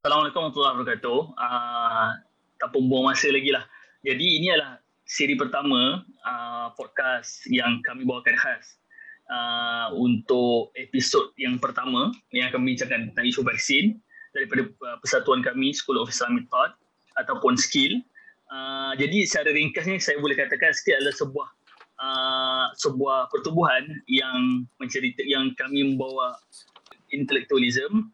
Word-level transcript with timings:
Assalamualaikum 0.00 0.48
warahmatullahi 0.48 0.76
wabarakatuh. 0.80 1.18
Uh, 1.36 2.08
tak 2.56 2.72
pun 2.72 2.88
buang 2.88 3.12
masa 3.12 3.28
lagi 3.28 3.52
lah. 3.52 3.68
Jadi 4.00 4.40
ini 4.40 4.48
adalah 4.48 4.80
siri 5.04 5.36
pertama 5.36 6.00
uh, 6.24 6.72
podcast 6.72 7.44
yang 7.52 7.84
kami 7.84 8.08
bawakan 8.08 8.32
khas 8.32 8.80
uh, 9.28 9.92
untuk 9.92 10.72
episod 10.80 11.28
yang 11.36 11.60
pertama 11.60 12.16
yang 12.32 12.48
akan 12.48 12.64
membincangkan 12.64 13.12
tentang 13.12 13.28
isu 13.28 13.44
vaksin 13.44 14.00
daripada 14.32 14.72
uh, 14.72 14.96
persatuan 15.04 15.44
kami 15.44 15.76
School 15.76 16.00
of 16.00 16.08
Islamic 16.08 16.48
Thought 16.48 16.80
ataupun 17.20 17.60
skill. 17.60 18.00
Uh, 18.48 18.96
jadi 18.96 19.28
secara 19.28 19.52
ringkasnya 19.52 20.00
saya 20.00 20.16
boleh 20.16 20.32
katakan 20.32 20.72
skill 20.72 20.96
adalah 20.96 21.12
sebuah 21.12 21.48
uh, 22.00 22.66
sebuah 22.72 23.28
pertubuhan 23.28 23.84
yang 24.08 24.64
mencerita 24.80 25.20
yang 25.28 25.52
kami 25.60 25.92
membawa 25.92 26.40
intelektualism 27.12 28.08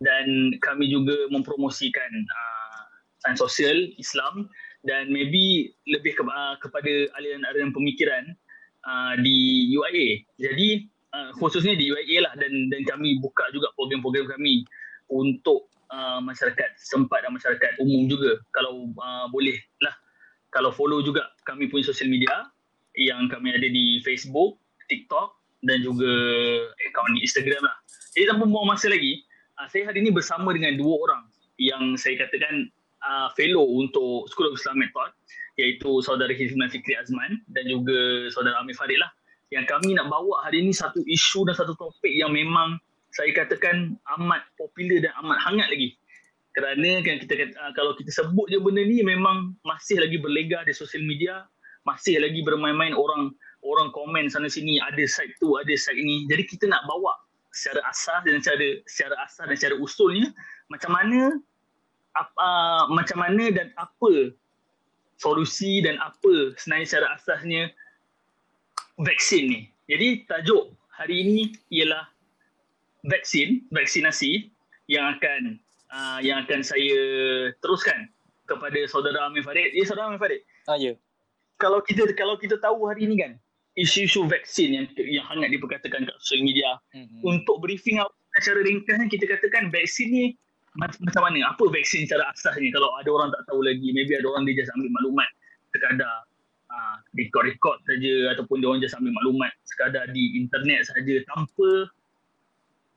dan 0.00 0.56
kami 0.64 0.88
juga 0.88 1.28
mempromosikan 1.28 2.10
uh, 2.12 2.80
sains 3.24 3.40
sosial 3.40 3.76
Islam 4.00 4.48
dan 4.88 5.12
maybe 5.12 5.76
lebih 5.84 6.16
ke, 6.16 6.22
uh, 6.24 6.56
kepada 6.60 7.12
aliran-aliran 7.20 7.72
pemikiran 7.76 8.24
uh, 8.88 9.14
di 9.20 9.68
UIA. 9.76 10.24
Jadi 10.40 10.88
uh, 11.12 11.30
khususnya 11.36 11.76
di 11.76 11.92
UIA 11.92 12.24
lah 12.24 12.32
dan 12.40 12.72
dan 12.72 12.82
kami 12.88 13.20
buka 13.20 13.44
juga 13.52 13.68
program-program 13.76 14.28
kami 14.40 14.64
untuk 15.12 15.68
uh, 15.92 16.18
masyarakat 16.24 16.70
sempat 16.80 17.26
dan 17.26 17.36
masyarakat 17.36 17.76
umum 17.82 18.08
juga 18.08 18.40
kalau 18.56 18.88
uh, 18.96 19.26
boleh 19.28 19.58
lah 19.84 19.92
kalau 20.50 20.74
follow 20.74 21.04
juga 21.04 21.28
kami 21.46 21.70
punya 21.70 21.92
social 21.92 22.10
media 22.10 22.50
yang 22.98 23.30
kami 23.30 23.54
ada 23.54 23.68
di 23.70 24.02
Facebook, 24.02 24.58
TikTok 24.90 25.38
dan 25.62 25.84
juga 25.84 26.10
akaun 26.90 27.14
di 27.14 27.22
Instagram 27.22 27.62
lah. 27.62 27.76
Jadi 28.16 28.26
tanpa 28.26 28.44
buang 28.50 28.66
masa 28.66 28.90
lagi, 28.90 29.22
uh, 29.60 29.68
saya 29.68 29.92
hari 29.92 30.00
ini 30.00 30.10
bersama 30.10 30.56
dengan 30.56 30.80
dua 30.80 30.96
orang 31.04 31.22
yang 31.60 31.92
saya 32.00 32.16
katakan 32.16 32.72
uh, 33.04 33.28
fellow 33.36 33.68
untuk 33.76 34.24
School 34.32 34.48
of 34.48 34.56
Islamic 34.56 34.88
Thought 34.96 35.12
iaitu 35.60 36.00
saudara 36.00 36.32
Hizman 36.32 36.72
Fikri 36.72 36.96
Azman 36.96 37.44
dan 37.52 37.68
juga 37.68 38.32
saudara 38.32 38.64
Amir 38.64 38.72
Farid 38.80 38.96
lah. 38.96 39.12
Yang 39.52 39.66
kami 39.76 39.98
nak 39.98 40.08
bawa 40.08 40.46
hari 40.46 40.62
ini 40.64 40.72
satu 40.72 41.04
isu 41.04 41.44
dan 41.44 41.58
satu 41.58 41.76
topik 41.76 42.14
yang 42.14 42.32
memang 42.32 42.80
saya 43.12 43.34
katakan 43.34 43.98
amat 44.16 44.46
popular 44.56 45.02
dan 45.04 45.12
amat 45.20 45.38
hangat 45.42 45.68
lagi. 45.68 45.98
Kerana 46.56 47.02
kan 47.04 47.20
kita 47.20 47.52
uh, 47.60 47.72
kalau 47.76 47.92
kita 48.00 48.08
sebut 48.14 48.48
je 48.48 48.56
benda 48.56 48.80
ni 48.80 49.04
memang 49.04 49.52
masih 49.68 50.00
lagi 50.00 50.16
berlega 50.16 50.64
di 50.64 50.72
sosial 50.72 51.04
media 51.04 51.44
masih 51.88 52.20
lagi 52.20 52.44
bermain-main 52.44 52.92
orang 52.92 53.32
orang 53.64 53.88
komen 53.96 54.28
sana 54.28 54.52
sini 54.52 54.76
ada 54.84 55.00
site 55.04 55.36
tu 55.42 55.58
ada 55.60 55.70
site 55.76 55.98
ini. 55.98 56.24
Jadi 56.30 56.46
kita 56.48 56.64
nak 56.70 56.86
bawa 56.88 57.12
secara 57.50 57.82
asas 57.90 58.20
dan 58.26 58.38
secara 58.42 58.68
secara 58.86 59.14
asas 59.26 59.44
dan 59.46 59.56
secara 59.58 59.76
usulnya 59.82 60.30
macam 60.70 60.94
mana 60.94 61.38
apa 62.18 62.48
macam 62.90 63.18
mana 63.22 63.50
dan 63.54 63.70
apa 63.78 64.34
solusi 65.20 65.84
dan 65.84 66.00
apa 66.00 66.56
sebenarnya 66.56 66.86
secara 66.88 67.06
asasnya 67.14 67.62
vaksin 69.00 69.44
ni. 69.50 69.60
Jadi 69.90 70.24
tajuk 70.30 70.72
hari 70.94 71.24
ini 71.24 71.38
ialah 71.72 72.08
vaksin, 73.04 73.64
vaksinasi 73.72 74.48
yang 74.88 75.16
akan 75.16 75.60
uh, 75.92 76.18
yang 76.24 76.44
akan 76.44 76.60
saya 76.64 77.00
teruskan 77.60 78.08
kepada 78.48 78.80
saudara 78.88 79.28
Amir 79.28 79.44
Farid. 79.44 79.72
Ya 79.76 79.84
saudara 79.86 80.10
Amir 80.10 80.20
Farid. 80.20 80.42
Ah 80.66 80.78
ya. 80.78 80.96
Kalau 81.60 81.84
kita 81.84 82.08
kalau 82.16 82.40
kita 82.40 82.56
tahu 82.56 82.88
hari 82.88 83.04
ini 83.04 83.20
kan 83.20 83.32
isu-isu 83.80 84.28
vaksin 84.28 84.76
yang 84.76 84.84
yang 85.00 85.24
hangat 85.24 85.48
diperkatakan 85.56 86.04
kat 86.04 86.16
social 86.20 86.44
media. 86.44 86.76
Mm-hmm. 86.92 87.24
Untuk 87.24 87.64
briefing 87.64 87.96
secara 88.36 88.60
ringkasnya 88.60 89.08
kita 89.08 89.24
katakan 89.24 89.72
vaksin 89.72 90.08
ni 90.12 90.24
macam 90.78 91.26
mana? 91.26 91.50
Apa 91.50 91.66
vaksin 91.66 92.06
secara 92.06 92.30
asasnya 92.30 92.70
kalau 92.76 92.92
ada 93.00 93.08
orang 93.10 93.32
tak 93.32 93.42
tahu 93.48 93.64
lagi. 93.64 93.90
Maybe 93.90 94.14
ada 94.14 94.28
orang 94.28 94.46
dia 94.46 94.60
just 94.62 94.70
ambil 94.76 94.92
maklumat 94.92 95.28
sekadar 95.74 96.14
uh, 96.70 96.96
record-record 97.16 97.78
saja 97.88 98.36
ataupun 98.36 98.62
dia 98.62 98.68
orang 98.70 98.82
just 98.84 98.94
ambil 98.94 99.12
maklumat 99.16 99.50
sekadar 99.66 100.04
di 100.12 100.38
internet 100.38 100.86
saja 100.86 101.14
tanpa 101.34 101.90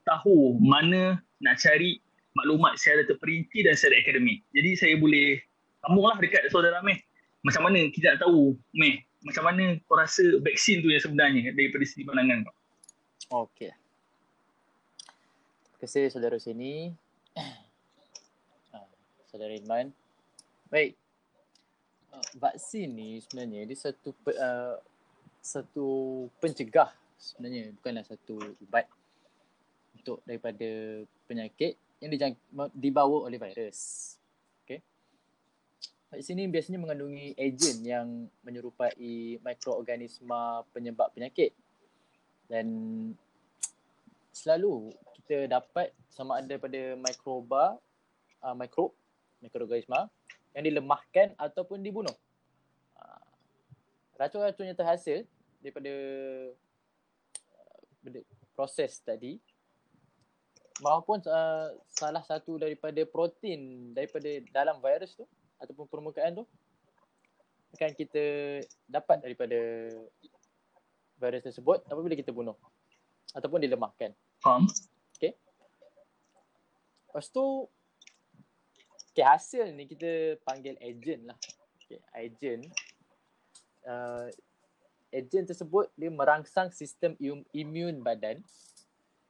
tahu 0.03 0.59
mana 0.59 1.17
nak 1.39 1.55
cari 1.63 1.97
maklumat 2.35 2.75
secara 2.77 3.07
terperinci 3.07 3.66
dan 3.66 3.73
secara 3.73 4.03
akademik. 4.03 4.43
Jadi 4.53 4.69
saya 4.77 4.95
boleh 4.99 5.39
sambunglah 5.81 6.17
dekat 6.22 6.49
saudara 6.53 6.83
Meh. 6.85 6.99
Macam 7.41 7.66
mana 7.66 7.79
kita 7.89 8.16
nak 8.16 8.19
tahu 8.27 8.53
Meh 8.77 9.01
macam 9.23 9.44
mana 9.47 9.79
kau 9.88 9.95
rasa 9.95 10.23
vaksin 10.44 10.84
tu 10.84 10.91
yang 10.91 11.01
sebenarnya 11.03 11.56
daripada 11.56 11.84
segi 11.88 12.03
pandangan 12.03 12.44
kau? 12.44 12.56
Okey. 13.47 13.72
Terima 15.73 15.78
kasih 15.79 16.11
saudara 16.11 16.38
sini. 16.39 16.91
Ah, 18.72 18.88
saudara 19.31 19.56
Iman. 19.56 19.91
Baik. 20.67 21.00
Uh, 22.13 22.28
vaksin 22.38 22.94
ni 22.94 23.23
sebenarnya 23.25 23.66
dia 23.66 23.78
satu 23.79 24.13
uh, 24.13 24.78
satu 25.41 25.88
pencegah 26.38 26.94
sebenarnya 27.17 27.73
bukanlah 27.79 28.05
satu 28.05 28.38
ubat 28.61 28.85
untuk 29.97 30.19
daripada 30.28 30.67
penyakit 31.25 31.79
yang 32.03 32.11
dijang, 32.11 32.34
dibawa 32.75 33.31
oleh 33.31 33.40
virus. 33.40 34.13
Vaksin 36.13 36.38
ini 36.38 36.46
biasanya 36.46 36.78
mengandungi 36.78 37.34
ejen 37.41 37.81
yang 37.81 38.29
menyerupai 38.46 39.41
mikroorganisma 39.41 40.62
penyebab 40.69 41.09
penyakit. 41.09 41.57
Dan 42.46 42.69
selalu 44.29 44.94
kita 45.18 45.50
dapat 45.50 45.90
sama 46.13 46.38
ada 46.38 46.53
pada 46.62 46.94
mikroba, 47.02 47.81
uh, 48.46 48.53
mikrob, 48.53 48.94
mikroorganisma 49.41 50.06
yang 50.53 50.69
dilemahkan 50.69 51.34
ataupun 51.34 51.81
dibunuh. 51.81 52.13
Uh, 52.94 53.25
racun-racun 54.22 54.69
yang 54.69 54.78
terhasil 54.78 55.25
daripada 55.66 55.94
uh, 57.57 58.22
proses 58.53 59.02
tadi 59.02 59.41
maupun 60.78 61.25
uh, 61.25 61.73
salah 61.90 62.22
satu 62.22 62.62
daripada 62.62 63.02
protein 63.09 63.90
daripada 63.97 64.29
dalam 64.53 64.78
virus 64.78 65.18
tu 65.18 65.25
ataupun 65.63 65.88
permukaan 65.88 66.44
tu 66.44 66.46
akan 67.74 67.91
kita 67.96 68.24
dapat 68.85 69.24
daripada 69.24 69.90
virus 71.18 71.44
tersebut 71.47 71.81
apabila 71.90 72.13
kita 72.13 72.29
bunuh 72.29 72.53
ataupun 73.34 73.63
dilemahkan. 73.63 74.13
Faham. 74.44 74.69
Okay. 75.18 75.34
Lepas 77.09 77.31
tu 77.34 77.66
okay, 79.16 79.25
hasil 79.25 79.73
ni 79.73 79.90
kita 79.90 80.38
panggil 80.46 80.78
agent 80.84 81.31
lah. 81.31 81.38
Okay, 81.81 82.03
agent. 82.13 82.68
Uh, 83.84 84.29
agent 85.09 85.50
tersebut 85.50 85.90
dia 85.97 86.09
merangsang 86.13 86.69
sistem 86.73 87.18
imun 87.53 88.02
badan 88.02 88.41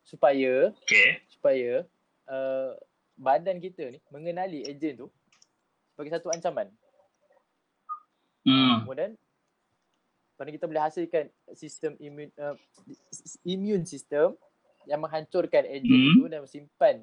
supaya 0.03 0.69
okay. 0.83 1.23
supaya 1.31 1.87
uh, 2.27 2.75
badan 3.17 3.57
kita 3.59 3.87
ni 3.91 3.99
mengenali 4.11 4.63
agent 4.67 5.05
tu 5.05 5.07
sebagai 5.93 6.11
satu 6.17 6.33
ancaman. 6.33 6.67
Hmm. 8.43 8.83
Kemudian 8.83 9.15
pada 10.35 10.49
kita 10.49 10.65
boleh 10.65 10.83
hasilkan 10.83 11.29
sistem 11.55 11.95
imun 12.01 12.27
uh, 12.41 12.57
imun 13.45 13.85
sistem 13.87 14.35
yang 14.89 14.99
menghancurkan 14.99 15.63
agen 15.63 15.87
hmm. 15.87 16.09
itu 16.17 16.23
dan 16.27 16.43
simpan 16.49 16.95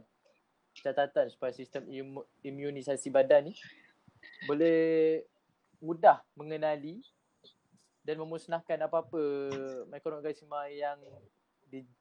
catatan 0.76 1.32
supaya 1.32 1.54
sistem 1.54 1.86
imu, 1.88 2.20
imunisasi 2.44 3.08
badan 3.08 3.50
ni 3.50 3.54
boleh 4.44 5.22
mudah 5.80 6.20
mengenali 6.36 7.00
dan 8.04 8.20
memusnahkan 8.20 8.76
apa-apa 8.84 9.22
mikroorganisma 9.88 10.68
yang 10.72 10.98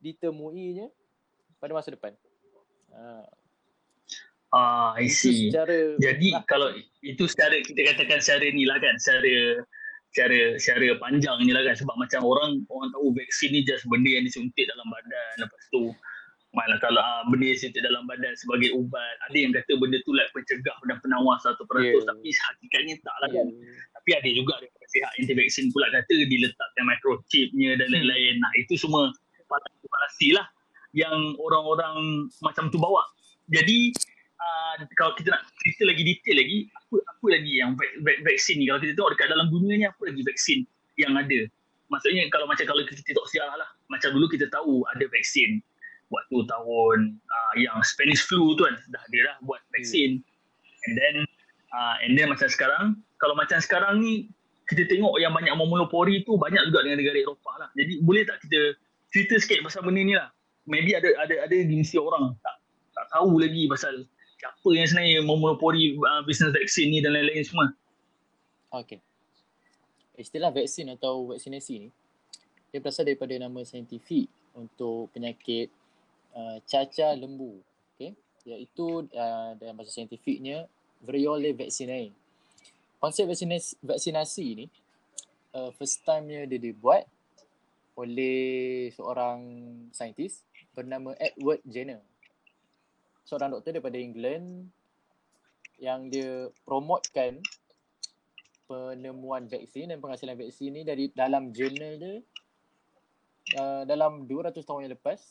ditemuinya 0.02 0.88
pada 1.60 1.72
masa 1.76 1.94
depan. 1.94 2.16
Uh, 2.90 3.24
Ah, 4.50 4.98
I 4.98 5.06
see. 5.06 5.54
Secara, 5.54 5.94
Jadi 6.02 6.34
lah. 6.34 6.42
kalau 6.50 6.74
itu 7.06 7.30
secara 7.30 7.54
kita 7.62 7.94
katakan 7.94 8.18
secara 8.18 8.50
ni 8.50 8.66
lah 8.66 8.82
kan, 8.82 8.98
secara 8.98 9.62
secara 10.10 10.58
secara 10.58 10.98
panjang 10.98 11.38
ni 11.46 11.54
lah 11.54 11.62
kan 11.62 11.78
sebab 11.78 11.94
macam 11.94 12.26
orang 12.26 12.66
orang 12.74 12.90
tahu 12.90 13.14
vaksin 13.14 13.54
ni 13.54 13.62
just 13.62 13.86
benda 13.86 14.10
yang 14.10 14.26
disuntik 14.26 14.66
dalam 14.66 14.90
badan 14.90 15.34
lepas 15.46 15.64
tu 15.70 15.94
mana 16.50 16.82
kalau 16.82 16.98
ah, 16.98 17.22
benda 17.30 17.54
yang 17.54 17.58
disuntik 17.62 17.86
dalam 17.86 18.10
badan 18.10 18.34
sebagai 18.34 18.74
ubat 18.74 19.14
ada 19.30 19.38
yang 19.38 19.54
kata 19.54 19.78
benda 19.78 20.02
tu 20.02 20.18
like 20.18 20.26
pencegah 20.34 20.74
dan 20.90 20.98
penawar 21.06 21.38
satu 21.46 21.62
peratus 21.70 22.02
yeah. 22.02 22.10
tapi 22.10 22.30
hakikatnya 22.34 22.96
tak 23.06 23.16
lah 23.22 23.30
kan 23.30 23.48
yeah. 23.54 23.86
tapi 24.02 24.10
ada 24.18 24.30
juga 24.34 24.54
daripada 24.58 24.88
pihak 24.90 25.12
anti 25.22 25.34
vaksin 25.38 25.66
pula 25.70 25.88
kata 25.94 26.16
diletakkan 26.26 26.84
microchipnya 26.90 27.70
dan 27.78 27.86
hmm. 27.86 27.94
lain-lain 27.94 28.36
nah 28.42 28.52
itu 28.58 28.74
semua 28.82 29.14
falasi 29.46 30.34
lah 30.34 30.50
yang 30.98 31.38
orang-orang 31.38 32.26
macam 32.42 32.74
tu 32.74 32.82
bawa 32.82 33.06
jadi 33.54 33.94
uh, 34.40 34.74
kalau 34.96 35.14
kita 35.20 35.36
nak 35.36 35.44
cerita 35.62 35.84
lagi 35.88 36.04
detail 36.08 36.36
lagi 36.40 36.58
apa 36.72 36.96
apa 37.04 37.26
lagi 37.30 37.54
yang 37.60 37.76
vaksin 38.24 38.56
ni 38.60 38.66
kalau 38.72 38.80
kita 38.82 38.96
tengok 38.96 39.12
dekat 39.16 39.28
dalam 39.30 39.48
dunia 39.52 39.74
ni 39.76 39.86
apa 39.86 40.02
lagi 40.08 40.22
vaksin 40.24 40.60
yang 40.96 41.14
ada 41.16 41.40
maksudnya 41.92 42.24
kalau 42.32 42.48
macam 42.48 42.66
kalau 42.66 42.82
kita 42.88 43.02
tengok 43.04 43.28
sejarah 43.28 43.56
lah 43.60 43.70
macam 43.92 44.16
dulu 44.16 44.26
kita 44.32 44.48
tahu 44.50 44.84
ada 44.92 45.06
vaksin 45.12 45.60
waktu 46.10 46.38
tahun 46.50 46.98
uh, 47.22 47.54
yang 47.58 47.78
Spanish 47.86 48.26
flu 48.26 48.58
tu 48.58 48.66
kan 48.66 48.76
dah 48.90 49.02
ada 49.02 49.18
dah 49.34 49.36
buat 49.46 49.62
vaksin. 49.74 50.22
And 50.90 50.94
then 50.98 51.16
uh, 51.74 51.96
and 52.02 52.18
then 52.18 52.28
macam 52.30 52.50
sekarang, 52.50 52.98
kalau 53.22 53.38
macam 53.38 53.62
sekarang 53.62 54.02
ni 54.02 54.30
kita 54.70 54.86
tengok 54.86 55.18
yang 55.18 55.34
banyak 55.34 55.54
monopoli 55.58 56.22
tu 56.26 56.38
banyak 56.38 56.62
juga 56.70 56.86
dengan 56.86 57.02
negara 57.02 57.18
Eropah 57.18 57.56
lah. 57.58 57.70
Jadi 57.74 58.02
boleh 58.06 58.26
tak 58.26 58.42
kita 58.46 58.78
cerita 59.10 59.42
sikit 59.42 59.66
pasal 59.66 59.86
benda 59.86 60.02
ni 60.02 60.14
lah. 60.18 60.30
Maybe 60.70 60.94
ada 60.94 61.10
ada 61.18 61.50
ada 61.50 61.56
di 61.56 61.74
mesti 61.82 61.98
orang 61.98 62.38
tak 62.46 62.56
tak 62.94 63.06
tahu 63.10 63.42
lagi 63.42 63.66
pasal 63.66 64.06
apa 64.46 64.70
yang 64.72 64.88
sebenarnya 64.88 65.20
memonopoli 65.26 66.00
uh, 66.00 66.24
bisnes 66.24 66.56
vaksin 66.56 66.92
ni 66.92 67.04
dan 67.04 67.16
lain-lain 67.16 67.44
semua. 67.44 67.68
Okay. 68.70 69.00
Istilah 70.20 70.52
vaksin 70.52 70.92
atau 70.94 71.32
vaksinasi 71.34 71.74
ni 71.88 71.90
dia 72.70 72.80
berasal 72.80 73.08
daripada 73.10 73.34
nama 73.40 73.66
saintifik 73.66 74.30
untuk 74.54 75.10
penyakit 75.12 75.74
uh, 76.38 76.62
cacar 76.70 77.18
lembu. 77.18 77.60
Okay. 77.96 78.14
Iaitu 78.46 79.10
uh, 79.10 79.58
dalam 79.58 79.76
bahasa 79.76 80.00
saintifiknya 80.00 80.70
Variole 81.00 81.56
vaccinae. 81.56 82.12
Konsep 83.00 83.24
vaksinasi, 83.24 83.80
vaksinasi 83.80 84.46
ni 84.60 84.66
uh, 85.56 85.72
first 85.80 86.04
time 86.04 86.28
dia 86.28 86.44
dibuat 86.60 87.08
oleh 87.96 88.92
seorang 88.92 89.40
saintis 89.96 90.44
bernama 90.76 91.16
Edward 91.16 91.64
Jenner. 91.64 92.04
Seorang 93.30 93.54
doktor 93.54 93.78
daripada 93.78 94.02
England 94.02 94.74
yang 95.78 96.10
dia 96.10 96.50
promotekan 96.66 97.38
penemuan 98.66 99.46
vaksin 99.46 99.94
dan 99.94 100.02
penghasilan 100.02 100.34
vaksin 100.34 100.74
ni 100.74 100.82
dari 100.82 101.14
dalam 101.14 101.54
jurnal 101.54 101.94
dia 102.02 102.26
uh, 103.62 103.86
dalam 103.86 104.26
200 104.26 104.66
tahun 104.66 104.90
yang 104.90 104.94
lepas 104.98 105.22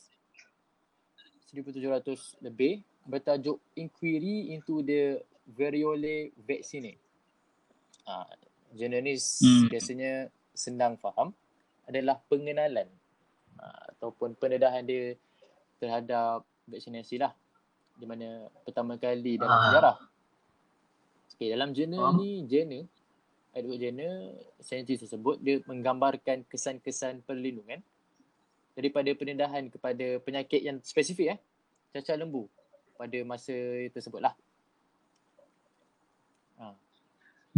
1700 1.50 2.38
lebih 2.46 2.86
bertajuk 3.02 3.58
Inquiry 3.74 4.54
into 4.54 4.78
the 4.86 5.18
Variole 5.50 6.30
Vaccine. 6.46 6.94
Uh, 8.06 8.30
jurnal 8.78 9.02
ni 9.02 9.18
hmm. 9.18 9.74
biasanya 9.74 10.30
senang 10.54 10.94
faham 11.02 11.34
adalah 11.82 12.22
pengenalan 12.30 12.86
uh, 13.58 13.82
ataupun 13.90 14.38
pendedahan 14.38 14.86
dia 14.86 15.18
terhadap 15.82 16.46
vaksinasi 16.70 17.18
lah 17.18 17.34
di 17.98 18.06
mana 18.06 18.46
pertama 18.62 18.94
kali 18.94 19.36
dalam 19.36 19.58
uh. 19.58 19.64
sejarah. 19.68 19.96
Okay, 21.38 21.54
dalam 21.54 21.70
jurnal 21.70 22.18
ni, 22.18 22.42
Jenner, 22.50 22.82
Edward 23.54 23.78
Jenner, 23.78 24.34
saintis 24.58 25.06
tersebut, 25.06 25.38
dia 25.38 25.62
menggambarkan 25.70 26.42
kesan-kesan 26.50 27.22
perlindungan 27.22 27.78
daripada 28.74 29.06
pendedahan 29.14 29.70
kepada 29.70 30.18
penyakit 30.18 30.66
yang 30.66 30.82
spesifik 30.82 31.34
eh, 31.34 31.40
cacar 31.94 32.18
lembu 32.18 32.50
pada 32.98 33.22
masa 33.22 33.54
tersebut 33.94 34.18
lah. 34.18 34.34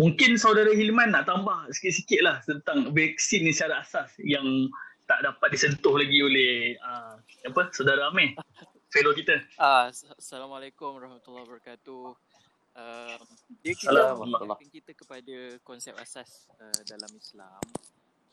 Mungkin 0.01 0.41
saudara 0.41 0.73
Hilman 0.73 1.13
nak 1.13 1.29
tambah 1.29 1.69
sikit-sikit 1.77 2.21
lah 2.25 2.41
tentang 2.49 2.89
vaksin 2.97 3.45
ni 3.45 3.53
secara 3.53 3.85
asas 3.85 4.17
yang 4.23 4.73
tak 5.05 5.21
dapat 5.21 5.53
disentuh 5.53 5.99
lagi 5.99 6.25
oleh 6.25 6.79
uh, 6.81 7.21
apa 7.21 7.69
saudara 7.75 8.09
Amir, 8.09 8.33
fellow 8.91 9.15
kita. 9.15 9.39
Uh, 9.55 9.87
Assalamualaikum 10.19 10.99
warahmatullahi 10.99 11.47
wabarakatuh. 11.47 12.11
Uh, 12.75 13.19
dia 13.63 13.75
kita 13.79 14.19
mengingatkan 14.19 14.71
kita 14.71 14.93
kepada 14.99 15.37
konsep 15.63 15.95
asas 16.03 16.51
uh, 16.59 16.81
dalam 16.91 17.11
Islam. 17.15 17.63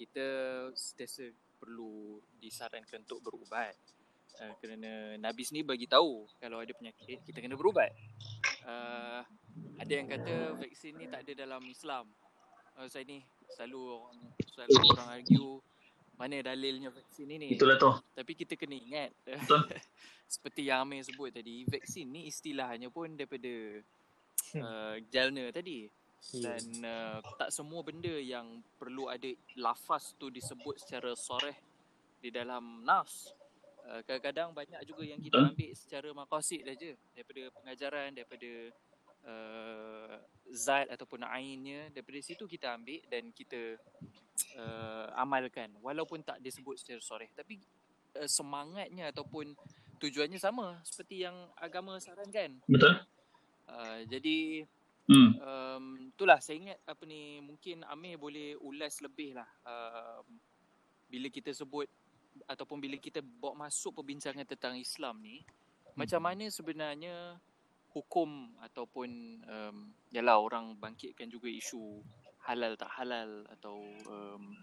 Kita 0.02 0.26
sentiasa 0.74 1.30
perlu 1.62 2.18
disarankan 2.42 3.06
untuk 3.06 3.22
berubat. 3.22 3.78
Uh, 4.38 4.54
kerana 4.58 5.18
Nabi 5.22 5.46
sendiri 5.46 5.78
bagi 5.78 5.86
tahu 5.90 6.26
kalau 6.42 6.62
ada 6.62 6.74
penyakit 6.74 7.22
kita 7.22 7.38
kena 7.38 7.54
berubat. 7.54 7.94
Uh, 8.66 9.22
ada 9.78 9.94
yang 9.94 10.10
kata 10.10 10.58
vaksin 10.58 10.98
ni 10.98 11.06
tak 11.06 11.22
ada 11.22 11.46
dalam 11.46 11.62
Islam. 11.70 12.10
Uh, 12.78 12.90
saya 12.90 13.06
ni 13.06 13.22
selalu 13.54 13.94
orang 13.94 14.18
selalu 14.58 14.74
orang 14.90 15.10
argue 15.22 15.62
mana 16.18 16.42
dalilnya 16.42 16.90
vaksin 16.90 17.30
ni. 17.30 17.54
Itulah 17.54 17.78
tu. 17.78 17.94
Tapi 18.18 18.34
kita 18.34 18.58
kena 18.58 18.74
ingat. 18.74 19.14
seperti 20.34 20.68
yang 20.68 20.84
Amir 20.84 21.06
sebut 21.06 21.32
tadi, 21.32 21.64
vaksin 21.70 22.10
ni 22.10 22.28
istilahnya 22.28 22.92
pun 22.92 23.16
daripada 23.16 23.80
uh, 24.60 24.96
Jalna 25.14 25.54
tadi. 25.54 25.88
Dan 26.28 26.84
uh, 26.84 27.22
tak 27.38 27.54
semua 27.54 27.86
benda 27.86 28.12
yang 28.12 28.60
perlu 28.82 29.08
ada 29.08 29.30
lafaz 29.56 30.18
tu 30.18 30.34
disebut 30.34 30.82
secara 30.82 31.14
soreh 31.14 31.56
di 32.20 32.34
dalam 32.34 32.82
nas. 32.84 33.32
Uh, 33.88 34.04
kadang-kadang 34.04 34.52
banyak 34.52 34.82
juga 34.84 35.08
yang 35.08 35.22
kita 35.22 35.38
ambil 35.40 35.72
secara 35.78 36.10
maqasid 36.12 36.66
saja 36.66 36.92
daripada 37.16 37.42
pengajaran 37.56 38.10
daripada 38.12 38.52
uh, 39.24 40.16
zat 40.52 40.92
ataupun 40.92 41.24
ainnya 41.24 41.88
daripada 41.96 42.20
situ 42.20 42.44
kita 42.50 42.76
ambil 42.76 43.00
dan 43.08 43.32
kita 43.32 43.80
uh, 44.58 45.10
amalkan 45.18 45.74
walaupun 45.82 46.22
tak 46.22 46.42
disebut 46.44 46.78
secara 46.78 47.02
soreh 47.02 47.30
tapi 47.34 47.60
uh, 48.18 48.30
semangatnya 48.30 49.10
ataupun 49.10 49.58
tujuannya 49.98 50.38
sama 50.38 50.78
seperti 50.86 51.26
yang 51.26 51.36
agama 51.58 51.98
sarankan 51.98 52.62
betul 52.70 52.94
uh, 53.70 54.00
jadi 54.06 54.68
hmm. 55.10 55.32
um, 55.42 55.86
itulah 56.14 56.38
saya 56.38 56.58
ingat 56.62 56.80
apa 56.86 57.04
ni 57.10 57.42
mungkin 57.42 57.82
Amir 57.90 58.22
boleh 58.22 58.54
ulas 58.62 59.02
lebih 59.02 59.38
lah 59.38 59.50
uh, 59.66 60.22
bila 61.08 61.28
kita 61.34 61.50
sebut 61.56 61.88
ataupun 62.46 62.78
bila 62.78 63.00
kita 63.02 63.24
bawa 63.26 63.68
masuk 63.68 63.98
perbincangan 63.98 64.46
tentang 64.46 64.78
Islam 64.78 65.18
ni 65.20 65.42
hmm. 65.42 65.98
macam 65.98 66.22
mana 66.22 66.46
sebenarnya 66.54 67.42
hukum 67.98 68.54
ataupun 68.62 69.10
um, 69.50 69.78
yalah 70.14 70.38
orang 70.38 70.78
bangkitkan 70.78 71.26
juga 71.34 71.50
isu 71.50 72.06
halal 72.48 72.80
tak 72.80 72.92
halal 72.96 73.44
atau 73.60 73.76
um, 74.08 74.56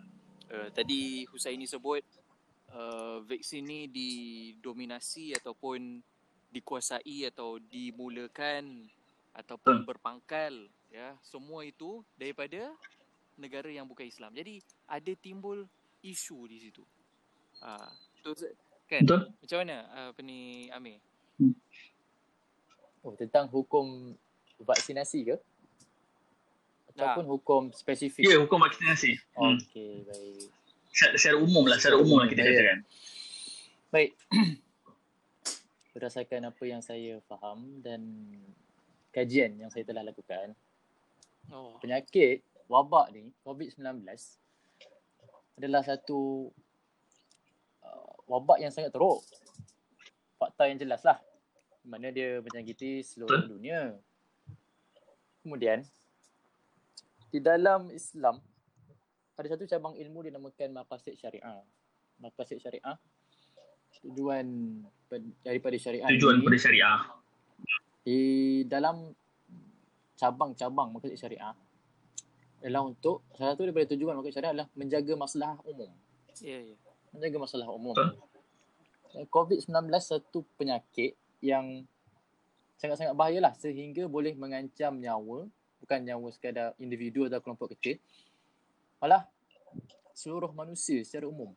uh, 0.48 0.68
tadi 0.72 1.28
Husaini 1.28 1.68
sebut 1.68 2.00
uh, 2.72 3.20
vaksin 3.28 3.68
ni 3.68 3.86
didominasi 3.92 5.36
ataupun 5.36 6.00
dikuasai 6.48 7.28
atau 7.28 7.60
dimulakan 7.60 8.88
ataupun 9.36 9.82
hmm. 9.82 9.86
berpangkal 9.86 10.54
ya 10.88 11.12
semua 11.20 11.66
itu 11.66 12.00
daripada 12.16 12.72
negara 13.36 13.66
yang 13.66 13.84
bukan 13.84 14.06
Islam. 14.06 14.30
Jadi 14.32 14.62
ada 14.86 15.12
timbul 15.18 15.66
isu 16.00 16.46
di 16.46 16.58
situ. 16.62 16.86
Ah, 17.58 17.90
tu 18.22 18.30
kan? 18.86 19.02
Betul. 19.02 19.20
Macam 19.42 19.58
mana 19.60 19.76
uh, 19.90 20.08
apa 20.14 20.20
ni 20.22 20.70
Amir? 20.70 21.02
Hmm. 21.36 21.54
Oh, 23.04 23.12
tentang 23.18 23.50
hukum 23.50 24.16
vaksinasi 24.62 25.34
ke? 25.34 25.36
Ataupun 26.94 27.24
nah. 27.26 27.32
hukum 27.34 27.62
spesifik? 27.74 28.22
Ya, 28.22 28.34
yeah, 28.34 28.40
hukum 28.40 28.62
vaksinasi. 28.62 29.18
Hmm. 29.34 29.58
Okey, 29.58 30.06
baik. 30.06 30.46
Secara, 30.94 31.12
secara 31.18 31.36
umum 31.42 31.64
lah, 31.66 31.76
secara 31.78 31.96
umum 31.98 32.22
lah 32.22 32.28
kita 32.30 32.42
katakan. 32.46 32.78
Baik. 33.90 34.10
Berdasarkan 35.94 36.50
apa 36.50 36.62
yang 36.66 36.82
saya 36.82 37.18
faham 37.26 37.82
dan 37.82 38.02
kajian 39.14 39.58
yang 39.58 39.70
saya 39.70 39.86
telah 39.86 40.02
lakukan, 40.02 40.54
oh. 41.54 41.78
penyakit 41.78 42.42
wabak 42.66 43.14
ni, 43.14 43.30
COVID-19, 43.46 44.02
adalah 45.54 45.86
satu 45.86 46.50
wabak 48.28 48.60
yang 48.60 48.72
sangat 48.72 48.92
teruk. 48.92 49.20
Fakta 50.40 50.68
yang 50.68 50.78
jelas 50.80 51.04
lah. 51.04 51.20
Mana 51.84 52.08
dia 52.10 52.40
menjangkiti 52.40 53.04
seluruh 53.04 53.44
dunia. 53.44 53.96
Kemudian, 55.44 55.84
di 57.34 57.42
dalam 57.42 57.90
Islam, 57.90 58.38
ada 59.34 59.46
satu 59.50 59.66
cabang 59.66 59.98
ilmu 59.98 60.30
dinamakan 60.30 60.70
maqasid 60.70 61.18
syariah. 61.18 61.66
Maqasid 62.22 62.62
syariah, 62.62 62.94
tujuan 64.06 64.46
daripada 65.42 65.74
syariah. 65.74 66.06
Tujuan 66.14 66.38
daripada 66.38 66.58
syariah. 66.62 66.98
Di 68.06 68.20
dalam 68.70 69.10
cabang-cabang 70.14 70.94
maqasid 70.94 71.18
syariah, 71.18 71.58
adalah 72.62 72.86
untuk, 72.86 73.26
salah 73.34 73.58
satu 73.58 73.66
daripada 73.66 73.90
tujuan 73.98 74.14
maqasid 74.14 74.38
syariah 74.38 74.52
adalah 74.54 74.70
menjaga 74.78 75.12
masalah 75.18 75.58
umum. 75.66 75.90
Ya, 76.38 76.54
yeah, 76.54 76.62
ya. 76.62 76.78
Yeah 76.78 76.84
menjaga 77.14 77.36
masalah 77.38 77.70
umum. 77.70 77.94
COVID-19 79.30 79.70
satu 80.02 80.42
penyakit 80.58 81.14
yang 81.38 81.86
sangat-sangat 82.74 83.14
bahayalah 83.14 83.54
sehingga 83.54 84.10
boleh 84.10 84.34
mengancam 84.34 84.98
nyawa, 84.98 85.46
bukan 85.84 86.00
nyawa 86.00 86.32
sekadar 86.32 86.72
individu 86.80 87.28
atau 87.28 87.44
kelompok 87.44 87.76
kecil, 87.76 88.00
malah 89.04 89.28
seluruh 90.16 90.48
manusia 90.56 91.04
secara 91.04 91.28
umum. 91.28 91.52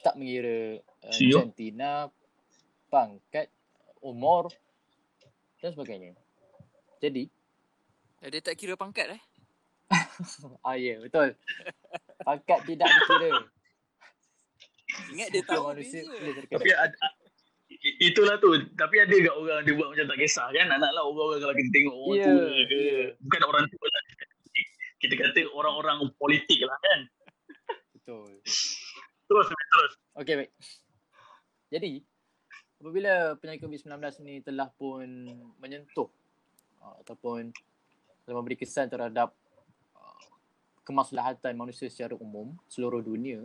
Tak 0.00 0.16
mengira 0.16 0.80
uh, 1.04 1.12
jantina, 1.12 2.08
pangkat, 2.88 3.52
umur 4.00 4.48
dan 5.60 5.76
sebagainya. 5.76 6.16
Jadi, 7.04 7.28
dia 8.24 8.40
tak 8.40 8.56
kira 8.56 8.80
pangkat 8.80 9.20
eh? 9.20 9.22
ah 10.66 10.74
ya, 10.74 10.96
yeah, 10.96 10.98
betul. 11.04 11.28
Pangkat 12.24 12.60
tidak 12.64 12.88
dikira. 12.88 13.30
Ingat 15.12 15.28
dia 15.36 15.42
tahu 15.44 15.62
manusia. 15.68 16.02
Tapi 16.48 16.70
ada 16.72 16.96
itulah 17.82 18.36
tu. 18.42 18.50
Tapi 18.74 18.96
ada 19.02 19.14
gak 19.14 19.36
orang 19.36 19.62
dia 19.62 19.74
buat 19.74 19.88
macam 19.94 20.06
tak 20.10 20.18
kisah 20.18 20.46
kan? 20.50 20.66
Anak-anak 20.66 21.04
orang-orang 21.04 21.40
kalau 21.42 21.54
kita 21.54 21.70
tengok 21.70 21.94
orang 21.94 22.18
yeah, 22.18 22.26
tua 22.26 22.66
ke 22.66 22.80
bukan 23.22 23.42
orang 23.46 23.64
tua 23.70 23.86
lah. 23.86 24.02
Kita 24.98 25.14
kata 25.14 25.40
orang-orang 25.54 25.98
politik 26.18 26.60
lah 26.66 26.78
kan? 26.82 27.00
Betul. 27.94 28.30
Terus 29.28 29.46
terus. 29.46 29.92
Okey 30.18 30.34
baik. 30.44 30.50
Jadi 31.68 31.92
apabila 32.78 33.34
penyakit 33.38 33.62
COVID-19 33.66 33.94
ni 34.24 34.34
telah 34.42 34.70
pun 34.74 35.06
menyentuh 35.58 36.08
uh, 36.82 36.94
ataupun 37.02 37.50
telah 38.22 38.36
memberi 38.38 38.56
kesan 38.56 38.86
terhadap 38.86 39.34
uh, 39.98 40.26
kemaslahatan 40.86 41.58
manusia 41.58 41.90
secara 41.90 42.14
umum 42.16 42.54
seluruh 42.70 43.02
dunia 43.02 43.42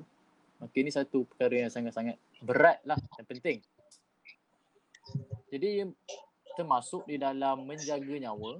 maka 0.62 0.76
ini 0.80 0.94
satu 0.94 1.26
perkara 1.28 1.68
yang 1.68 1.72
sangat-sangat 1.74 2.16
berat 2.40 2.80
lah 2.86 2.96
dan 3.18 3.26
penting 3.26 3.58
jadi 5.54 5.86
termasuk 6.58 7.06
di 7.06 7.22
dalam 7.22 7.62
menjaga 7.70 8.18
nyawa 8.18 8.58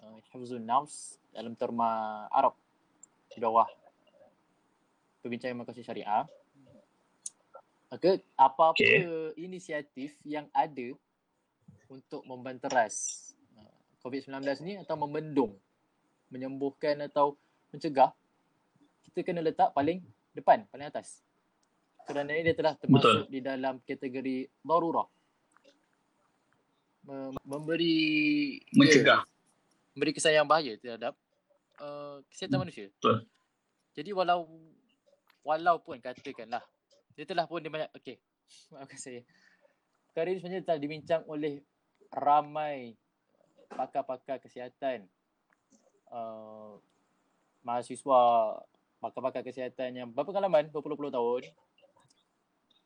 uh, 0.00 0.18
hifzun 0.32 0.64
nafs 0.64 1.20
dalam 1.36 1.52
terma 1.52 2.24
Arab 2.32 2.56
di 3.28 3.38
bawah 3.44 3.68
perbincangan 5.20 5.60
makasih 5.60 5.84
syariah 5.84 6.24
Maka 7.90 8.22
apa-apa 8.38 8.78
okay. 8.78 9.34
inisiatif 9.34 10.14
yang 10.22 10.46
ada 10.54 10.94
untuk 11.90 12.22
membanteras 12.22 13.26
uh, 13.58 13.66
COVID-19 14.06 14.46
ni 14.62 14.78
atau 14.78 14.94
membendung, 14.94 15.58
menyembuhkan 16.30 17.02
atau 17.10 17.34
mencegah, 17.74 18.14
kita 19.10 19.26
kena 19.26 19.42
letak 19.42 19.74
paling 19.74 19.98
depan, 20.30 20.62
paling 20.70 20.86
atas. 20.86 21.18
Kerana 22.06 22.30
ini 22.30 22.46
dia 22.46 22.54
telah 22.54 22.78
termasuk 22.78 23.26
Betul. 23.26 23.34
di 23.34 23.40
dalam 23.42 23.82
kategori 23.82 24.46
darurah. 24.62 25.10
Memberi 27.42 28.58
mencegah. 28.70 29.26
Ya, 29.26 29.28
memberi 29.98 30.12
kesan 30.14 30.38
yang 30.38 30.46
bahaya 30.46 30.78
terhadap 30.78 31.18
uh, 31.82 32.22
kesihatan 32.30 32.58
hmm. 32.58 32.62
manusia. 32.62 32.86
Betul. 32.94 33.26
Jadi 33.98 34.10
walau 34.14 34.46
walaupun 35.44 35.98
katakanlah 35.98 36.62
dia 37.16 37.24
telah 37.24 37.44
pun 37.48 37.60
dia 37.60 37.72
banyak 37.72 37.90
okey 38.00 38.16
maafkan 38.72 38.98
saya 39.00 39.20
perkara 40.10 40.32
ini 40.32 40.38
sebenarnya 40.40 40.64
telah 40.66 40.80
dibincang 40.80 41.22
oleh 41.26 41.62
ramai 42.10 42.96
pakar-pakar 43.70 44.42
kesihatan 44.42 45.06
uh, 46.10 46.76
mahasiswa 47.62 48.22
pakar-pakar 48.98 49.46
kesihatan 49.46 49.90
yang 49.94 50.08
berpengalaman 50.10 50.68
berpuluh-puluh 50.68 51.14
tahun 51.14 51.46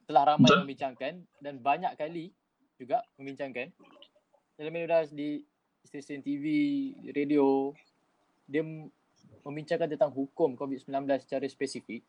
telah 0.04 0.36
ramai 0.36 0.52
Betul. 0.52 0.60
membincangkan 0.68 1.12
dan 1.40 1.54
banyak 1.64 1.92
kali 1.96 2.30
juga 2.76 3.00
membincangkan 3.16 3.72
dalam 4.54 4.70
media 4.70 5.02
di 5.10 5.42
stesen 5.82 6.22
TV, 6.22 6.44
radio 7.10 7.74
dia 8.46 8.62
membincangkan 9.42 9.90
tentang 9.90 10.12
hukum 10.14 10.54
COVID-19 10.54 10.94
secara 11.20 11.44
spesifik 11.50 12.04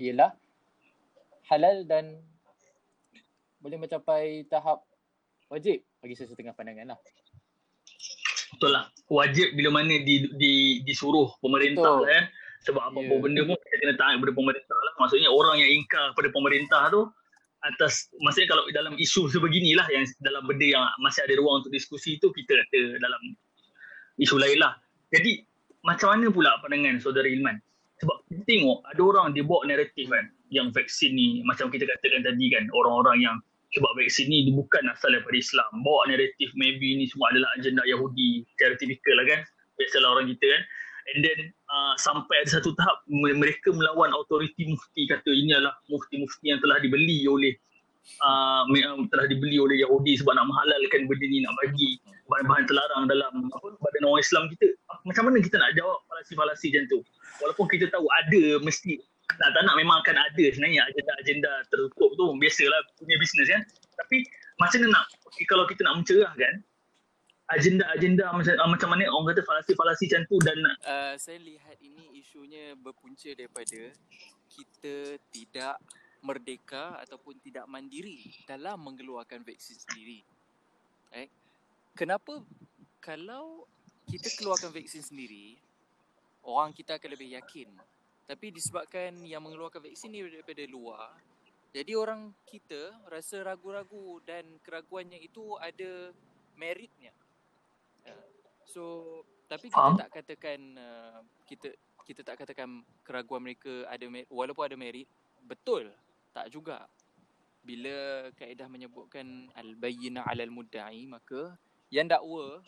ialah 0.00 0.32
halal 1.52 1.84
dan 1.86 2.16
boleh 3.60 3.78
mencapai 3.80 4.44
tahap 4.48 4.84
wajib 5.50 5.82
bagi 6.02 6.14
saya 6.18 6.32
setengah 6.32 6.54
pandangan 6.56 6.96
lah. 6.96 7.00
Betul 8.56 8.70
lah. 8.72 8.84
Wajib 9.10 9.54
bila 9.54 9.82
mana 9.82 10.00
di, 10.00 10.26
di, 10.38 10.54
disuruh 10.86 11.34
pemerintah 11.44 12.02
Betul. 12.02 12.14
eh. 12.14 12.24
Sebab 12.66 12.82
apa-apa 12.82 13.14
yeah. 13.14 13.22
benda 13.22 13.40
pun 13.46 13.54
kita 13.54 13.76
kena 13.78 13.94
tahan 13.94 14.14
kepada 14.18 14.34
pemerintah 14.34 14.78
lah. 14.80 14.92
Maksudnya 14.98 15.30
orang 15.30 15.56
yang 15.62 15.70
ingkar 15.70 16.10
kepada 16.16 16.28
pemerintah 16.34 16.82
tu 16.90 17.02
atas, 17.68 18.08
maksudnya 18.22 18.48
kalau 18.54 18.64
dalam 18.70 18.94
isu 18.98 19.28
sebeginilah 19.30 19.86
yang 19.90 20.04
dalam 20.22 20.46
benda 20.46 20.66
yang 20.66 20.84
masih 21.02 21.26
ada 21.26 21.34
ruang 21.38 21.62
untuk 21.64 21.72
diskusi 21.74 22.16
tu 22.22 22.30
kita 22.30 22.54
kata 22.54 23.02
dalam 23.02 23.22
isu 24.22 24.36
lain 24.38 24.58
lah. 24.62 24.78
Jadi 25.10 25.42
macam 25.86 26.14
mana 26.14 26.26
pula 26.30 26.58
pandangan 26.62 26.98
saudara 26.98 27.26
Ilman? 27.30 27.58
Sebab 28.02 28.16
kita 28.28 28.42
tengok 28.44 28.78
ada 28.92 29.00
orang 29.00 29.26
dia 29.32 29.44
bawa 29.46 29.64
naratif 29.64 30.06
kan 30.12 30.28
yang 30.52 30.68
vaksin 30.70 31.16
ni 31.16 31.40
macam 31.48 31.72
kita 31.72 31.88
katakan 31.88 32.22
tadi 32.22 32.52
kan 32.52 32.68
orang-orang 32.76 33.24
yang 33.24 33.36
sebab 33.74 33.90
vaksin 33.98 34.30
ni 34.30 34.52
bukan 34.52 34.84
asal 34.92 35.10
daripada 35.10 35.34
Islam 35.34 35.70
bawa 35.82 36.06
naratif 36.06 36.52
maybe 36.54 36.94
ni 36.94 37.08
semua 37.10 37.32
adalah 37.34 37.50
agenda 37.58 37.82
Yahudi 37.88 38.46
secara 38.54 38.78
tipikal 38.78 39.16
lah 39.16 39.26
kan 39.26 39.40
biasalah 39.80 40.08
orang 40.12 40.26
kita 40.36 40.44
kan 40.44 40.62
and 41.14 41.18
then 41.24 41.38
uh, 41.76 41.94
sampai 42.00 42.44
ada 42.44 42.60
satu 42.60 42.72
tahap 42.72 43.04
mereka 43.12 43.68
melawan 43.72 44.08
autoriti 44.16 44.72
mufti 44.72 45.04
kata 45.04 45.28
ini 45.28 45.52
adalah 45.52 45.76
mufti-mufti 45.92 46.48
yang 46.48 46.60
telah 46.64 46.80
dibeli 46.80 47.28
oleh 47.28 47.52
uh, 48.24 48.64
telah 49.12 49.26
dibeli 49.28 49.60
oleh 49.60 49.84
Yahudi 49.84 50.16
sebab 50.16 50.32
nak 50.32 50.48
menghalalkan 50.48 51.04
benda 51.04 51.26
ni 51.28 51.44
nak 51.44 51.52
bagi 51.60 52.00
bahan-bahan 52.26 52.64
terlarang 52.66 53.04
dalam 53.06 53.32
apa 53.54 53.66
badan 53.78 54.02
orang 54.08 54.22
Islam 54.22 54.44
kita. 54.50 54.68
Macam 55.06 55.30
mana 55.30 55.38
kita 55.38 55.56
nak 55.60 55.70
jawab 55.78 56.02
falasi-falasi 56.10 56.66
macam 56.74 56.84
tu? 56.90 56.98
Walaupun 57.44 57.66
kita 57.70 57.86
tahu 57.92 58.06
ada 58.24 58.42
mesti 58.64 58.98
nak 59.26 59.50
tak 59.58 59.62
nak 59.66 59.74
memang 59.74 60.00
akan 60.06 60.16
ada 60.22 60.44
sebenarnya 60.54 60.86
agenda-agenda 60.86 61.50
tertutup 61.70 62.10
tu. 62.14 62.26
Biasalah 62.38 62.80
punya 62.98 63.16
bisnes 63.18 63.48
kan. 63.50 63.62
Tapi 64.02 64.16
macam 64.58 64.78
mana 64.86 65.02
nak 65.02 65.04
kalau 65.50 65.64
kita 65.68 65.82
nak 65.84 65.94
mencerahkan 66.02 66.52
agenda-agenda 67.46 68.34
macam, 68.34 68.54
uh, 68.58 68.70
macam 68.70 68.88
mana? 68.90 69.06
Orang 69.10 69.30
kata 69.30 69.42
falasi-falasi 69.46 70.10
macam 70.10 70.22
tu 70.26 70.36
dan 70.42 70.58
uh, 70.82 71.14
saya 71.14 71.38
lihat 71.38 71.78
ini 71.78 72.18
isunya 72.18 72.74
berpunca 72.74 73.30
daripada 73.34 73.94
kita 74.50 75.20
tidak 75.30 75.76
merdeka 76.24 76.98
ataupun 77.06 77.38
tidak 77.38 77.70
mandiri 77.70 78.34
dalam 78.50 78.82
mengeluarkan 78.82 79.46
vaksin 79.46 79.78
sendiri. 79.78 80.26
Eh 81.14 81.30
kenapa 81.94 82.42
kalau 82.98 83.62
kita 84.10 84.26
keluarkan 84.34 84.74
vaksin 84.74 85.06
sendiri 85.06 85.54
orang 86.42 86.74
kita 86.74 86.98
akan 86.98 87.10
lebih 87.14 87.38
yakin? 87.38 87.70
Tapi 88.26 88.50
disebabkan 88.50 89.22
yang 89.22 89.38
mengeluarkan 89.46 89.78
vaksin 89.78 90.10
ni 90.10 90.18
daripada 90.26 90.66
luar, 90.66 91.14
jadi 91.70 91.92
orang 91.92 92.34
kita 92.48 92.90
rasa 93.06 93.46
ragu-ragu 93.46 94.18
dan 94.26 94.42
keraguannya 94.66 95.20
itu 95.22 95.54
ada 95.62 96.10
meritnya. 96.56 97.12
So, 98.66 99.22
tapi 99.46 99.70
kita 99.70 99.94
tak 99.96 100.10
katakan 100.10 100.58
uh, 100.74 101.18
kita 101.46 101.70
kita 102.06 102.20
tak 102.22 102.36
katakan 102.42 102.82
keraguan 103.06 103.42
mereka 103.42 103.86
ada 103.86 104.06
walaupun 104.30 104.66
ada 104.66 104.76
merit, 104.78 105.06
betul. 105.46 105.90
Tak 106.34 106.50
juga. 106.50 106.86
Bila 107.66 108.28
kaedah 108.38 108.70
menyebutkan 108.70 109.50
al-bayyinah 109.58 110.22
'alal 110.26 110.54
mudda'i, 110.54 111.06
maka 111.08 111.58
yang 111.90 112.06
dakwa 112.06 112.62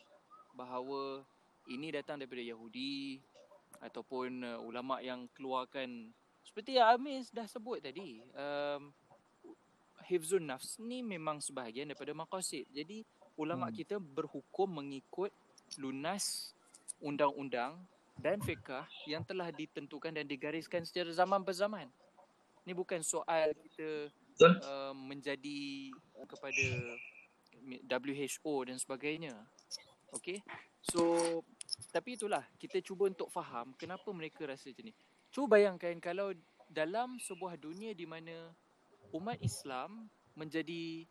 bahawa 0.59 1.23
ini 1.71 1.95
datang 1.95 2.19
daripada 2.19 2.43
Yahudi, 2.43 3.23
ataupun 3.81 4.43
uh, 4.43 4.59
ulama 4.62 4.99
yang 4.99 5.31
keluarkan 5.35 6.11
seperti 6.43 6.81
yang 6.81 6.99
Amis 6.99 7.31
dah 7.31 7.47
sebut 7.47 7.78
tadi 7.78 8.19
um, 8.35 8.90
hifzun 10.09 10.49
nafs 10.49 10.81
ni 10.83 11.05
memang 11.05 11.38
sebahagian 11.38 11.87
daripada 11.93 12.17
maqasid 12.17 12.67
jadi 12.75 13.05
ulama 13.38 13.71
hmm. 13.71 13.76
kita 13.76 13.97
berhukum 14.02 14.83
mengikut 14.83 15.31
lunas 15.77 16.57
undang-undang 17.03 17.77
dan 18.19 18.43
fiqah 18.43 18.89
yang 19.07 19.23
telah 19.23 19.53
ditentukan 19.53 20.11
dan 20.11 20.27
digariskan 20.27 20.83
secara 20.83 21.13
zaman 21.15 21.45
berzaman. 21.45 21.87
Ni 22.67 22.75
bukan 22.75 23.05
soal 23.05 23.55
kita 23.55 24.11
uh, 24.65 24.95
menjadi 24.97 25.93
kepada 26.27 26.67
WHO 27.87 28.55
dan 28.67 28.77
sebagainya. 28.81 29.35
Okay 30.09 30.41
so 30.89 31.05
tapi 31.93 32.17
itulah 32.17 32.41
kita 32.57 32.81
cuba 32.81 33.13
untuk 33.13 33.29
faham 33.29 33.77
kenapa 33.77 34.09
mereka 34.11 34.49
rasa 34.49 34.73
macam 34.73 34.89
ni. 34.89 34.95
Cuba 35.29 35.61
bayangkan 35.61 36.01
kalau 36.01 36.33
dalam 36.69 37.21
sebuah 37.21 37.61
dunia 37.61 37.93
di 37.93 38.09
mana 38.09 38.53
umat 39.13 39.41
Islam 39.41 40.09
menjadi 40.37 41.05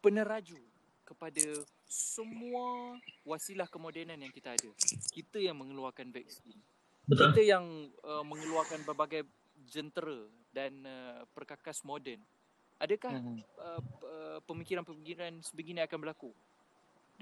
peneraju 0.00 0.60
kepada 1.06 1.46
semua 1.86 2.98
wasilah 3.22 3.70
kemodenan 3.70 4.18
yang 4.18 4.34
kita 4.34 4.58
ada. 4.58 4.70
Kita 5.14 5.38
yang 5.38 5.54
mengeluarkan 5.54 6.10
vaksin. 6.10 6.58
Betul. 7.06 7.30
Kita 7.30 7.42
yang 7.46 7.64
uh, 8.02 8.26
mengeluarkan 8.26 8.82
berbagai 8.82 9.22
jentera 9.70 10.26
dan 10.50 10.82
uh, 10.82 11.22
perkakas 11.30 11.86
moden. 11.86 12.18
Adakah 12.82 13.14
hmm. 13.22 13.40
uh, 13.56 13.82
uh, 14.02 14.38
pemikiran-pemikiran 14.44 15.38
sebegini 15.46 15.80
akan 15.86 15.98
berlaku? 16.02 16.34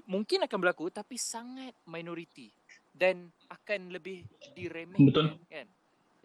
Mungkin 0.09 0.43
akan 0.43 0.57
berlaku 0.59 0.89
tapi 0.89 1.15
sangat 1.15 1.77
minoriti 1.87 2.49
dan 2.91 3.29
akan 3.47 3.93
lebih 3.93 4.25
diremehkan 4.57 5.07
Betul. 5.07 5.27
kan. 5.47 5.67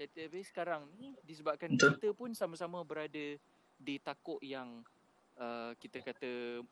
Tapi 0.01 0.41
sekarang 0.41 0.89
ni 0.97 1.13
disebabkan 1.29 1.77
Betul. 1.77 2.01
kita 2.01 2.09
pun 2.17 2.33
sama-sama 2.33 2.81
berada 2.81 3.37
di 3.77 3.95
takuk 4.01 4.41
yang 4.41 4.81
uh, 5.37 5.77
kita 5.77 6.01
kata 6.01 6.65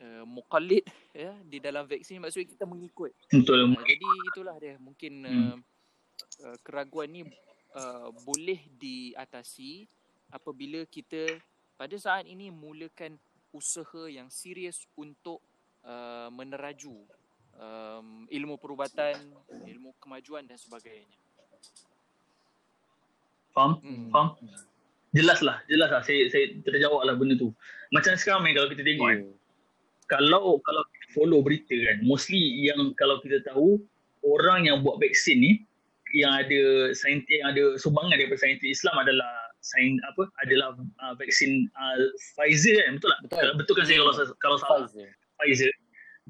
uh, 0.00 0.24
muqallid 0.26 0.84
ya 1.12 1.32
di 1.44 1.60
dalam 1.60 1.84
vaksin 1.86 2.18
maksudnya 2.20 2.48
kita 2.52 2.64
mengikut. 2.66 3.12
Betul. 3.30 3.76
Uh, 3.76 3.84
jadi 3.84 4.08
itulah 4.32 4.56
dia 4.58 4.74
mungkin 4.80 5.12
uh, 5.24 5.30
hmm. 5.30 5.58
uh, 6.44 6.56
keraguan 6.64 7.08
ni 7.12 7.22
uh, 7.76 8.08
boleh 8.24 8.60
diatasi 8.80 9.86
apabila 10.32 10.82
kita 10.88 11.38
pada 11.76 11.96
saat 11.96 12.28
ini 12.28 12.52
mulakan 12.52 13.16
usaha 13.50 14.06
yang 14.06 14.30
serius 14.30 14.86
untuk 14.94 15.42
uh, 15.82 16.28
meneraju 16.30 17.02
um, 17.56 18.28
ilmu 18.30 18.60
perubatan, 18.60 19.16
ilmu 19.66 19.96
kemajuan 19.98 20.46
dan 20.46 20.60
sebagainya. 20.60 21.18
Faham? 23.50 23.82
Hmm. 23.82 24.08
Faham? 24.14 24.28
Jelas 25.10 25.42
lah, 25.42 25.58
jelas 25.66 25.90
lah. 25.90 26.02
Saya, 26.06 26.30
saya 26.30 26.54
terjawab 26.62 27.02
lah 27.02 27.18
benda 27.18 27.34
tu. 27.34 27.50
Macam 27.90 28.14
sekarang 28.14 28.46
ni 28.46 28.54
kalau 28.54 28.70
kita 28.70 28.86
tengok 28.86 29.08
yeah. 29.10 29.18
kan. 29.26 29.39
Kalau 30.10 30.58
kalau 30.66 30.82
kita 30.90 31.06
follow 31.14 31.40
berita 31.40 31.72
kan, 31.72 32.02
mostly 32.02 32.66
yang 32.66 32.92
kalau 32.98 33.22
kita 33.22 33.38
tahu 33.46 33.78
orang 34.26 34.66
yang 34.66 34.82
buat 34.82 34.98
vaksin 34.98 35.38
ni 35.38 35.52
yang 36.10 36.34
ada 36.34 36.90
saintis 36.90 37.30
yang 37.30 37.54
ada 37.54 37.78
sumbangan 37.78 38.18
daripada 38.18 38.42
saintis 38.42 38.82
Islam 38.82 38.98
adalah 38.98 39.30
sain 39.62 40.00
apa 40.10 40.26
adalah 40.42 40.74
uh, 41.06 41.14
vaksin 41.14 41.70
uh, 41.78 42.10
Pfizer 42.34 42.82
kan 42.82 42.98
betul 42.98 43.08
tak? 43.14 43.20
Betul. 43.30 43.48
Betul 43.54 43.74
kan 43.78 43.84
saya 43.86 43.98
kalau 44.02 44.14
kalau 44.42 44.56
salah. 44.58 44.90
Pfizer. 44.90 45.08
Pfizer. 45.38 45.72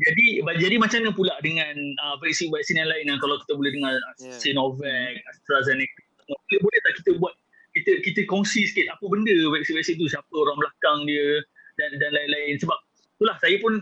Jadi 0.00 0.26
jadi 0.60 0.76
macam 0.80 0.98
mana 1.02 1.12
pula 1.16 1.34
dengan 1.40 1.76
uh, 2.04 2.16
vaksin-vaksin 2.20 2.76
yang 2.76 2.88
lain 2.88 3.04
yang 3.08 3.20
kalau 3.20 3.40
kita 3.44 3.52
boleh 3.56 3.72
dengar 3.72 3.94
yeah. 4.20 4.36
Sinovac, 4.36 5.16
AstraZeneca 5.32 6.00
boleh, 6.30 6.60
boleh 6.62 6.78
tak 6.86 6.92
kita 7.02 7.10
buat 7.18 7.34
kita 7.78 7.92
kita 8.02 8.20
kongsi 8.26 8.66
sikit 8.66 8.86
apa 8.90 9.04
benda 9.06 9.34
vaksin-vaksin 9.54 9.98
tu 9.98 10.06
siapa 10.10 10.34
orang 10.34 10.58
belakang 10.58 10.98
dia 11.06 11.42
dan 11.78 11.90
dan 12.02 12.10
lain-lain 12.12 12.58
sebab 12.58 12.78
itulah 13.20 13.36
saya 13.36 13.60
pun 13.60 13.76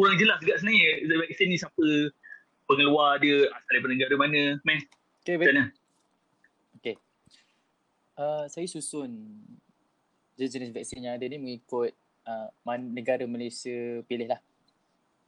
kurang 0.00 0.16
jelas 0.16 0.40
juga 0.40 0.56
sebenarnya 0.56 1.20
vaksin 1.28 1.46
ni 1.52 1.60
siapa 1.60 1.86
pengeluar 2.64 3.20
dia 3.20 3.52
asal 3.52 3.68
daripada 3.68 3.92
negara 3.92 4.14
mana 4.16 4.42
meh 4.64 4.80
okay, 5.20 5.36
macam 5.36 5.52
mana 5.52 5.64
okay. 6.80 6.96
Uh, 8.16 8.48
saya 8.48 8.64
susun 8.64 9.12
jenis 10.40 10.72
vaksin 10.72 11.04
yang 11.04 11.20
ada 11.20 11.28
ni 11.28 11.36
mengikut 11.36 11.92
uh, 12.24 12.48
negara 12.80 13.28
Malaysia 13.28 14.00
pilih 14.08 14.32
lah 14.32 14.40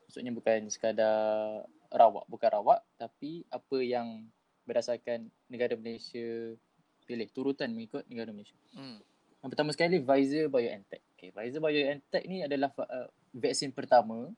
maksudnya 0.08 0.32
bukan 0.32 0.72
sekadar 0.72 1.68
rawak 1.92 2.24
bukan 2.32 2.48
rawak 2.48 2.80
tapi 2.96 3.44
apa 3.52 3.76
yang 3.84 4.24
berdasarkan 4.64 5.28
negara 5.52 5.76
Malaysia 5.76 6.56
pilih 7.04 7.28
turutan 7.36 7.68
mengikut 7.76 8.08
negara 8.08 8.32
Malaysia. 8.32 8.56
Hmm. 8.72 9.04
Yang 9.44 9.50
pertama 9.52 9.70
sekali 9.76 10.00
Pfizer 10.00 10.48
BioNTech. 10.48 11.04
Okay, 11.14 11.28
Pfizer 11.28 11.60
BioNTech 11.60 12.24
ni 12.24 12.40
adalah 12.40 12.72
uh, 12.80 13.12
vaksin 13.35 13.75
pertama 13.75 14.31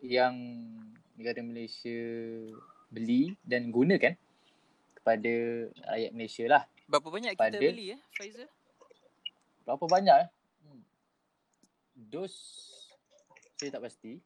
yang 0.00 0.34
negara 1.14 1.44
Malaysia 1.44 2.00
beli 2.88 3.36
dan 3.44 3.68
gunakan 3.68 4.16
kepada 4.96 5.34
rakyat 5.92 6.10
Malaysia 6.16 6.44
lah. 6.48 6.62
Berapa 6.88 7.08
banyak 7.12 7.36
kita 7.36 7.60
beli 7.60 7.96
ya 7.96 7.98
Pfizer? 8.16 8.48
Berapa 9.68 9.84
banyak 9.84 10.16
eh? 10.24 10.28
Hmm. 10.64 10.82
Dos 12.08 12.34
saya 13.60 13.76
tak 13.80 13.84
pasti. 13.84 14.20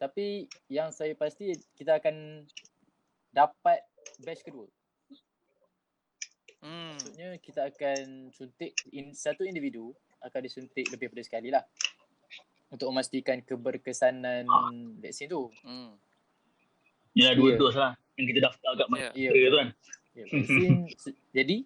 Tapi 0.00 0.48
yang 0.72 0.90
saya 0.90 1.14
pasti 1.14 1.54
kita 1.78 2.00
akan 2.00 2.44
dapat 3.30 3.84
batch 4.24 4.42
kedua. 4.44 4.66
Hmm. 6.64 6.96
Maksudnya 6.96 7.36
kita 7.44 7.68
akan 7.68 8.32
suntik 8.32 8.72
in, 8.96 9.12
satu 9.12 9.44
individu 9.44 9.92
akan 10.24 10.40
disuntik 10.40 10.88
lebih 10.88 11.12
daripada 11.12 11.24
sekali 11.24 11.48
lah. 11.52 11.60
Untuk 12.74 12.90
memastikan 12.90 13.38
keberkesanan 13.38 14.44
ah. 14.50 14.74
vaksin 14.98 15.30
tu. 15.30 15.46
Hmm. 15.62 15.94
Ya, 17.14 17.30
dua 17.38 17.54
yeah. 17.54 17.58
dos 17.62 17.74
lah. 17.78 17.94
Yang 18.18 18.26
kita 18.34 18.40
daftar 18.50 18.70
kat 18.74 18.86
mana. 18.90 19.00
Ya, 19.14 19.30
yeah. 19.30 19.50
tu 19.50 19.58
kan. 19.62 19.68
Yeah, 20.14 20.26
vaksin, 20.34 20.72
jadi, 21.30 21.56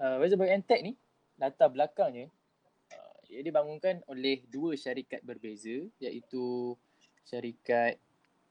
uh, 0.00 0.16
Pfizer 0.20 0.38
BioNTech 0.40 0.80
ni, 0.80 0.92
latar 1.36 1.68
belakangnya, 1.68 2.32
uh, 2.92 3.16
ia 3.28 3.44
dibangunkan 3.44 4.00
oleh 4.08 4.40
dua 4.48 4.72
syarikat 4.80 5.20
berbeza, 5.20 5.84
iaitu 6.00 6.72
syarikat 7.28 8.00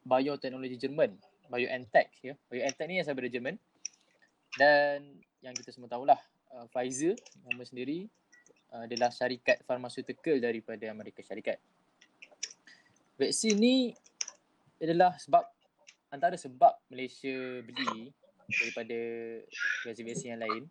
bioteknologi 0.06 0.77
Jerman 0.77 1.18
BioNTech 1.50 2.10
ya. 2.22 2.34
BioNTech 2.50 2.88
ni 2.89 3.01
asal 3.01 3.18
dari 3.18 3.30
Jerman. 3.30 3.58
Dan 4.53 5.22
yang 5.42 5.53
kita 5.57 5.74
semua 5.74 5.90
tahulah 5.90 6.18
uh, 6.53 6.66
Pfizer 6.70 7.18
nama 7.50 7.66
sendiri 7.66 8.05
adalah 8.81 9.14
syarikat 9.14 9.62
farmaseutical 9.70 10.42
daripada 10.42 10.90
Amerika 10.90 11.22
Syarikat. 11.22 11.62
Vaksin 13.22 13.62
ni 13.62 13.94
adalah 14.81 15.14
sebab 15.22 15.46
antara 16.09 16.33
sebab 16.33 16.74
Malaysia 16.90 17.62
beli 17.62 18.09
daripada 18.50 19.00
vaksin-vaksin 19.86 20.33
yang 20.33 20.42
lain 20.42 20.64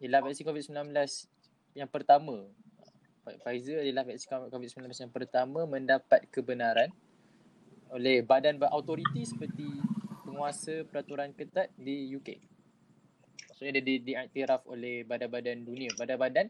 ialah 0.00 0.24
vaksin 0.24 0.48
COVID-19 0.48 0.96
yang 1.76 1.90
pertama. 1.92 2.48
Pfizer 3.20 3.84
adalah 3.84 4.08
vaksin 4.08 4.48
COVID-19 4.48 4.88
yang 4.88 5.12
pertama 5.12 5.68
mendapat 5.68 6.24
kebenaran 6.32 6.88
oleh 7.92 8.24
badan 8.24 8.56
berautoriti 8.56 9.28
seperti 9.28 9.68
penguasa 10.24 10.88
peraturan 10.88 11.36
ketat 11.36 11.68
di 11.76 12.08
UK. 12.16 12.40
Maksudnya 13.50 13.76
dia 13.76 13.84
di, 13.84 13.94
diiktiraf 14.00 14.64
oleh 14.64 15.04
badan-badan 15.04 15.60
dunia, 15.68 15.92
badan-badan 16.00 16.48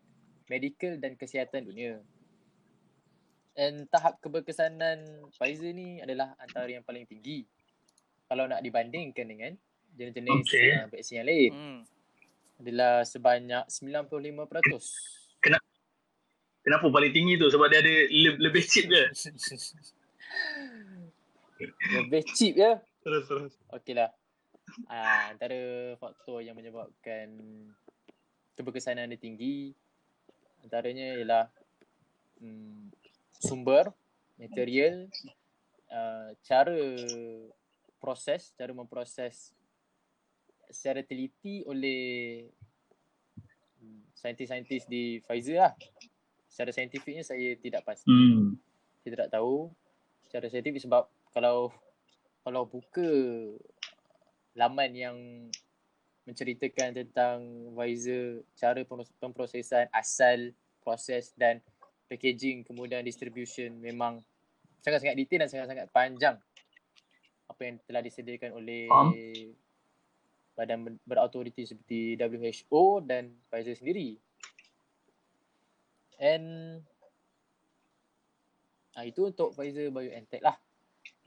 medical 0.51 0.99
dan 0.99 1.15
kesihatan 1.15 1.63
dunia. 1.71 2.03
Dan 3.55 3.87
tahap 3.87 4.19
keberkesanan 4.19 5.31
Pfizer 5.31 5.71
ni 5.71 6.03
adalah 6.03 6.35
antara 6.43 6.67
yang 6.67 6.83
paling 6.83 7.07
tinggi 7.07 7.47
kalau 8.27 8.51
nak 8.51 8.63
dibandingkan 8.63 9.27
dengan 9.27 9.55
jenis-jenis 9.95 10.43
okay. 10.47 10.75
uh, 10.75 10.87
vaksin 10.91 11.23
yang 11.23 11.29
lain. 11.31 11.53
Hmm. 11.55 11.81
Adalah 12.61 13.07
sebanyak 13.07 13.65
95%. 13.71 15.41
Kenapa? 15.41 15.67
Kenapa 16.61 16.87
paling 16.93 17.13
tinggi 17.15 17.41
tu? 17.41 17.49
Sebab 17.49 17.67
dia 17.73 17.81
ada 17.81 17.95
lebih 18.37 18.63
cheap 18.67 18.91
ke? 18.91 19.03
Lebih 22.01 22.25
cheap 22.33 22.57
ya. 22.57 22.81
Terus 23.05 23.25
terus. 23.29 23.53
Okeylah. 23.69 24.09
Ah 24.89 25.29
antara 25.29 25.93
faktor 26.01 26.41
yang 26.41 26.57
menyebabkan 26.57 27.37
keberkesanan 28.57 29.13
dia 29.13 29.21
tinggi 29.21 29.77
antaranya 30.65 31.17
ialah 31.17 31.45
hmm, 32.41 32.93
sumber, 33.41 33.93
material, 34.41 35.09
uh, 35.93 36.33
cara 36.45 36.77
proses, 38.01 38.53
cara 38.57 38.73
memproses 38.73 39.53
secara 40.71 41.03
teliti 41.03 41.67
oleh 41.67 42.47
hmm, 43.81 44.01
saintis-saintis 44.17 44.87
di 44.87 45.21
Pfizer 45.25 45.69
lah. 45.69 45.75
Secara 46.51 46.71
saintifiknya 46.75 47.23
saya 47.23 47.55
tidak 47.59 47.85
pasti. 47.85 48.11
Hmm. 48.11 48.59
Saya 49.03 49.11
tidak 49.21 49.31
tahu 49.33 49.71
secara 50.27 50.47
saintifik 50.47 50.83
sebab 50.83 51.11
kalau 51.35 51.75
kalau 52.47 52.65
buka 52.65 53.11
laman 54.57 54.91
yang 54.97 55.17
menceritakan 56.29 56.93
tentang 56.93 57.39
Pfizer, 57.75 58.45
cara 58.57 58.81
pemprosesan 59.21 59.89
asal 59.93 60.53
proses 60.85 61.33
dan 61.37 61.61
packaging 62.11 62.67
kemudian 62.67 63.07
distribution 63.07 63.79
memang 63.79 64.19
sangat-sangat 64.83 65.17
detail 65.17 65.47
dan 65.47 65.51
sangat-sangat 65.51 65.87
panjang 65.95 66.37
apa 67.47 67.61
yang 67.63 67.77
telah 67.85 68.03
disediakan 68.03 68.51
oleh 68.57 68.89
um. 68.89 69.13
badan 70.57 70.99
berautoriti 71.05 71.65
seperti 71.65 72.17
WHO 72.19 73.05
dan 73.05 73.33
Pfizer 73.49 73.77
sendiri. 73.77 74.17
And 76.21 76.81
ah, 78.93 79.05
itu 79.09 79.33
untuk 79.33 79.57
Pfizer 79.57 79.89
BioNTech 79.89 80.45
lah 80.45 80.57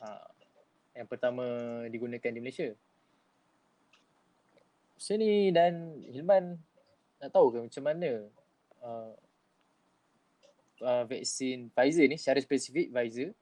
uh, 0.03 0.27
yang 0.93 1.09
pertama 1.09 1.45
digunakan 1.89 2.29
di 2.29 2.39
Malaysia. 2.41 2.69
Sini 5.03 5.51
dan 5.51 5.99
Hilman 6.07 6.55
nak 7.19 7.29
tahu 7.35 7.51
ke 7.51 7.59
macam 7.59 7.83
mana 7.83 8.23
uh, 8.79 9.11
uh, 10.79 11.03
vaksin 11.03 11.67
Pfizer 11.75 12.07
ni 12.07 12.15
secara 12.15 12.39
spesifik 12.39 12.87
Pfizer 12.87 13.35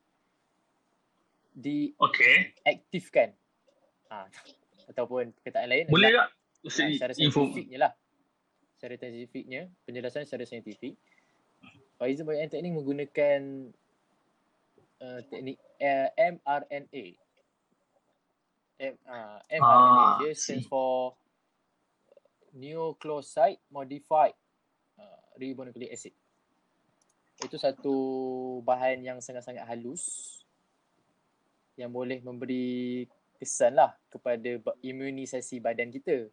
di 1.53 1.93
okay. 2.01 2.57
aktifkan 2.65 3.29
ha, 4.09 4.25
ataupun 4.89 5.37
perkataan 5.37 5.69
lain 5.69 5.85
boleh 5.85 6.09
tak 6.09 6.33
secara 6.65 7.13
saintifiknya 7.13 7.77
lah 7.77 7.93
secara 8.73 8.97
saintifiknya 8.97 9.69
penjelasan 9.85 10.25
secara 10.25 10.49
saintifik 10.49 10.97
Pfizer 12.01 12.25
BioNTech 12.25 12.65
ni 12.65 12.73
menggunakan 12.73 13.69
uh, 14.97 15.21
teknik 15.29 15.61
uh, 15.77 16.09
mRNA. 16.17 17.05
M, 18.81 18.95
uh, 19.05 19.37
mRNA 19.45 20.01
ah, 20.01 20.17
dia 20.17 20.33
stands 20.33 20.65
for 20.65 21.13
nucleoside 22.55 23.59
modified 23.71 24.35
uh, 24.99 25.21
ribonucleic 25.39 25.91
acid. 25.91 26.13
Itu 27.41 27.57
satu 27.57 27.95
bahan 28.61 29.01
yang 29.01 29.17
sangat-sangat 29.23 29.65
halus 29.65 30.37
yang 31.79 31.89
boleh 31.89 32.21
memberi 32.21 33.09
kesan 33.41 33.73
lah 33.73 33.97
kepada 34.13 34.61
imunisasi 34.85 35.57
badan 35.57 35.89
kita. 35.89 36.29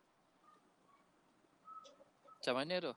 Macam 2.38 2.54
mana 2.54 2.74
tu? 2.85 2.92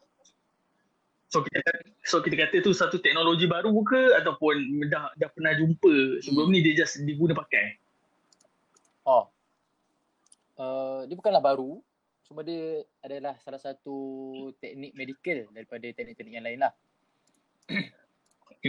So 1.31 1.39
kita 1.39 1.63
so 2.03 2.19
kita 2.19 2.35
kata 2.35 2.59
tu 2.59 2.75
satu 2.75 2.99
teknologi 2.99 3.47
baru 3.47 3.71
ke 3.87 4.19
ataupun 4.19 4.83
dah 4.91 5.15
dah 5.15 5.29
pernah 5.31 5.55
jumpa 5.55 6.19
sebelum 6.27 6.51
hmm. 6.51 6.53
ni 6.53 6.59
dia 6.59 6.83
just 6.83 6.99
diguna 7.07 7.31
pakai. 7.31 7.79
Oh. 9.07 9.31
Uh, 10.59 11.07
dia 11.07 11.15
bukanlah 11.15 11.39
baru. 11.39 11.79
Cuma 12.31 12.47
dia 12.47 12.79
adalah 13.03 13.35
salah 13.43 13.59
satu 13.59 13.99
teknik 14.63 14.95
medical 14.95 15.51
daripada 15.51 15.83
teknik-teknik 15.83 16.31
yang 16.39 16.47
lain 16.47 16.63
lah. 16.63 16.71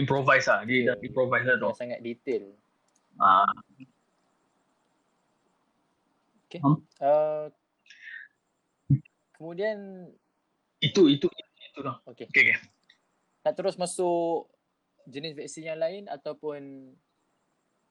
improvise 0.03 0.51
lah. 0.51 0.67
Dia 0.67 0.91
yeah. 0.91 0.97
improvise 0.99 1.47
lah 1.47 1.55
tu. 1.55 1.71
Sangat 1.79 2.03
detail. 2.03 2.51
Ah. 3.15 3.47
Okay. 6.51 6.59
Hmm? 6.59 6.83
Uh, 6.99 7.47
kemudian 9.39 10.11
itu 10.83 11.07
itu 11.07 11.31
itu 11.31 11.79
lah. 11.79 12.03
Okay. 12.03 12.27
okay. 12.27 12.51
Okay. 12.51 12.59
Nak 13.47 13.55
terus 13.55 13.79
masuk 13.79 14.51
jenis 15.07 15.39
vaksin 15.39 15.71
yang 15.71 15.79
lain 15.79 16.11
ataupun 16.11 16.91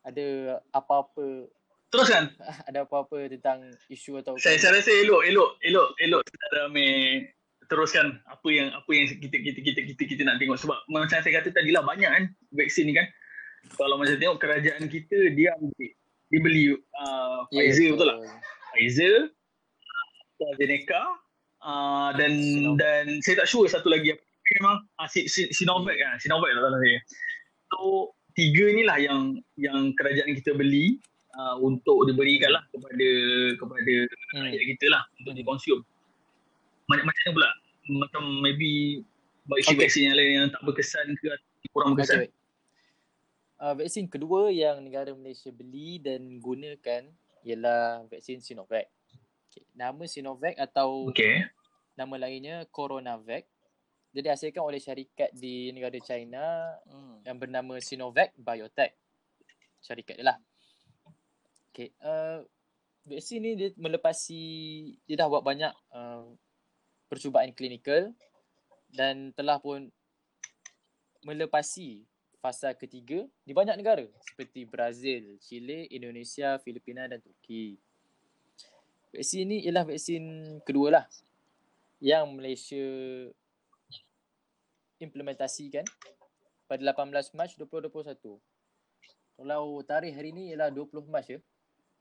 ada 0.05 0.61
apa-apa 0.69 1.49
Teruskan. 1.93 2.33
Ada 2.69 2.89
apa-apa 2.89 3.29
tentang 3.29 3.69
isu 3.93 4.25
atau 4.25 4.41
saya, 4.41 4.57
saya 4.57 4.81
rasa 4.81 4.91
elok 4.91 5.29
elok 5.29 5.51
elok 5.61 5.89
elok 6.01 6.21
saudara 6.25 6.73
Amir 6.73 7.29
teruskan 7.69 8.21
apa 8.29 8.49
yang 8.53 8.69
apa 8.73 8.91
yang 8.93 9.07
kita 9.09 9.37
kita 9.41 9.59
kita 9.65 9.81
kita 9.93 10.03
kita 10.05 10.23
nak 10.29 10.37
tengok 10.37 10.61
sebab 10.61 10.77
macam 10.93 11.09
saya 11.09 11.41
kata 11.41 11.53
tadi 11.53 11.73
lah 11.73 11.85
banyak 11.85 12.09
kan 12.09 12.25
vaksin 12.57 12.89
ni 12.89 12.97
kan. 12.97 13.05
Kalau 13.79 14.01
macam 14.01 14.17
tengok 14.17 14.41
kerajaan 14.41 14.89
kita 14.89 15.37
dia 15.37 15.53
ambil 15.55 15.93
dia 16.33 16.41
beli 16.41 16.65
uh, 16.73 17.45
yeah, 17.53 17.69
Pfizer 17.69 17.93
betul 17.93 18.09
tak? 18.09 18.19
Pfizer, 18.73 19.17
AstraZeneca, 20.41 21.03
uh, 21.61 22.11
dan 22.17 22.33
Sinovac. 22.33 22.77
dan 22.81 23.05
saya 23.21 23.35
tak 23.45 23.49
sure 23.49 23.69
satu 23.69 23.93
lagi 23.93 24.17
apa 24.17 24.25
memang 24.61 24.77
uh, 24.97 25.09
Sinovac 25.29 25.97
kan 25.97 26.17
Sinovac 26.19 26.51
salah 26.57 26.81
saya 26.81 26.99
so 27.73 28.11
tiga 28.33 28.65
ni 28.73 28.83
lah 28.85 28.97
yang 28.97 29.39
yang 29.61 29.93
kerajaan 29.97 30.33
kita 30.37 30.57
beli 30.57 30.99
uh, 31.37 31.57
untuk 31.61 32.09
diberikan 32.09 32.53
lah 32.53 32.65
kepada 32.71 33.09
kepada 33.57 33.95
hmm. 34.09 34.43
rakyat 34.49 34.65
kita 34.77 34.87
lah 34.93 35.03
untuk 35.21 35.33
dikonsum 35.37 35.79
macam 36.91 37.05
macam 37.09 37.31
pula 37.35 37.51
macam 37.89 38.23
maybe 38.41 39.03
vaksin 39.49 39.75
okay. 39.75 39.81
vaksin 39.87 40.03
yang 40.11 40.17
lain 40.17 40.33
yang 40.47 40.49
tak 40.51 40.63
berkesan 40.63 41.07
ke 41.19 41.29
kurang 41.73 41.97
berkesan 41.97 42.29
okay. 42.29 42.31
Uh, 43.63 43.79
vaksin 43.79 44.11
kedua 44.11 44.51
yang 44.51 44.83
negara 44.83 45.15
Malaysia 45.15 45.55
beli 45.55 46.03
dan 46.03 46.43
gunakan 46.43 47.07
ialah 47.47 48.03
vaksin 48.11 48.43
Sinovac. 48.43 48.91
Okay. 49.47 49.63
Nama 49.79 50.03
Sinovac 50.11 50.59
atau 50.59 51.07
okay 51.07 51.47
nama 51.97 52.15
lainnya 52.17 52.65
CoronaVac. 52.73 53.45
Jadi 54.13 54.29
dihasilkan 54.29 54.61
oleh 54.61 54.77
syarikat 54.77 55.33
di 55.33 55.73
negara 55.73 55.97
China 56.05 56.77
hmm. 56.85 57.25
yang 57.25 57.37
bernama 57.41 57.81
Sinovac 57.81 58.37
Biotech. 58.37 58.93
Syarikat 59.81 60.21
dia 60.21 60.27
lah. 60.33 60.39
Okay. 61.73 61.89
Uh, 62.05 62.45
vaksin 63.09 63.41
ni 63.41 63.57
dia 63.57 63.73
melepasi, 63.81 64.43
dia 65.09 65.17
dah 65.17 65.27
buat 65.27 65.41
banyak 65.41 65.73
uh, 65.97 66.29
percubaan 67.09 67.51
klinikal 67.57 68.13
dan 68.93 69.33
telah 69.33 69.57
pun 69.57 69.89
melepasi 71.25 72.05
fasa 72.43 72.75
ketiga 72.75 73.25
di 73.47 73.55
banyak 73.55 73.79
negara 73.79 74.05
seperti 74.21 74.67
Brazil, 74.67 75.39
Chile, 75.39 75.89
Indonesia, 75.89 76.59
Filipina 76.61 77.07
dan 77.07 77.23
Turki. 77.23 77.79
Vaksin 79.15 79.49
ni 79.49 79.65
ialah 79.65 79.87
vaksin 79.87 80.25
kedua 80.67 80.89
lah 81.01 81.05
yang 82.03 82.27
Malaysia 82.35 82.83
implementasikan 84.99 85.87
pada 86.67 86.83
18 86.93 87.37
Mac 87.39 87.55
2021. 87.55 88.41
Kalau 89.39 89.65
tarikh 89.87 90.15
hari 90.15 90.31
ni 90.35 90.51
ialah 90.51 90.71
20 90.75 91.07
Mac 91.07 91.27
ya. 91.31 91.39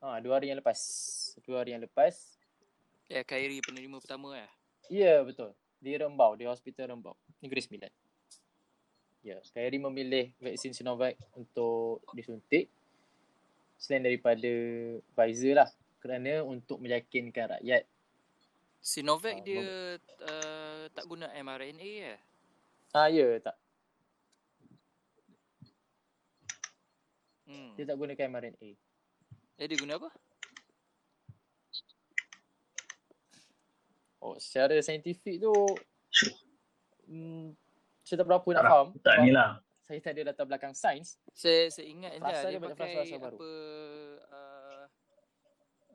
Ha, 0.02 0.18
dua 0.18 0.42
hari 0.42 0.50
yang 0.50 0.58
lepas. 0.58 0.82
Dua 1.46 1.62
hari 1.62 1.78
yang 1.78 1.82
lepas. 1.86 2.34
Ya, 3.06 3.22
Khairi 3.22 3.62
penerima 3.62 4.02
pertama 4.02 4.34
ya. 4.34 4.50
Ya, 4.90 5.14
betul. 5.22 5.54
Di 5.78 5.94
Rembau, 5.94 6.34
di 6.34 6.42
Hospital 6.42 6.90
Rembau. 6.90 7.14
Negeri 7.38 7.62
Sembilan. 7.62 7.92
Ya, 9.22 9.38
Khairi 9.54 9.78
memilih 9.78 10.34
vaksin 10.42 10.74
Sinovac 10.74 11.14
untuk 11.38 12.02
disuntik 12.18 12.66
selain 13.78 14.02
daripada 14.02 14.50
Pfizer 15.14 15.54
lah 15.62 15.70
kerana 16.02 16.42
untuk 16.42 16.82
meyakinkan 16.82 17.58
rakyat 17.58 17.86
Sinovac 18.82 19.38
uh, 19.38 19.42
dia 19.46 19.62
uh, 20.26 20.90
tak 20.90 21.06
guna 21.06 21.30
mRNA 21.30 21.90
ya? 22.02 22.16
Ah 22.90 23.06
ya, 23.06 23.38
tak. 23.38 23.54
Hmm. 27.46 27.78
Dia 27.78 27.86
tak 27.86 27.94
gunakan 27.94 28.26
mRNA. 28.26 28.70
Eh 29.60 29.66
dia 29.68 29.76
guna 29.76 30.00
apa? 30.00 30.10
Oh, 34.22 34.38
secara 34.38 34.78
saintifik 34.78 35.42
tu 35.42 35.50
hmm, 37.10 37.58
saya 38.06 38.22
tak 38.22 38.26
berapa 38.30 38.48
nak 38.54 38.62
faham. 38.62 38.88
Tak 39.02 39.14
ni 39.26 39.30
lah. 39.34 39.58
Saya 39.82 39.98
tak 39.98 40.14
ada 40.14 40.30
latar 40.30 40.46
belakang 40.46 40.74
sains. 40.78 41.18
Saya 41.34 41.68
saya 41.68 41.90
ingat 41.90 42.16
dia, 42.16 42.54
dia 42.54 42.60
pakai 42.62 42.86
frasa 42.94 43.14
apa 43.18 43.50
uh, 44.30 44.84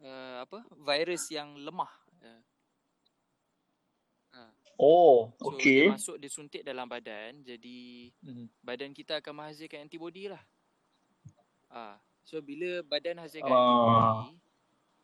uh, 0.03 0.35
apa 0.43 0.59
virus 0.75 1.23
yang 1.31 1.55
lemah. 1.55 1.91
Uh. 2.19 2.41
Oh, 4.77 5.33
so, 5.41 5.57
okey. 5.57 5.89
Masuk 5.89 6.21
dia 6.21 6.29
suntik 6.29 6.61
dalam 6.61 6.85
badan, 6.85 7.41
jadi 7.41 8.13
mm-hmm. 8.21 8.61
badan 8.61 8.93
kita 8.93 9.17
akan 9.17 9.33
menghasilkan 9.41 9.89
antibody 9.89 10.29
lah. 10.29 10.43
Ah, 11.73 11.97
so 12.27 12.43
bila 12.43 12.83
badan 12.83 13.23
hasilkan 13.23 13.47
uh. 13.47 13.55
antibody, 13.55 14.35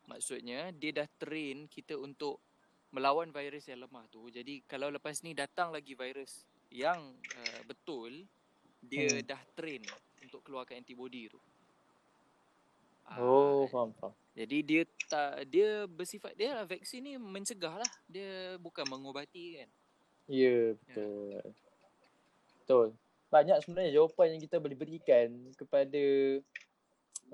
maksudnya 0.04 0.68
dia 0.76 0.92
dah 0.92 1.08
train 1.16 1.64
kita 1.72 1.96
untuk 1.96 2.36
melawan 2.92 3.32
virus 3.32 3.66
yang 3.72 3.80
lemah 3.80 4.04
tu. 4.12 4.28
Jadi 4.28 4.60
kalau 4.68 4.92
lepas 4.92 5.24
ni 5.24 5.32
datang 5.32 5.72
lagi 5.72 5.96
virus 5.96 6.44
yang 6.68 7.00
uh, 7.16 7.60
betul, 7.64 8.12
dia 8.84 9.08
hmm. 9.08 9.24
dah 9.24 9.40
train 9.56 9.80
untuk 10.20 10.44
keluarkan 10.44 10.84
antibody 10.84 11.32
tu. 11.32 11.40
Oh, 13.20 13.68
faham, 13.68 13.92
faham. 14.00 14.16
Jadi 14.34 14.58
dia 14.64 14.82
tak 15.06 15.46
dia 15.46 15.84
bersifat 15.86 16.32
dia 16.34 16.56
lah 16.56 16.64
vaksin 16.66 17.04
ni 17.04 17.14
mencegah 17.20 17.78
lah. 17.78 17.92
Dia 18.08 18.56
bukan 18.58 18.84
mengubati 18.88 19.60
kan. 19.60 19.70
Ya, 20.26 20.72
betul. 20.72 21.36
Ya. 21.36 21.44
Betul. 22.64 22.86
Banyak 23.28 23.56
sebenarnya 23.60 23.92
jawapan 24.00 24.34
yang 24.34 24.42
kita 24.42 24.56
boleh 24.56 24.78
berikan 24.78 25.28
kepada 25.54 26.02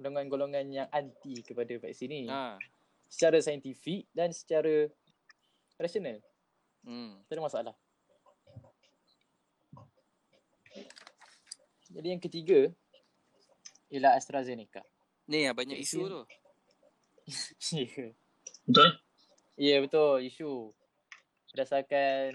golongan-golongan 0.00 0.64
yang 0.72 0.88
anti 0.88 1.44
kepada 1.44 1.76
vaksin 1.76 2.08
ni. 2.08 2.24
Ha. 2.32 2.56
Secara 3.04 3.36
saintifik 3.44 4.08
dan 4.16 4.32
secara 4.32 4.88
rasional. 5.76 6.24
Hmm. 6.80 7.20
Tak 7.28 7.36
ada 7.36 7.42
masalah. 7.44 7.74
Jadi 11.90 12.06
yang 12.08 12.22
ketiga 12.22 12.72
ialah 13.92 14.16
AstraZeneca. 14.16 14.80
Ni 15.28 15.44
yang 15.44 15.54
banyak 15.54 15.76
isu 15.76 16.00
tu. 16.08 16.22
Ya. 17.70 18.10
Betul? 18.66 18.90
Ya 19.54 19.66
yeah, 19.76 19.78
betul 19.84 20.18
isu. 20.26 20.74
Berdasarkan 21.54 22.30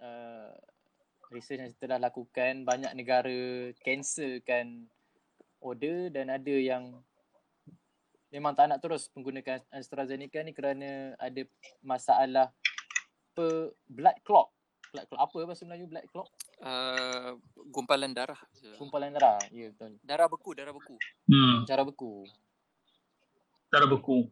uh, 0.00 0.56
research 1.28 1.60
yang 1.60 1.72
telah 1.76 2.00
lakukan 2.00 2.64
banyak 2.64 2.92
negara 2.96 3.72
cancelkan 3.84 4.88
order 5.62 6.10
dan 6.10 6.28
ada 6.28 6.54
yang 6.54 6.98
memang 8.34 8.52
tak 8.52 8.68
nak 8.68 8.82
terus 8.82 9.08
menggunakan 9.14 9.62
AstraZeneca 9.70 10.42
ni 10.42 10.52
kerana 10.52 11.14
ada 11.16 11.46
masalah 11.80 12.50
pe 13.32 13.70
blood 13.88 14.18
clot. 14.26 14.50
Blood 14.92 15.06
clot 15.08 15.20
apa 15.22 15.38
bahasa 15.48 15.64
Melayu 15.64 15.88
blood 15.88 16.06
clot? 16.12 16.28
Uh, 16.60 17.40
gumpalan 17.72 18.12
darah. 18.12 18.38
Gumpalan 18.76 19.14
darah. 19.16 19.40
Ya 19.48 19.66
yeah, 19.66 19.68
betul. 19.72 19.92
Darah 20.04 20.28
beku, 20.28 20.50
darah 20.52 20.74
beku. 20.76 20.96
Hmm. 21.30 21.64
Darah 21.64 21.86
beku 21.88 22.28
secara 23.72 23.88
beku. 23.88 24.28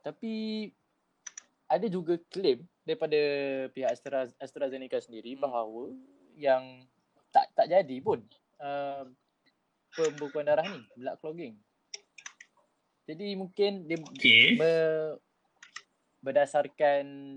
Tapi 0.00 0.34
ada 1.68 1.84
juga 1.92 2.16
klaim 2.32 2.64
daripada 2.80 3.20
pihak 3.76 3.92
Astra, 3.92 4.24
AstraZeneca 4.40 4.96
sendiri 5.04 5.36
hmm. 5.36 5.44
bahawa 5.44 5.92
yang 6.32 6.80
tak 7.28 7.52
tak 7.52 7.68
jadi 7.68 8.00
pun 8.00 8.24
uh, 8.64 9.04
pembekuan 9.98 10.46
darah 10.46 10.62
ni, 10.62 10.78
blood 10.94 11.18
clogging. 11.18 11.58
Jadi 13.08 13.34
mungkin 13.34 13.88
dia 13.88 13.98
okay. 14.04 14.54
be, 14.54 14.72
berdasarkan 16.22 17.34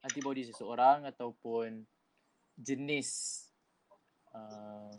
antibody 0.00 0.48
seseorang 0.48 1.04
ataupun 1.10 1.84
jenis 2.56 3.42
uh, 4.32 4.94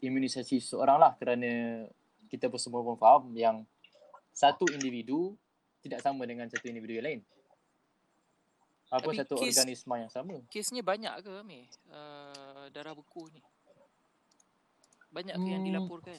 imunisasi 0.00 0.62
seseorang 0.62 0.96
lah 1.00 1.12
kerana 1.18 1.84
kita 2.30 2.48
pun 2.48 2.60
semua 2.60 2.80
pun 2.86 2.96
faham 2.96 3.34
yang 3.36 3.66
satu 4.30 4.66
individu 4.72 5.34
tidak 5.84 6.00
sama 6.00 6.24
dengan 6.24 6.48
satu 6.48 6.64
individu 6.70 6.96
yang 6.98 7.06
lain. 7.06 7.20
apa 8.94 9.10
satu 9.10 9.34
kes, 9.42 9.58
organisma 9.58 10.06
yang 10.06 10.12
sama. 10.12 10.38
Kesnya 10.46 10.78
banyak 10.86 11.10
ke 11.26 11.30
Amir? 11.42 11.66
Uh, 11.90 12.70
darah 12.70 12.94
beku 12.94 13.26
ni. 13.34 13.42
Banyak 15.14 15.36
hmm. 15.38 15.46
yang 15.46 15.62
dilaporkan? 15.62 16.18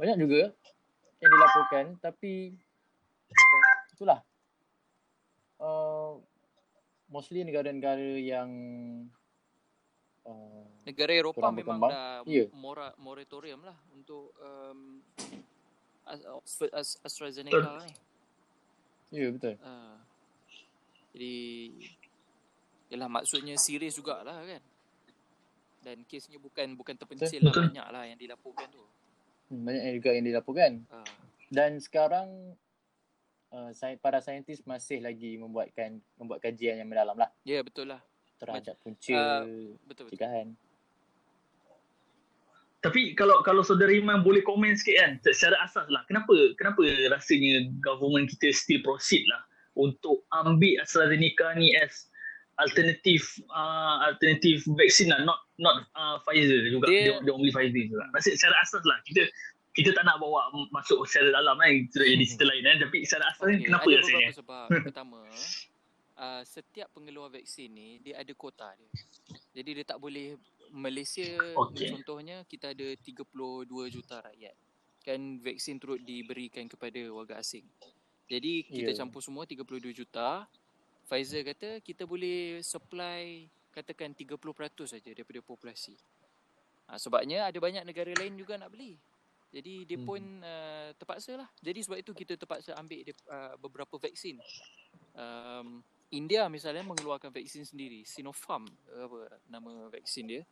Banyak 0.00 0.16
juga 0.16 0.42
yang 1.20 1.30
dilaporkan 1.32 1.84
tapi 2.00 2.56
itulah. 3.92 4.20
Uh, 5.56 6.20
mostly 7.08 7.40
negara-negara 7.40 8.20
yang 8.20 8.50
uh, 10.28 10.64
negara 10.84 11.16
Eropah 11.16 11.48
memang 11.48 11.80
dah 11.80 12.20
yeah. 12.28 12.48
mora, 12.52 12.92
moratorium 13.00 13.64
lah 13.64 13.76
untuk 13.96 14.36
um, 14.36 15.00
Oxford 16.36 16.72
AstraZeneca 16.76 17.80
ni. 17.80 17.92
Ya 19.12 19.16
yeah, 19.16 19.30
betul. 19.32 19.54
Uh, 19.64 19.96
jadi 21.16 21.36
Yalah 22.86 23.10
maksudnya 23.10 23.58
serius 23.58 23.98
jugalah 23.98 24.46
kan 24.46 24.62
Dan 25.86 26.02
kesnya 26.02 26.42
bukan 26.42 26.74
bukan 26.74 26.98
terpencil 26.98 27.46
lah. 27.46 27.54
Banyak 27.54 27.88
lah 27.94 28.02
yang 28.10 28.18
dilaporkan 28.18 28.66
tu. 28.74 28.82
Hmm, 29.54 29.62
Banyak 29.62 30.02
juga 30.02 30.10
yang 30.18 30.26
dilaporkan. 30.26 30.72
Uh. 30.90 31.06
Dan 31.46 31.78
sekarang 31.78 32.58
uh, 33.54 33.70
Para 34.02 34.18
saintis 34.18 34.66
masih 34.66 34.98
lagi 34.98 35.38
membuatkan 35.38 36.02
Membuat 36.18 36.42
kajian 36.42 36.82
yang 36.82 36.90
mendalam 36.90 37.14
lah. 37.14 37.30
Ya 37.46 37.58
yeah, 37.58 37.62
betul 37.62 37.86
lah. 37.86 38.02
Terhadap 38.42 38.74
punca 38.82 39.14
uh, 39.14 39.46
betul, 39.86 40.10
betul. 40.10 40.18
Cikahan 40.18 40.58
tapi 42.86 43.18
kalau 43.18 43.42
kalau 43.42 43.66
saudara 43.66 43.90
Iman 43.90 44.22
boleh 44.22 44.46
komen 44.46 44.78
sikit 44.78 44.94
kan 45.02 45.12
secara 45.26 45.58
asas 45.66 45.90
lah 45.90 46.06
kenapa 46.06 46.54
kenapa 46.54 46.86
rasanya 47.10 47.66
government 47.82 48.30
kita 48.30 48.54
still 48.54 48.78
proceed 48.86 49.26
lah 49.26 49.42
untuk 49.74 50.22
ambil 50.30 50.78
AstraZeneca 50.78 51.58
ni 51.58 51.74
as 51.74 52.06
alternatif 52.56 53.40
uh, 53.52 54.00
alternatif 54.08 54.64
vaksin 54.64 55.12
lah 55.12 55.20
not 55.24 55.44
not 55.60 55.84
uh, 55.96 56.16
Pfizer 56.24 56.64
juga 56.68 56.88
dia, 56.88 57.16
dia, 57.20 57.32
only 57.32 57.52
Pfizer 57.52 57.84
juga 57.88 58.08
maksud 58.16 58.32
secara 58.36 58.56
asas 58.64 58.82
lah 58.88 58.98
kita 59.04 59.28
kita 59.76 59.92
tak 59.92 60.08
nak 60.08 60.16
bawa 60.16 60.48
masuk 60.72 61.04
secara 61.04 61.36
dalam 61.36 61.60
kan 61.60 61.68
itu 61.68 62.00
jadi 62.00 62.24
cerita 62.24 62.44
lain 62.48 62.64
kan 62.64 62.76
tapi 62.88 62.98
secara 63.04 63.24
asas 63.28 63.44
okay. 63.44 63.64
kenapa 63.68 63.86
ada 63.86 63.98
rasanya 64.00 64.32
sebab 64.32 64.66
pertama 64.88 65.20
uh, 66.16 66.42
setiap 66.48 66.88
pengeluar 66.96 67.28
vaksin 67.28 67.68
ni 67.72 68.00
dia 68.00 68.16
ada 68.16 68.32
kota 68.32 68.72
dia 68.72 68.90
jadi 69.52 69.82
dia 69.82 69.84
tak 69.84 70.00
boleh 70.00 70.40
Malaysia 70.72 71.36
okay. 71.60 71.92
contohnya 71.92 72.42
kita 72.48 72.72
ada 72.72 72.88
32 73.04 73.68
juta 73.92 74.24
rakyat 74.24 74.56
kan 75.04 75.20
vaksin 75.44 75.78
turut 75.78 76.00
diberikan 76.02 76.66
kepada 76.66 76.98
warga 77.12 77.38
asing 77.38 77.68
jadi 78.26 78.66
kita 78.66 78.90
yeah. 78.90 78.98
campur 78.98 79.22
semua 79.22 79.46
32 79.46 79.94
juta. 79.94 80.50
Pfizer 81.06 81.46
kata 81.46 81.78
kita 81.80 82.02
boleh 82.02 82.58
supply 82.66 83.46
katakan 83.70 84.10
30% 84.10 84.34
saja 84.90 85.10
daripada 85.12 85.38
populasi. 85.44 85.94
Ha, 86.90 86.98
sebabnya 86.98 87.46
ada 87.46 87.58
banyak 87.58 87.86
negara 87.86 88.10
lain 88.14 88.34
juga 88.34 88.58
nak 88.58 88.74
beli. 88.74 88.98
Jadi 89.54 89.86
dia 89.86 89.98
pun 90.00 90.18
hmm. 90.18 90.42
uh, 90.42 90.88
terpaksa 90.98 91.38
lah. 91.38 91.48
Jadi 91.62 91.80
sebab 91.86 91.98
itu 92.02 92.12
kita 92.12 92.34
terpaksa 92.34 92.74
ambil 92.76 93.06
dia, 93.06 93.14
uh, 93.30 93.54
beberapa 93.56 93.94
vaksin. 93.96 94.36
Um, 95.16 95.80
India 96.12 96.46
misalnya 96.50 96.82
mengeluarkan 96.82 97.30
vaksin 97.30 97.62
sendiri. 97.62 98.02
Sinopharm 98.02 98.66
apa 98.90 99.38
nama 99.46 99.88
vaksin 99.88 100.26
dia. 100.26 100.42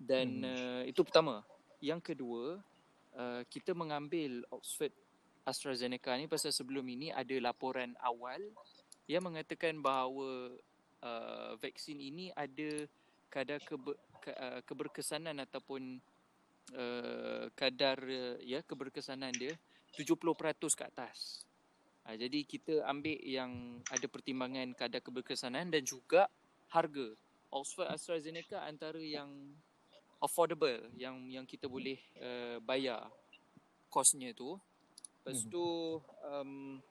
Dan 0.00 0.42
hmm. 0.42 0.48
uh, 0.48 0.82
itu 0.88 1.00
pertama. 1.04 1.44
Yang 1.82 2.14
kedua, 2.14 2.58
uh, 3.14 3.42
kita 3.46 3.76
mengambil 3.76 4.42
Oxford 4.48 4.94
AstraZeneca 5.42 6.14
ni 6.14 6.30
pasal 6.30 6.54
sebelum 6.54 6.86
ini 6.86 7.10
ada 7.10 7.34
laporan 7.42 7.98
awal 7.98 8.38
yang 9.10 9.22
mengatakan 9.26 9.78
bahawa 9.82 10.54
uh, 11.02 11.52
vaksin 11.58 11.98
ini 11.98 12.30
ada 12.34 12.86
kadar 13.32 13.58
kebe, 13.64 13.96
ke, 14.22 14.30
uh, 14.32 14.60
keberkesanan 14.62 15.40
ataupun 15.42 15.98
uh, 16.76 17.44
kadar 17.56 17.98
uh, 18.02 18.36
ya 18.44 18.62
keberkesanan 18.62 19.34
dia 19.34 19.56
70% 19.96 20.78
ke 20.78 20.84
atas. 20.86 21.42
Uh, 22.06 22.14
jadi 22.14 22.38
kita 22.46 22.74
ambil 22.86 23.18
yang 23.22 23.82
ada 23.90 24.06
pertimbangan 24.06 24.74
kadar 24.76 25.02
keberkesanan 25.02 25.70
dan 25.72 25.82
juga 25.82 26.30
harga. 26.70 27.14
Oxford 27.52 27.92
AstraZeneca 27.92 28.64
antara 28.64 28.96
yang 28.96 29.28
affordable 30.24 30.88
yang 30.96 31.28
yang 31.28 31.44
kita 31.44 31.68
boleh 31.68 32.00
uh, 32.16 32.56
bayar 32.64 33.12
kosnya 33.92 34.32
tu 34.32 34.56
Lepas 35.22 35.46
hmm. 35.46 35.50
tu 35.54 35.64
um, 36.26 36.82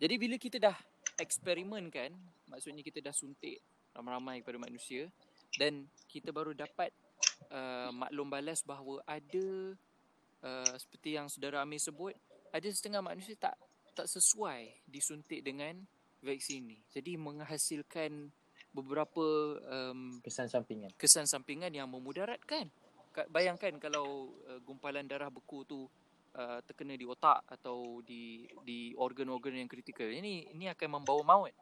Jadi 0.00 0.14
bila 0.16 0.40
kita 0.40 0.56
dah 0.56 0.76
eksperimen 1.18 1.88
kan 1.90 2.12
Maksudnya 2.48 2.84
kita 2.84 3.02
dah 3.02 3.14
suntik 3.14 3.60
ramai-ramai 3.96 4.40
kepada 4.44 4.60
manusia 4.60 5.08
Dan 5.56 5.88
kita 6.06 6.30
baru 6.30 6.52
dapat 6.52 6.92
uh, 7.50 7.90
maklum 7.92 8.28
balas 8.28 8.62
bahawa 8.62 9.02
ada 9.08 9.74
uh, 10.44 10.74
Seperti 10.76 11.16
yang 11.16 11.26
saudara 11.32 11.64
Amir 11.64 11.80
sebut 11.80 12.12
Ada 12.52 12.68
setengah 12.72 13.02
manusia 13.02 13.36
tak 13.36 13.56
tak 13.96 14.12
sesuai 14.12 14.84
disuntik 14.84 15.40
dengan 15.40 15.80
vaksin 16.20 16.68
ni. 16.68 16.78
Jadi 16.92 17.16
menghasilkan 17.16 18.28
beberapa 18.76 19.56
um, 19.72 20.20
kesan 20.20 20.52
sampingan. 20.52 20.92
kesan 21.00 21.24
sampingan 21.24 21.72
yang 21.72 21.88
memudaratkan. 21.88 22.68
Bayangkan 23.32 23.80
kalau 23.80 24.36
uh, 24.44 24.60
gumpalan 24.60 25.08
darah 25.08 25.32
beku 25.32 25.64
tu 25.64 25.88
uh, 26.36 26.60
terkena 26.62 26.94
di 26.94 27.08
otak 27.08 27.42
atau 27.48 28.04
di 28.04 28.44
di 28.62 28.92
organ-organ 28.94 29.56
yang 29.56 29.70
kritikal. 29.70 30.06
Ini 30.06 30.52
ini 30.52 30.68
akan 30.68 31.00
membawa 31.00 31.22
maut. 31.24 31.54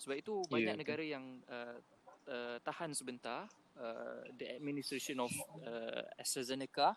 Sebab 0.00 0.16
itu 0.18 0.42
ya, 0.48 0.50
banyak 0.50 0.74
yeah, 0.74 0.80
negara 0.80 1.04
yang 1.04 1.24
uh, 1.46 1.78
uh, 2.26 2.56
tahan 2.64 2.96
sebentar 2.96 3.46
uh, 3.78 4.24
the 4.34 4.56
administration 4.56 5.20
of 5.22 5.30
uh, 5.62 6.02
AstraZeneca. 6.18 6.96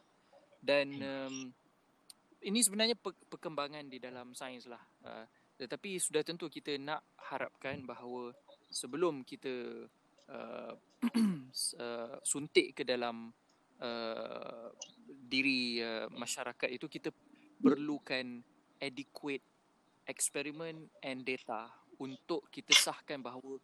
Dan 0.57 0.97
um, 0.97 1.37
ini 2.41 2.59
sebenarnya 2.65 2.97
pe- 2.97 3.17
perkembangan 3.29 3.85
di 3.85 4.01
dalam 4.01 4.33
sains 4.33 4.65
lah. 4.65 4.81
Uh, 5.05 5.25
tetapi 5.57 5.97
sudah 5.97 6.21
tentu 6.21 6.49
kita 6.49 6.77
nak 6.77 7.01
harapkan 7.17 7.81
bahawa 7.81 8.33
sebelum 8.69 9.25
kita 9.25 9.85
uh, 10.29 10.73
uh, 11.81 12.15
suntik 12.21 12.77
ke 12.77 12.83
dalam 12.85 13.33
uh, 13.81 14.69
diri 15.27 15.83
uh, 15.83 16.07
masyarakat 16.15 16.69
itu 16.71 16.87
kita 16.87 17.11
perlukan 17.59 18.39
adequate 18.79 19.43
eksperimen 20.07 20.87
and 21.03 21.27
data 21.27 21.67
untuk 21.99 22.47
kita 22.47 22.71
sahkan 22.71 23.19
bahawa 23.19 23.59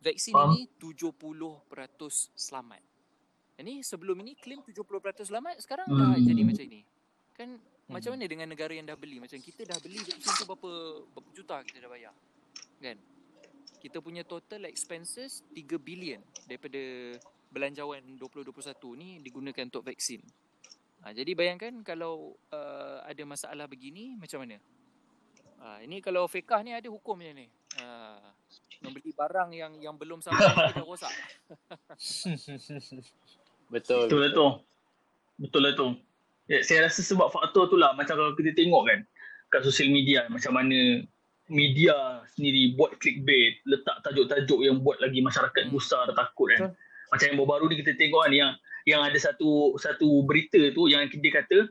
vaksin 0.00 0.32
um. 0.34 0.54
ini 0.54 0.70
70% 0.80 1.68
selamat. 2.34 2.82
Ini 3.58 3.82
sebelum 3.82 4.22
ini 4.22 4.38
claim 4.38 4.62
70% 4.62 5.28
selamat 5.28 5.58
sekarang 5.60 5.90
hmm. 5.90 5.98
dah 5.98 6.14
jadi 6.22 6.42
macam 6.46 6.64
ini. 6.64 6.80
Kan 7.34 7.48
hmm. 7.58 7.90
macam 7.90 8.10
mana 8.14 8.24
dengan 8.30 8.48
negara 8.48 8.72
yang 8.72 8.86
dah 8.86 8.94
beli? 8.94 9.18
Macam 9.18 9.36
kita 9.42 9.66
dah 9.66 9.78
beli 9.82 9.98
vaksin 9.98 10.32
tu 10.38 10.44
berapa 10.46 10.72
berapa 11.12 11.28
juta 11.34 11.56
kita 11.66 11.84
dah 11.84 11.90
bayar. 11.90 12.14
Kan? 12.78 12.96
Kita 13.78 13.98
punya 14.02 14.22
total 14.22 14.66
expenses 14.70 15.42
3 15.54 15.78
billion 15.78 16.22
daripada 16.46 16.78
belanjawan 17.50 18.02
2021 18.18 18.54
ni 18.94 19.18
digunakan 19.18 19.66
untuk 19.66 19.82
vaksin. 19.86 20.22
Ha, 21.02 21.14
jadi 21.14 21.30
bayangkan 21.38 21.70
kalau 21.86 22.34
uh, 22.50 22.98
ada 23.06 23.22
masalah 23.22 23.70
begini 23.70 24.18
macam 24.18 24.42
mana? 24.42 24.58
Ha, 25.62 25.82
ini 25.86 26.02
kalau 26.02 26.26
fiqah 26.26 26.62
ni 26.66 26.74
ada 26.74 26.90
hukumnya 26.90 27.30
ni. 27.34 27.46
Ha, 27.78 28.18
membeli 28.82 29.14
barang 29.14 29.50
yang 29.54 29.72
yang 29.78 29.94
belum 29.94 30.22
sampai 30.22 30.74
dah 30.74 30.82
rosak. 30.82 31.10
betul. 33.74 34.06
Betul 34.06 34.18
lah 34.26 34.30
tu. 34.34 34.48
Betul 35.38 35.60
lah 35.62 35.72
tu. 35.78 35.88
Ya, 36.50 36.64
saya 36.64 36.88
rasa 36.88 37.04
sebab 37.04 37.30
faktor 37.30 37.70
tu 37.70 37.76
lah 37.76 37.94
macam 37.94 38.16
kalau 38.16 38.32
kita 38.34 38.56
tengok 38.56 38.88
kan 38.88 39.04
kat 39.52 39.60
sosial 39.64 39.92
media 39.92 40.24
macam 40.32 40.56
mana 40.56 41.04
media 41.48 42.20
sendiri 42.36 42.76
buat 42.76 43.00
clickbait, 43.00 43.64
letak 43.64 44.04
tajuk-tajuk 44.04 44.60
yang 44.60 44.84
buat 44.84 45.00
lagi 45.00 45.24
masyarakat 45.24 45.68
hmm. 45.68 45.72
gusar 45.72 46.08
takut 46.12 46.52
kan. 46.52 46.74
Betul 46.74 46.87
macam 47.08 47.26
yang 47.32 47.36
baru-baru 47.40 47.64
ni 47.72 47.76
kita 47.80 47.92
tengok 47.96 48.20
kan 48.28 48.32
yang 48.32 48.50
yang 48.88 49.00
ada 49.04 49.16
satu 49.20 49.76
satu 49.76 50.24
berita 50.24 50.72
tu 50.72 50.88
yang 50.88 51.04
dia 51.08 51.32
kata 51.32 51.68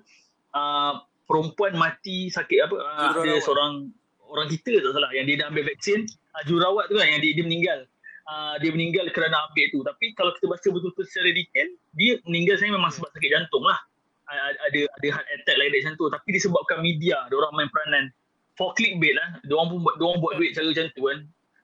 uh, 0.53 1.01
perempuan 1.25 1.73
mati 1.75 2.29
sakit 2.29 2.69
apa 2.69 2.75
uh, 2.77 3.09
ada 3.17 3.41
seorang 3.41 3.89
orang 4.27 4.47
kita 4.51 4.79
tak 4.83 4.91
salah 4.93 5.11
yang 5.15 5.25
dia 5.25 5.39
dah 5.39 5.47
ambil 5.49 5.65
vaksin 5.67 6.05
uh, 6.35 6.43
jururawat 6.45 6.91
tu 6.91 6.99
kan 6.99 7.07
yang 7.07 7.21
dia, 7.23 7.33
dia 7.35 7.45
meninggal. 7.45 7.79
Uh, 8.27 8.59
dia 8.59 8.75
meninggal 8.75 9.07
kerana 9.15 9.39
ambil 9.47 9.65
tu. 9.71 9.79
Tapi 9.87 10.11
kalau 10.19 10.35
kita 10.35 10.51
baca 10.51 10.67
betul-betul 10.67 11.05
secara 11.07 11.31
detail 11.31 11.67
dia 11.95 12.19
meninggal 12.27 12.59
saya 12.59 12.75
memang 12.75 12.91
sebab 12.91 13.07
sakit 13.15 13.29
jantung 13.31 13.63
lah. 13.63 13.79
Uh, 14.27 14.51
ada 14.67 14.81
ada 14.99 15.07
heart 15.15 15.27
attack 15.31 15.55
lain 15.55 15.71
macam 15.71 15.93
tu. 15.95 16.05
Tapi 16.11 16.29
disebabkan 16.35 16.83
media 16.83 17.23
dia 17.31 17.35
orang 17.39 17.53
main 17.55 17.69
peranan 17.71 18.11
for 18.59 18.75
clickbait 18.75 19.15
lah. 19.15 19.39
Dia 19.47 19.55
orang 19.55 19.67
pun 19.71 19.79
buat 19.79 19.95
dia 19.95 20.05
orang 20.11 20.19
buat 20.19 20.33
duit 20.35 20.51
cara 20.51 20.67
macam 20.67 20.85
tu 20.91 21.03
kan. 21.07 21.19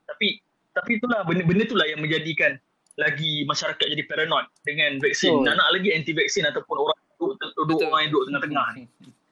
Tapi 0.08 0.28
tapi 0.74 0.92
itulah 0.98 1.20
benda 1.28 1.44
benda 1.44 1.64
itulah 1.68 1.88
yang 1.92 2.00
menjadikan 2.00 2.56
lagi 2.94 3.42
masyarakat 3.50 3.86
jadi 3.90 4.04
paranoid 4.06 4.48
dengan 4.62 5.02
vaksin. 5.02 5.34
Nak 5.42 5.56
nak 5.58 5.70
lagi 5.74 5.90
anti 5.94 6.14
vaksin 6.14 6.46
ataupun 6.46 6.76
orang 6.86 6.98
duduk, 7.18 7.52
duduk 7.58 7.80
orang 7.90 8.02
yang 8.06 8.12
duduk 8.14 8.26
tengah-tengah 8.30 8.68
ni. 8.78 8.84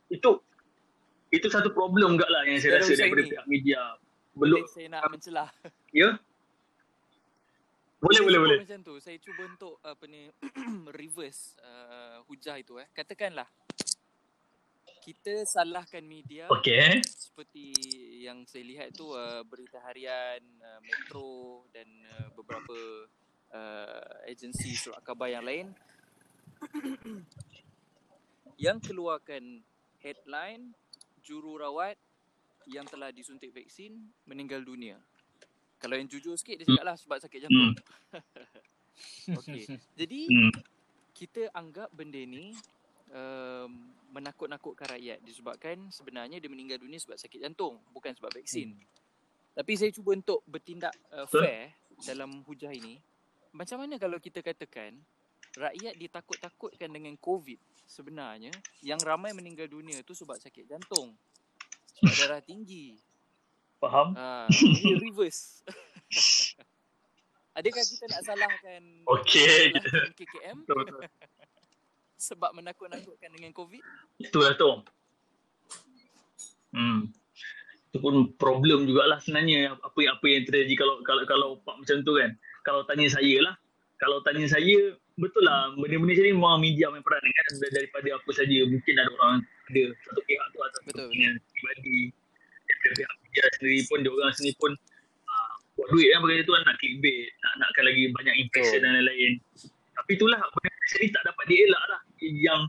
Itu 0.09 0.41
itu 1.31 1.47
satu 1.47 1.71
problem 1.71 2.19
juga 2.19 2.27
lah 2.27 2.43
yang 2.43 2.59
saya 2.59 2.81
rasa 2.81 2.97
daripada 2.97 3.23
pihak 3.23 3.45
media. 3.47 3.79
belum 4.31 4.63
saya 4.67 4.87
nak 4.87 5.03
mencelah. 5.11 5.49
Ya. 5.91 6.15
Boleh 8.01 8.21
boleh 8.25 8.39
boleh. 8.41 8.57
Macam 8.63 8.81
tu 8.81 8.95
saya 8.97 9.19
cuba 9.21 9.43
untuk 9.45 9.77
apa 9.85 10.03
ni 10.09 10.25
reverse 10.99 11.59
uh, 11.61 12.23
hujah 12.25 12.57
itu 12.57 12.79
eh. 12.81 12.87
Katakanlah 12.95 13.45
kita 15.01 15.45
salahkan 15.49 16.05
media 16.05 16.45
okay. 16.53 17.01
seperti 17.01 17.73
yang 18.21 18.45
saya 18.45 18.63
lihat 18.65 18.93
tu 18.93 19.09
uh, 19.17 19.41
berita 19.49 19.81
harian 19.81 20.41
uh, 20.61 20.79
Metro 20.85 21.65
dan 21.73 21.89
uh, 22.05 22.29
beberapa 22.37 23.09
uh, 23.53 24.27
agensi 24.27 24.75
surat 24.75 25.03
khabar 25.03 25.31
yang 25.31 25.45
lain 25.45 25.67
yang 28.61 28.77
keluarkan 28.77 29.65
headline 30.01 30.73
jururawat 31.25 31.97
yang 32.69 32.85
telah 32.85 33.09
disuntik 33.09 33.49
vaksin 33.49 34.13
meninggal 34.29 34.61
dunia. 34.61 35.01
Kalau 35.81 35.97
yang 35.97 36.05
jujur 36.05 36.37
sikit 36.37 36.61
dia 36.61 36.67
cakap 36.69 36.85
lah 36.85 36.95
sebab 36.97 37.17
sakit 37.17 37.39
jantung. 37.41 37.73
Hmm. 37.73 39.37
Okey. 39.41 39.65
Jadi 39.97 40.19
hmm. 40.29 40.51
kita 41.17 41.49
anggap 41.57 41.89
benda 41.89 42.21
ni 42.21 42.53
um, 43.09 43.89
menakut-nakutkan 44.13 44.93
rakyat 44.97 45.25
disebabkan 45.25 45.89
sebenarnya 45.89 46.37
dia 46.37 46.51
meninggal 46.51 46.77
dunia 46.77 47.01
sebab 47.01 47.17
sakit 47.17 47.41
jantung 47.41 47.81
bukan 47.89 48.13
sebab 48.13 48.29
vaksin. 48.29 48.77
Hmm. 48.77 48.85
Tapi 49.57 49.71
saya 49.73 49.89
cuba 49.89 50.13
untuk 50.13 50.45
bertindak 50.45 50.93
uh, 51.11 51.25
fair 51.25 51.73
dalam 52.05 52.45
hujah 52.45 52.69
ini. 52.69 53.01
Macam 53.51 53.83
mana 53.83 53.99
kalau 53.99 54.15
kita 54.19 54.39
katakan 54.39 54.95
rakyat 55.59 55.99
ditakut-takutkan 55.99 56.87
dengan 56.87 57.15
COVID 57.19 57.59
sebenarnya 57.83 58.55
yang 58.79 58.99
ramai 59.03 59.35
meninggal 59.35 59.67
dunia 59.67 59.99
tu 60.07 60.15
sebab 60.15 60.39
sakit 60.39 60.71
jantung. 60.71 61.11
Sebab 61.99 62.13
darah 62.23 62.41
tinggi. 62.43 62.95
Faham? 63.83 64.15
Ha, 64.19 64.47
ini 64.47 64.95
reverse. 65.01 65.65
Adakah 67.59 67.83
kita 67.83 68.05
nak 68.07 68.21
salahkan 68.23 68.83
okay. 69.11 69.75
KKM? 70.15 70.63
sebab 72.31 72.55
menakut-nakutkan 72.55 73.33
dengan 73.33 73.51
COVID? 73.51 73.83
Itulah 74.23 74.55
tu. 74.55 74.71
Hmm. 76.71 77.11
Itu 77.91 77.99
pun 77.99 78.31
problem 78.39 78.87
jugalah 78.87 79.19
sebenarnya 79.19 79.75
apa 79.83 79.97
yang 79.99 80.15
apa 80.15 80.25
yang 80.31 80.43
terjadi 80.47 80.73
kalau 80.79 80.95
kalau 81.03 81.23
kalau 81.27 81.49
pak 81.59 81.75
macam 81.75 81.97
tu 82.07 82.15
kan. 82.15 82.31
Kalau 82.61 82.81
tanya 82.85 83.07
saya 83.09 83.37
lah, 83.41 83.55
kalau 84.01 84.21
tanya 84.25 84.45
saya 84.49 84.97
betul 85.17 85.43
lah. 85.45 85.73
Benda-benda 85.77 86.17
macam 86.17 86.23
ni 86.25 86.31
memang 86.33 86.57
media 86.61 86.85
main 86.89 87.03
peran 87.05 87.21
kan. 87.21 87.45
Daripada 87.73 88.09
apa 88.17 88.29
saja 88.33 88.57
mungkin 88.65 88.93
ada 88.97 89.11
orang 89.13 89.35
ada 89.71 89.83
satu 90.05 90.21
pihak 90.25 90.45
tu 90.51 90.59
atau 90.61 90.79
betul, 90.89 91.05
betul. 91.09 91.33
pribadi. 91.53 91.99
Daripada 92.65 92.93
pihak 92.97 93.13
media 93.21 93.43
sendiri 93.57 93.79
pun 93.85 93.97
dia 94.01 94.11
orang 94.11 94.33
sendiri 94.37 94.55
pun 94.57 94.71
uh, 95.29 95.53
buat 95.77 95.87
duit 95.93 96.07
kan 96.09 96.19
bagi 96.25 96.43
tu 96.45 96.53
kan. 96.53 96.63
Nak 96.65 96.75
clickbait 96.81 97.21
nak 97.41 97.53
nakkan 97.61 97.83
lagi 97.85 98.03
banyak 98.09 98.35
impression 98.41 98.79
oh. 98.79 98.83
dan 98.85 98.91
lain-lain. 99.01 99.33
Tapi 99.91 100.09
itulah 100.17 100.39
benda 100.53 100.71
ni 101.01 101.07
tak 101.13 101.23
dapat 101.25 101.45
dielak 101.45 101.83
lah. 101.89 102.01
Yang 102.21 102.61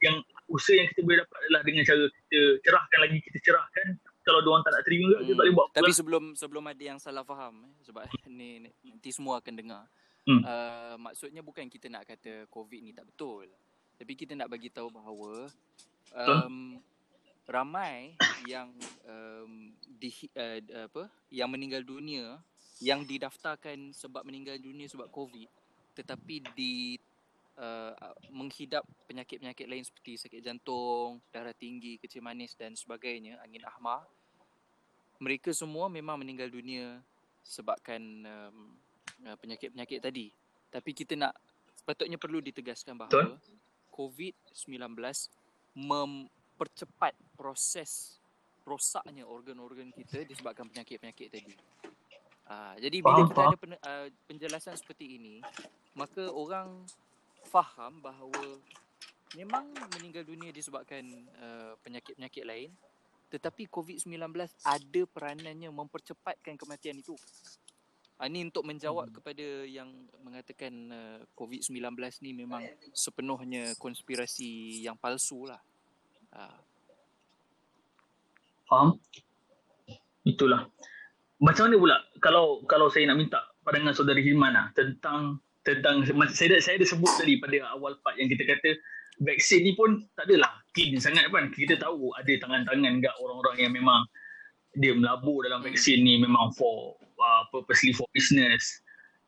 yang 0.00 0.16
usaha 0.50 0.74
yang 0.74 0.88
kita 0.90 1.00
boleh 1.06 1.18
dapat 1.22 1.36
adalah 1.46 1.62
dengan 1.62 1.82
cara 1.86 2.02
kita 2.10 2.40
cerahkan 2.66 2.98
lagi 2.98 3.18
kita 3.22 3.38
cerahkan 3.46 3.86
kalau 4.30 4.40
dia 4.46 4.50
orang 4.54 4.64
tak 4.64 4.72
nak 4.78 4.84
terima 4.86 5.08
hmm. 5.10 5.18
kita 5.26 5.32
tak 5.34 5.42
boleh 5.42 5.54
buat 5.58 5.66
apa 5.66 5.76
tapi 5.82 5.92
sebelum 5.92 6.24
sebelum 6.38 6.64
ada 6.70 6.82
yang 6.86 6.98
salah 7.02 7.26
faham 7.26 7.66
eh, 7.66 7.72
sebab 7.82 8.06
ni 8.38 8.62
nanti 8.62 9.10
semua 9.10 9.42
akan 9.42 9.54
dengar 9.58 9.84
Hmm. 10.28 10.44
Uh, 10.44 10.96
maksudnya 11.00 11.40
bukan 11.40 11.64
kita 11.66 11.88
nak 11.88 12.04
kata 12.04 12.44
COVID 12.52 12.80
ni 12.84 12.92
tak 12.92 13.08
betul. 13.08 13.48
Tapi 13.96 14.12
kita 14.16 14.36
nak 14.36 14.52
bagi 14.52 14.68
tahu 14.72 14.92
bahawa 14.92 15.48
um, 16.12 16.76
ramai 17.48 18.16
yang 18.46 18.72
um, 19.04 19.72
di, 20.00 20.08
uh, 20.36 20.60
apa 20.88 21.08
yang 21.32 21.48
meninggal 21.48 21.84
dunia 21.84 22.40
yang 22.80 23.04
didaftarkan 23.04 23.92
sebab 23.92 24.24
meninggal 24.24 24.56
dunia 24.56 24.88
sebab 24.88 25.12
COVID 25.12 25.48
tetapi 25.98 26.40
di 26.56 26.96
uh, 27.60 27.92
menghidap 28.32 28.86
penyakit-penyakit 29.04 29.66
lain 29.68 29.84
seperti 29.84 30.16
sakit 30.16 30.40
jantung, 30.40 31.20
darah 31.28 31.52
tinggi, 31.52 32.00
kecil 32.00 32.24
manis 32.24 32.56
dan 32.56 32.72
sebagainya, 32.72 33.36
angin 33.44 33.66
ahmar. 33.68 34.08
Mereka 35.20 35.52
semua 35.52 35.92
memang 35.92 36.16
meninggal 36.16 36.48
dunia 36.48 36.98
sebabkan 37.44 38.00
um, 38.24 38.72
uh, 39.28 39.36
penyakit-penyakit 39.36 40.00
tadi. 40.00 40.32
Tapi 40.72 40.90
kita 40.96 41.14
nak 41.14 41.36
sepatutnya 41.76 42.16
perlu 42.16 42.40
ditegaskan 42.40 42.96
bahawa 42.96 43.36
COVID-19 43.92 44.96
mempercepat 45.76 47.12
proses 47.36 48.20
rosaknya 48.64 49.24
organ-organ 49.26 49.90
kita 49.92 50.24
disebabkan 50.24 50.68
penyakit-penyakit 50.68 51.28
tadi. 51.32 51.54
Uh, 52.50 52.74
jadi 52.82 52.98
bila 52.98 53.30
kita 53.30 53.40
ada 53.46 53.58
pen, 53.58 53.72
uh, 53.78 54.06
penjelasan 54.26 54.74
seperti 54.74 55.20
ini, 55.20 55.38
maka 55.94 56.26
orang 56.30 56.82
faham 57.46 58.02
bahawa 58.02 58.58
memang 59.38 59.70
meninggal 59.98 60.26
dunia 60.26 60.50
disebabkan 60.50 61.06
uh, 61.38 61.78
penyakit-penyakit 61.86 62.42
lain 62.42 62.70
tetapi 63.30 63.70
COVID-19 63.70 64.18
ada 64.66 65.02
peranannya 65.06 65.70
mempercepatkan 65.70 66.58
kematian 66.58 66.98
itu. 66.98 67.14
Uh, 68.20 68.28
ini 68.28 68.50
untuk 68.50 68.68
menjawab 68.68 69.08
hmm. 69.08 69.16
kepada 69.16 69.46
yang 69.64 69.88
mengatakan 70.20 70.72
uh, 70.92 71.18
COVID-19 71.38 71.96
ni 72.20 72.36
memang 72.36 72.66
sepenuhnya 72.92 73.72
konspirasi 73.80 74.82
yang 74.84 74.98
palsu 74.98 75.48
lah. 75.48 75.62
Uh. 76.34 76.60
Faham? 78.68 79.00
Itulah. 80.26 80.68
Macam 81.40 81.70
mana 81.70 81.76
pula 81.80 81.96
kalau 82.20 82.60
kalau 82.68 82.92
saya 82.92 83.08
nak 83.08 83.16
minta 83.16 83.40
pandangan 83.64 83.96
saudari 83.96 84.20
Himan 84.20 84.52
lah 84.52 84.66
tentang 84.76 85.40
tentang 85.64 86.04
saya 86.28 86.56
dah, 86.56 86.60
saya 86.60 86.76
dah 86.76 86.88
sebut 86.88 87.08
tadi 87.16 87.40
pada 87.40 87.72
awal 87.72 87.96
part 88.04 88.20
yang 88.20 88.28
kita 88.28 88.44
kata 88.44 88.76
vaksin 89.20 89.64
ni 89.64 89.72
pun 89.76 90.00
tak 90.16 90.28
adalah 90.28 90.50
clean 90.72 90.96
sangat 90.96 91.28
kan. 91.28 91.52
Kita 91.52 91.76
tahu 91.76 92.12
ada 92.16 92.32
tangan-tangan 92.40 93.00
dekat 93.00 93.14
orang-orang 93.20 93.56
yang 93.60 93.72
memang 93.76 94.00
dia 94.78 94.94
melabur 94.94 95.42
dalam 95.42 95.60
vaksin 95.66 96.00
ni 96.00 96.22
memang 96.22 96.54
for 96.54 96.96
uh, 97.20 97.42
purposely 97.52 97.92
for 97.92 98.06
business. 98.16 98.80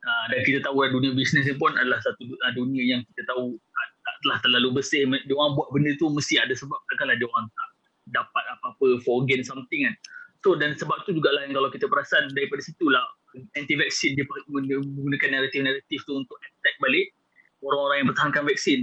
Uh, 0.03 0.35
dan 0.35 0.43
kita 0.43 0.59
tahu 0.59 0.83
dunia 0.91 1.15
bisnes 1.15 1.47
ni 1.47 1.55
pun 1.55 1.71
adalah 1.79 1.95
satu 2.03 2.27
uh, 2.27 2.51
dunia 2.51 2.83
yang 2.83 3.01
kita 3.15 3.23
tahu 3.31 3.55
uh, 3.55 3.87
taklah 4.03 4.37
terlalu 4.43 4.81
bersih. 4.81 5.07
Dia 5.07 5.35
orang 5.35 5.55
buat 5.55 5.71
benda 5.71 5.95
tu 5.95 6.11
mesti 6.11 6.41
ada 6.41 6.51
sebab 6.51 6.75
takkanlah 6.91 7.15
dia 7.15 7.27
orang 7.29 7.47
tak 7.47 7.69
dapat 8.11 8.43
apa-apa 8.59 8.99
for 9.03 9.23
gain 9.23 9.45
something 9.45 9.87
kan. 9.87 9.95
So 10.43 10.59
dan 10.59 10.75
sebab 10.75 11.07
tu 11.07 11.15
jugalah 11.15 11.47
yang 11.47 11.55
kalau 11.55 11.71
kita 11.71 11.87
perasan 11.87 12.27
daripada 12.35 12.59
situlah 12.59 13.03
anti 13.55 13.79
vaksin 13.79 14.19
dia 14.19 14.27
menggunakan 14.51 15.39
naratif-naratif 15.39 16.03
tu 16.03 16.19
untuk 16.19 16.35
attack 16.43 16.75
balik 16.83 17.15
orang-orang 17.63 17.97
yang 18.03 18.07
bertahankan 18.11 18.43
vaksin 18.45 18.79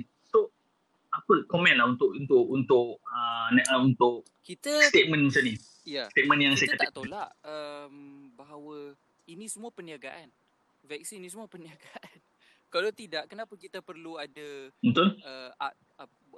apa 1.11 1.33
komen 1.51 1.75
lah 1.75 1.90
untuk 1.90 2.14
untuk 2.14 2.44
untuk 2.46 2.87
uh, 3.03 3.51
untuk 3.83 4.23
kita 4.46 4.79
statement 4.87 5.27
macam 5.27 5.42
ni 5.42 5.55
Ya. 5.90 6.07
Statement 6.12 6.40
yang 6.40 6.55
kita 6.57 6.77
saya 6.77 6.87
tak 6.87 6.94
tolak 6.94 7.29
um, 7.42 8.29
bahawa 8.37 8.94
ini 9.27 9.49
semua 9.49 9.73
perniagaan. 9.73 10.29
Vaksin 10.85 11.18
ini 11.18 11.29
semua 11.33 11.49
perniagaan. 11.49 12.18
Kalau 12.75 12.94
tidak, 12.94 13.27
kenapa 13.27 13.59
kita 13.59 13.83
perlu 13.83 14.14
ada 14.14 14.70
Betul. 14.79 15.18
Uh, 15.27 15.51
uh, 15.59 15.75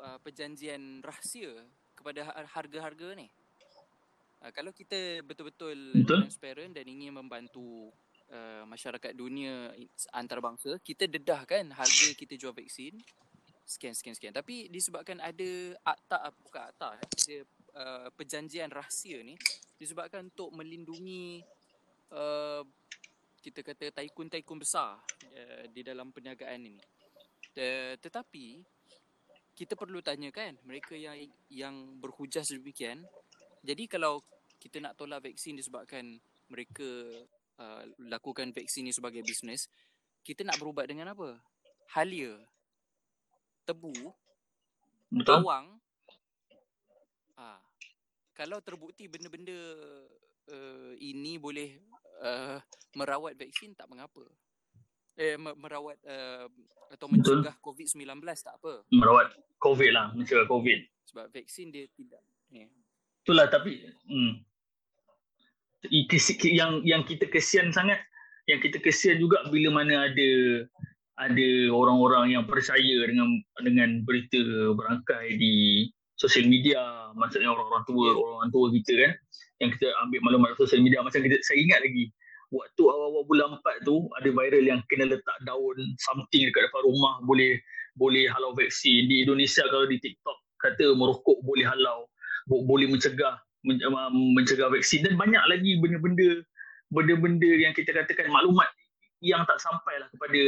uh, 0.01 0.19
perjanjian 0.25 1.05
rahsia 1.05 1.53
kepada 1.93 2.33
harga-harga 2.57 3.13
ni? 3.13 3.29
Uh, 4.41 4.49
kalau 4.57 4.73
kita 4.73 5.21
betul-betul 5.29 5.77
Betul. 5.93 6.25
transparent 6.25 6.73
dan 6.73 6.89
ingin 6.89 7.13
membantu 7.13 7.93
uh, 8.33 8.65
masyarakat 8.65 9.13
dunia 9.13 9.77
antarabangsa, 10.17 10.81
kita 10.81 11.05
dedahkan 11.05 11.69
harga 11.69 12.09
kita 12.17 12.41
jual 12.41 12.57
vaksin 12.57 12.97
sekian 13.65 13.95
sekian 13.95 14.15
sekian. 14.17 14.35
Tapi 14.35 14.69
disebabkan 14.69 15.19
ada 15.23 15.51
akta 15.87 16.31
bukan 16.43 16.63
akta, 16.69 16.89
ada 16.99 17.37
uh, 17.77 18.09
perjanjian 18.15 18.69
rahsia 18.69 19.23
ni 19.23 19.39
disebabkan 19.79 20.31
untuk 20.31 20.55
melindungi 20.55 21.43
uh, 22.15 22.63
kita 23.43 23.67
kata 23.67 23.91
taikun-taikun 23.91 24.59
besar 24.63 25.03
uh, 25.03 25.65
di 25.71 25.83
dalam 25.83 26.15
perniagaan 26.15 26.63
ini. 26.63 26.83
Tetapi 28.01 28.65
kita 29.53 29.77
perlu 29.77 30.01
tanyakan 30.01 30.57
mereka 30.65 30.97
yang 30.97 31.21
yang 31.53 32.01
berhujah 32.01 32.41
sedemikian. 32.41 33.05
Jadi 33.61 33.85
kalau 33.85 34.25
kita 34.57 34.81
nak 34.81 34.97
tolak 34.97 35.21
vaksin 35.21 35.61
disebabkan 35.61 36.17
mereka 36.49 36.89
uh, 37.61 37.83
lakukan 38.09 38.51
vaksin 38.57 38.89
ini 38.89 38.93
sebagai 38.95 39.21
bisnes, 39.21 39.69
kita 40.25 40.47
nak 40.47 40.57
berubat 40.57 40.89
dengan 40.89 41.13
apa? 41.13 41.37
Halia, 41.93 42.39
tebu, 43.73 43.93
Betul. 45.09 45.41
bawang, 45.41 45.83
Ha. 47.43 47.59
Kalau 48.33 48.63
terbukti 48.63 49.11
benda-benda 49.11 49.57
uh, 50.53 50.93
ini 51.03 51.37
boleh 51.43 51.75
uh, 52.23 52.63
merawat 52.95 53.35
vaksin 53.35 53.75
tak 53.75 53.91
mengapa. 53.91 54.23
Eh 55.19 55.37
merawat 55.37 55.99
uh, 56.07 56.47
atau 56.95 57.07
mencegah 57.11 57.53
COVID-19 57.61 58.09
tak 58.41 58.57
apa. 58.63 58.87
Merawat 58.95 59.37
COVID 59.61 59.91
lah, 59.93 60.07
mencegah 60.15 60.49
COVID. 60.49 60.81
Sebab 61.13 61.27
vaksin 61.35 61.75
dia 61.75 61.91
tidak. 61.93 62.23
Ni. 62.55 62.71
Itulah 63.27 63.51
tapi 63.51 63.83
hmm. 64.09 64.33
yang 66.47 66.81
yang 66.87 67.03
kita 67.05 67.27
kesian 67.29 67.75
sangat 67.75 68.01
yang 68.47 68.59
kita 68.63 68.79
kesian 68.79 69.19
juga 69.19 69.45
bila 69.51 69.83
mana 69.83 70.11
ada 70.11 70.31
ada 71.21 71.49
orang-orang 71.73 72.33
yang 72.33 72.45
percaya 72.49 72.97
dengan 73.05 73.29
dengan 73.61 74.01
berita 74.09 74.41
berangkai 74.73 75.37
di 75.37 75.87
sosial 76.17 76.49
media 76.49 77.11
maksudnya 77.19 77.53
orang-orang 77.53 77.85
tua 77.85 78.07
orang 78.17 78.49
tua 78.55 78.73
kita 78.73 78.93
kan 78.97 79.13
yang 79.61 79.71
kita 79.77 79.89
ambil 80.03 80.19
maklumat 80.27 80.59
sosial 80.59 80.83
media. 80.83 81.05
Macam 81.05 81.23
kita 81.23 81.39
saya 81.47 81.63
ingat 81.63 81.85
lagi 81.87 82.11
waktu 82.53 82.83
awal-awal 82.85 83.25
bulan 83.25 83.49
4 83.63 83.87
tu 83.89 83.97
ada 84.21 84.29
viral 84.29 84.65
yang 84.67 84.81
kena 84.91 85.09
letak 85.09 85.37
daun 85.49 85.79
something 86.03 86.43
dekat 86.45 86.69
depan 86.69 86.83
rumah 86.85 87.15
boleh 87.25 87.57
boleh 87.95 88.27
halau 88.33 88.53
vaksin. 88.59 89.07
Di 89.07 89.23
Indonesia 89.25 89.63
kalau 89.71 89.87
di 89.87 90.03
TikTok 90.03 90.39
kata 90.59 90.97
merokok 90.99 91.39
boleh 91.47 91.65
halau 91.65 92.11
boleh 92.49 92.91
mencegah 92.91 93.39
mencegah 93.63 94.69
vaksin. 94.73 95.07
Dan 95.07 95.15
banyak 95.15 95.45
lagi 95.47 95.79
benda-benda 95.79 96.43
benda-benda 96.93 97.51
yang 97.57 97.73
kita 97.73 97.95
katakan 97.95 98.29
maklumat 98.29 98.69
yang 99.23 99.47
tak 99.47 99.63
sampai 99.63 100.03
lah 100.03 100.11
kepada 100.11 100.41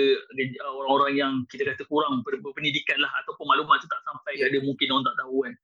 uh, 0.66 0.74
orang-orang 0.82 1.12
yang 1.14 1.32
kita 1.46 1.62
kata 1.62 1.86
kurang 1.86 2.26
berpendidikan 2.26 2.98
lah 2.98 3.08
ataupun 3.22 3.46
maklumat 3.46 3.78
tu 3.78 3.86
tak 3.86 4.02
sampai 4.02 4.34
yeah. 4.34 4.50
dia 4.50 4.60
mungkin 4.66 4.90
orang 4.90 5.06
tak 5.06 5.16
tahu 5.22 5.36
kan. 5.46 5.54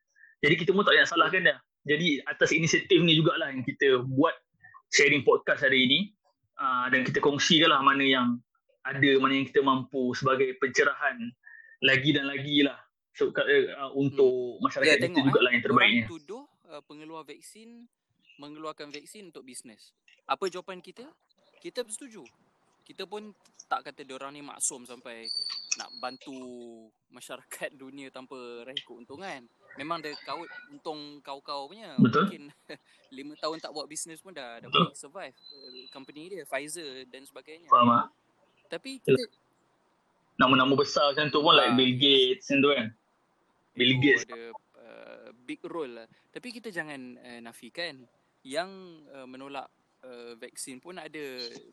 Jadi 0.41 0.55
kita 0.57 0.71
pun 0.73 0.83
tak 0.87 0.95
payah 0.95 1.09
salahkan 1.11 1.43
dia. 1.43 1.57
Jadi 1.91 2.23
atas 2.23 2.55
inisiatif 2.55 3.03
ni 3.03 3.19
jugalah 3.19 3.51
yang 3.51 3.67
kita 3.67 4.07
buat 4.07 4.33
sharing 4.95 5.27
podcast 5.27 5.67
hari 5.67 5.91
ini 5.91 5.99
uh, 6.63 6.87
dan 6.95 7.03
kita 7.03 7.19
kongsikan 7.19 7.75
lah 7.75 7.83
mana 7.83 8.07
yang 8.07 8.39
ada, 8.87 9.11
mana 9.19 9.43
yang 9.43 9.47
kita 9.51 9.61
mampu 9.61 10.15
sebagai 10.15 10.55
pencerahan 10.63 11.19
lagi 11.83 12.15
dan 12.15 12.31
lagi 12.31 12.63
lah 12.63 12.79
so, 13.11 13.35
uh, 13.35 13.91
untuk 13.99 14.57
hmm. 14.57 14.63
masyarakat 14.63 14.97
ya, 14.97 15.03
kita 15.11 15.19
jugalah 15.19 15.51
yang 15.51 15.65
terbaiknya. 15.67 16.05
Orang 16.07 16.15
tuduh 16.15 16.45
uh, 16.71 16.83
pengeluar 16.87 17.27
vaksin 17.27 17.91
mengeluarkan 18.39 18.95
vaksin 18.95 19.35
untuk 19.35 19.43
bisnes. 19.43 19.91
Apa 20.31 20.47
jawapan 20.47 20.79
kita? 20.79 21.11
Kita 21.61 21.85
bersetuju 21.85 22.25
kita 22.91 23.07
pun 23.07 23.31
tak 23.71 23.87
kata 23.87 24.03
orang 24.11 24.35
ni 24.35 24.43
maksum 24.43 24.83
sampai 24.83 25.31
nak 25.79 25.87
bantu 26.03 26.35
masyarakat 27.15 27.71
dunia 27.79 28.11
tanpa 28.11 28.67
raih 28.67 28.83
keuntungan. 28.83 29.47
Memang 29.79 30.03
dia 30.03 30.11
kau 30.27 30.43
untung 30.75 31.23
kau-kau 31.23 31.71
punya. 31.71 31.95
Betul. 32.03 32.27
Mungkin 32.27 32.45
lima 33.17 33.39
tahun 33.39 33.63
tak 33.63 33.71
buat 33.71 33.87
bisnes 33.87 34.19
pun 34.19 34.35
dah 34.35 34.59
dah 34.59 34.67
boleh 34.67 34.91
survive. 34.99 35.31
Uh, 35.55 35.87
company 35.95 36.35
dia, 36.35 36.43
Pfizer 36.43 37.07
dan 37.07 37.23
sebagainya. 37.23 37.71
Faham 37.71 37.95
lah. 37.95 38.11
Tapi 38.67 38.99
kita... 38.99 39.23
Nama-nama 40.35 40.75
besar 40.75 41.15
macam 41.15 41.31
tu 41.31 41.39
pun 41.39 41.55
like 41.55 41.71
ah, 41.71 41.77
Bill 41.79 41.95
Gates 41.95 42.51
macam 42.51 42.59
tu 42.59 42.71
kan. 42.75 42.87
Bill 43.79 43.95
Gates. 44.03 44.27
Ada 44.27 44.43
uh, 44.83 45.29
big 45.47 45.63
role 45.63 45.95
lah. 45.95 46.07
Tapi 46.35 46.49
kita 46.51 46.75
jangan 46.75 47.15
uh, 47.23 47.39
nafikan 47.39 48.03
yang 48.43 48.71
uh, 49.15 49.31
menolak 49.31 49.71
uh, 50.05 50.33
vaksin 50.41 50.81
pun 50.81 50.97
ada 50.97 51.25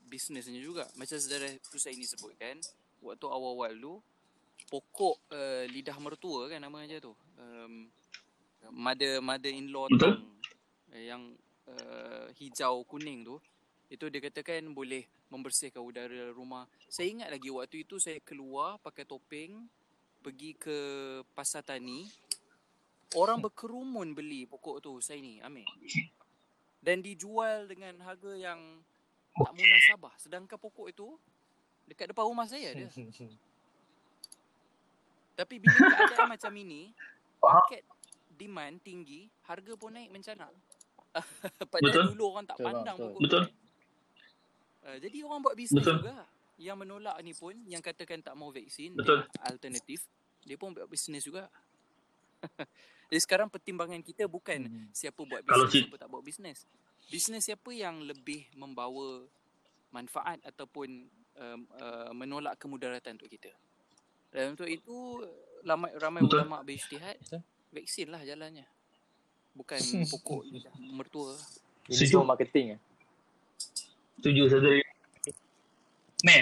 bisnesnya 0.08 0.60
juga. 0.60 0.88
Macam 1.00 1.16
saudara 1.20 1.48
saya 1.76 1.94
ini 1.96 2.08
sebutkan, 2.08 2.60
waktu 3.04 3.26
awal-awal 3.28 3.74
tu, 3.78 3.94
pokok 4.68 5.16
uh, 5.32 5.64
lidah 5.72 5.98
mertua 6.00 6.52
kan 6.52 6.60
nama 6.60 6.84
aja 6.84 7.00
tu. 7.00 7.14
Um, 7.40 7.88
mother 8.74 9.24
mother 9.24 9.54
in 9.54 9.72
law 9.72 9.88
tu 9.88 10.04
uh, 10.04 10.18
yang 11.00 11.32
uh, 11.72 12.28
hijau 12.36 12.84
kuning 12.84 13.24
tu 13.24 13.40
itu 13.88 14.12
dia 14.12 14.20
katakan 14.20 14.68
boleh 14.76 15.08
membersihkan 15.32 15.80
udara 15.80 16.32
rumah. 16.36 16.68
Saya 16.92 17.08
ingat 17.08 17.30
lagi 17.32 17.48
waktu 17.48 17.88
itu 17.88 18.00
saya 18.04 18.20
keluar 18.20 18.76
pakai 18.84 19.08
topeng 19.08 19.64
pergi 20.20 20.60
ke 20.60 20.78
pasar 21.32 21.64
tani. 21.64 22.04
Orang 23.16 23.40
berkerumun 23.46 24.12
beli 24.12 24.44
pokok 24.44 24.84
tu 24.84 25.00
saya 25.00 25.24
ni 25.24 25.40
Amir 25.40 25.64
dan 26.82 27.02
dijual 27.02 27.66
dengan 27.66 27.98
harga 28.06 28.32
yang 28.38 28.60
tak 29.38 29.54
munasabah. 29.54 30.14
Sedangkan 30.18 30.58
pokok 30.58 30.88
itu 30.90 31.08
dekat 31.86 32.12
depan 32.12 32.26
rumah 32.26 32.50
saya 32.50 32.74
ada. 32.74 32.88
Tapi 35.38 35.56
bila 35.62 35.76
keadaan 35.78 36.30
macam 36.34 36.54
ini 36.58 36.92
market 37.38 37.86
demand 38.38 38.78
tinggi 38.82 39.30
harga 39.46 39.74
pun 39.78 39.94
naik 39.94 40.10
mencanak. 40.10 40.50
Padahal 41.74 42.14
dulu 42.14 42.24
orang 42.34 42.46
tak 42.46 42.58
pandang 42.62 42.98
pokok 42.98 43.22
betul. 43.26 43.44
uh, 44.86 44.98
jadi 45.02 45.18
orang 45.26 45.40
buat 45.42 45.56
bisnes 45.58 45.82
betul. 45.82 46.02
juga. 46.02 46.26
Yang 46.58 46.78
menolak 46.82 47.18
ni 47.22 47.38
pun 47.38 47.54
yang 47.70 47.86
katakan 47.86 48.18
tak 48.26 48.34
mau 48.34 48.50
vaksin 48.50 48.98
betul. 48.98 49.22
alternatif 49.46 50.02
dia 50.42 50.58
pun 50.58 50.74
buat 50.74 50.90
bisnes 50.90 51.22
juga 51.22 51.46
Jadi 53.08 53.20
sekarang 53.24 53.48
pertimbangan 53.48 54.04
kita 54.04 54.28
bukan 54.28 54.68
hmm. 54.68 54.88
siapa 54.92 55.22
buat 55.24 55.42
bisnes, 55.42 55.72
siapa 55.72 55.96
tak 55.96 56.10
buat 56.12 56.24
bisnes. 56.24 56.60
Bisnes 57.08 57.44
siapa 57.48 57.72
yang 57.72 58.04
lebih 58.04 58.52
membawa 58.60 59.24
manfaat 59.96 60.44
ataupun 60.44 61.08
um, 61.40 61.62
uh, 61.80 62.12
menolak 62.12 62.60
kemudaratan 62.60 63.16
untuk 63.16 63.32
kita. 63.32 63.52
Dan 64.28 64.60
untuk 64.60 64.68
itu 64.68 65.24
ramai, 65.64 65.96
ramai 65.96 66.22
ulama 66.28 66.60
berijtihad 66.68 67.16
vaksin 67.72 68.12
lah 68.12 68.22
jalannya. 68.28 68.68
Bukan 69.56 69.80
pokok 70.12 70.44
mertua. 70.92 71.34
Ini 71.88 72.04
semua 72.04 72.36
marketing 72.36 72.76
ya. 72.76 72.78
Setuju 74.20 74.52
saudara. 74.52 74.84
Meh, 76.26 76.42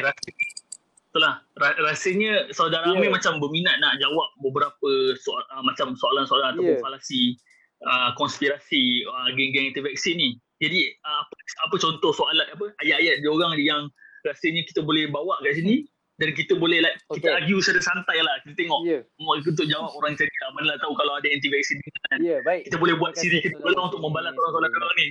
itulah 1.16 1.40
rasanya 1.80 2.52
saudara 2.52 2.92
yeah. 2.92 3.00
Amir 3.00 3.08
macam 3.08 3.40
berminat 3.40 3.80
nak 3.80 3.96
jawab 4.04 4.28
beberapa 4.44 5.16
soal 5.16 5.40
uh, 5.56 5.64
macam 5.64 5.96
soalan-soalan 5.96 6.60
yeah. 6.60 6.76
ataupun 6.76 6.78
falasi 6.84 7.40
uh, 7.88 8.12
konspirasi 8.20 9.08
uh, 9.08 9.32
geng-geng 9.32 9.72
anti 9.72 9.80
vaksin 9.80 10.20
ni. 10.20 10.36
Jadi 10.60 10.92
uh, 11.08 11.24
apa, 11.24 11.34
apa 11.72 11.76
contoh 11.80 12.12
soalan 12.12 12.44
apa 12.52 12.68
ayat-ayat 12.84 13.24
dia 13.24 13.32
orang 13.32 13.56
yang 13.64 13.88
rasanya 14.28 14.68
kita 14.68 14.84
boleh 14.84 15.08
bawa 15.08 15.40
kat 15.40 15.56
sini 15.64 15.88
hmm. 15.88 16.20
dan 16.20 16.30
kita 16.36 16.54
boleh 16.60 16.84
like 16.84 17.00
okay. 17.08 17.24
kita 17.24 17.28
argue 17.32 17.64
secara 17.64 17.80
santai 17.80 18.20
lah 18.20 18.36
kita 18.44 18.60
tengok 18.60 18.84
yeah. 18.84 19.00
mau 19.24 19.40
untuk 19.40 19.68
jawab 19.72 19.96
orang 19.96 20.20
cari 20.20 20.36
lah 20.44 20.52
mana 20.52 20.76
lah 20.76 20.78
tahu 20.84 21.00
kalau 21.00 21.16
ada 21.16 21.28
anti 21.32 21.48
vaksin 21.48 21.80
kan. 22.12 22.20
Yeah, 22.20 22.44
baik. 22.44 22.68
Kita 22.68 22.76
boleh 22.76 23.00
buat 23.00 23.16
siri 23.16 23.40
kita 23.40 23.56
boleh 23.64 23.80
untuk 23.80 24.04
membalas 24.04 24.36
soalan-soalan 24.36 24.68
orang 24.68 24.96
ni. 25.00 25.08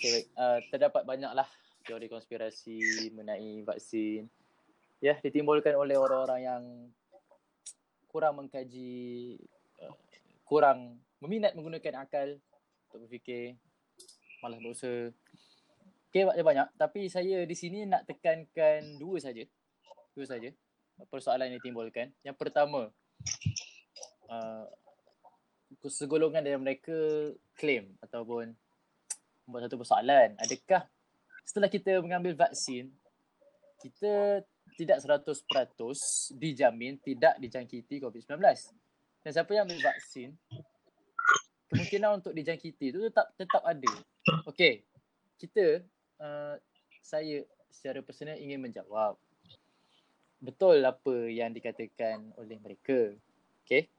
Okay, 0.00 0.08
baik. 0.08 0.26
Uh, 0.40 0.58
terdapat 0.72 1.04
banyaklah 1.04 1.48
teori 1.84 2.08
konspirasi 2.08 3.12
mengenai 3.12 3.60
vaksin 3.60 4.32
ya 5.00 5.14
ditimbulkan 5.20 5.76
oleh 5.76 5.96
orang-orang 5.96 6.40
yang 6.40 6.62
kurang 8.08 8.40
mengkaji 8.40 9.36
uh, 9.84 9.94
kurang 10.48 11.00
meminat 11.20 11.52
menggunakan 11.52 12.06
akal 12.06 12.40
untuk 12.88 13.08
berfikir 13.08 13.60
malah 14.40 14.60
dosa 14.60 15.12
okey 16.16 16.24
banyak 16.24 16.44
banyak. 16.44 16.68
Tapi 16.80 17.00
saya 17.12 17.44
di 17.44 17.52
sini 17.52 17.84
nak 17.84 18.08
tekankan 18.08 18.96
dua 18.96 19.20
saja. 19.20 19.44
Dua 20.16 20.24
saja 20.24 20.48
persoalan 21.12 21.52
yang 21.52 21.60
ditimbulkan. 21.60 22.08
Yang 22.24 22.36
pertama 22.40 22.88
uh, 24.32 24.64
segolongan 25.84 26.40
dari 26.40 26.56
mereka 26.56 26.96
klaim 27.52 27.92
ataupun 28.00 28.56
membuat 29.44 29.68
satu 29.68 29.76
persoalan. 29.76 30.40
Adakah 30.40 30.88
setelah 31.44 31.68
kita 31.68 32.00
mengambil 32.00 32.32
vaksin 32.32 32.90
kita 33.84 34.40
tidak 34.76 35.00
100% 35.00 36.36
dijamin 36.36 37.00
tidak 37.00 37.34
dijangkiti 37.40 37.98
COVID-19. 38.04 38.36
Dan 39.24 39.30
siapa 39.32 39.50
yang 39.56 39.66
ambil 39.66 39.80
vaksin, 39.82 40.36
kemungkinan 41.72 42.22
untuk 42.22 42.36
dijangkiti 42.36 42.94
itu 42.94 43.00
tetap 43.10 43.32
tetap 43.34 43.62
ada. 43.64 43.92
Okey, 44.46 44.86
kita, 45.40 45.82
uh, 46.22 46.54
saya 47.02 47.42
secara 47.72 48.04
personal 48.04 48.38
ingin 48.38 48.62
menjawab. 48.62 49.18
Betul 50.38 50.84
apa 50.84 51.26
yang 51.32 51.50
dikatakan 51.56 52.36
oleh 52.38 52.60
mereka. 52.60 53.16
Okey, 53.64 53.90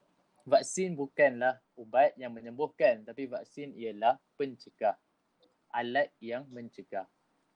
vaksin 0.48 0.96
bukanlah 0.96 1.60
ubat 1.76 2.16
yang 2.16 2.32
menyembuhkan 2.32 3.04
tapi 3.04 3.28
vaksin 3.28 3.76
ialah 3.76 4.16
pencegah. 4.40 4.96
Alat 5.76 6.14
yang 6.24 6.48
mencegah. 6.48 7.10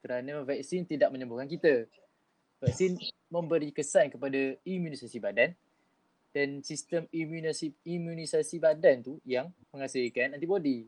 Kerana 0.04 0.44
vaksin 0.44 0.84
tidak 0.84 1.14
menyembuhkan 1.14 1.48
kita 1.48 1.88
vaksin 2.62 2.94
memberi 3.34 3.74
kesan 3.74 4.14
kepada 4.14 4.54
imunisasi 4.62 5.18
badan 5.18 5.58
dan 6.32 6.62
sistem 6.62 7.10
imunisasi 7.10 7.74
imunisasi 7.84 8.62
badan 8.62 9.02
tu 9.02 9.18
yang 9.26 9.50
menghasilkan 9.74 10.38
antibody 10.38 10.86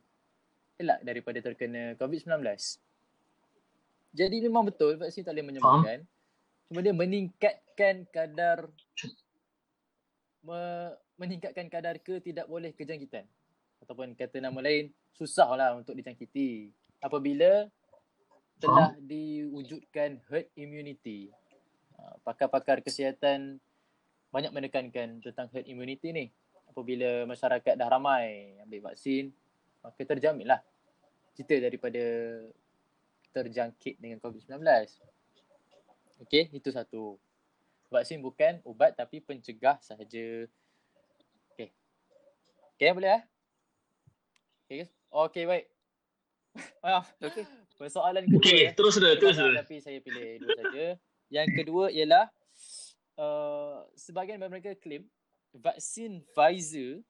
elak 0.78 1.02
daripada 1.02 1.42
terkena 1.42 1.98
COVID-19. 1.98 2.46
Jadi 4.14 4.38
memang 4.46 4.70
betul 4.70 4.96
vaksin 5.02 5.26
tak 5.26 5.34
boleh 5.34 5.46
menyembuhkan. 5.50 6.06
Cuma 6.70 6.80
dia 6.86 6.94
meningkatkan 6.94 8.06
kadar 8.14 8.70
me, 10.46 10.62
meningkatkan 11.18 11.68
kadar 11.68 11.98
ke 11.98 12.22
tidak 12.22 12.46
boleh 12.46 12.70
kejangkitan. 12.78 13.26
Ataupun 13.82 14.14
kata 14.16 14.40
nama 14.40 14.62
lain, 14.64 14.94
susahlah 15.18 15.76
untuk 15.76 15.98
dijangkiti. 15.98 16.72
Apabila 17.04 17.68
telah 18.64 18.96
diwujudkan 19.02 20.24
herd 20.32 20.48
immunity 20.56 21.34
pakar-pakar 22.24 22.84
kesihatan 22.84 23.60
banyak 24.34 24.50
menekankan 24.50 25.22
tentang 25.22 25.48
herd 25.54 25.70
immunity 25.70 26.10
ni. 26.10 26.26
Apabila 26.70 27.30
masyarakat 27.30 27.78
dah 27.78 27.86
ramai 27.86 28.58
ambil 28.66 28.90
vaksin, 28.90 29.30
maka 29.86 30.02
terjaminlah 30.02 30.64
kita 31.38 31.62
daripada 31.62 32.02
terjangkit 33.34 34.02
dengan 34.02 34.18
COVID-19. 34.18 34.62
Okey, 36.26 36.50
itu 36.54 36.70
satu. 36.74 37.18
Vaksin 37.94 38.26
bukan 38.26 38.58
ubat 38.66 38.98
tapi 38.98 39.22
pencegah 39.22 39.78
sahaja. 39.86 40.50
Okey. 41.54 41.70
Okey, 42.74 42.90
boleh 42.90 43.22
eh? 43.22 43.24
Okey, 44.66 44.82
okey 45.14 45.44
baik. 45.46 45.66
Maaf. 46.86 47.06
Okey. 47.22 47.46
Persoalan 47.78 48.26
kedua. 48.26 48.42
Okey, 48.42 48.60
eh. 48.66 48.74
terus 48.74 48.98
dah, 48.98 49.14
terus 49.18 49.38
dah. 49.38 49.62
Tapi 49.62 49.76
saya 49.78 50.02
pilih 50.02 50.42
dua 50.42 50.52
saja. 50.58 50.86
Yang 51.34 51.50
kedua 51.58 51.90
ialah 51.90 52.30
uh, 53.18 53.82
sebahagian 53.98 54.38
mereka 54.38 54.78
claim 54.78 55.10
vaksin 55.58 56.22
Pfizer 56.38 57.02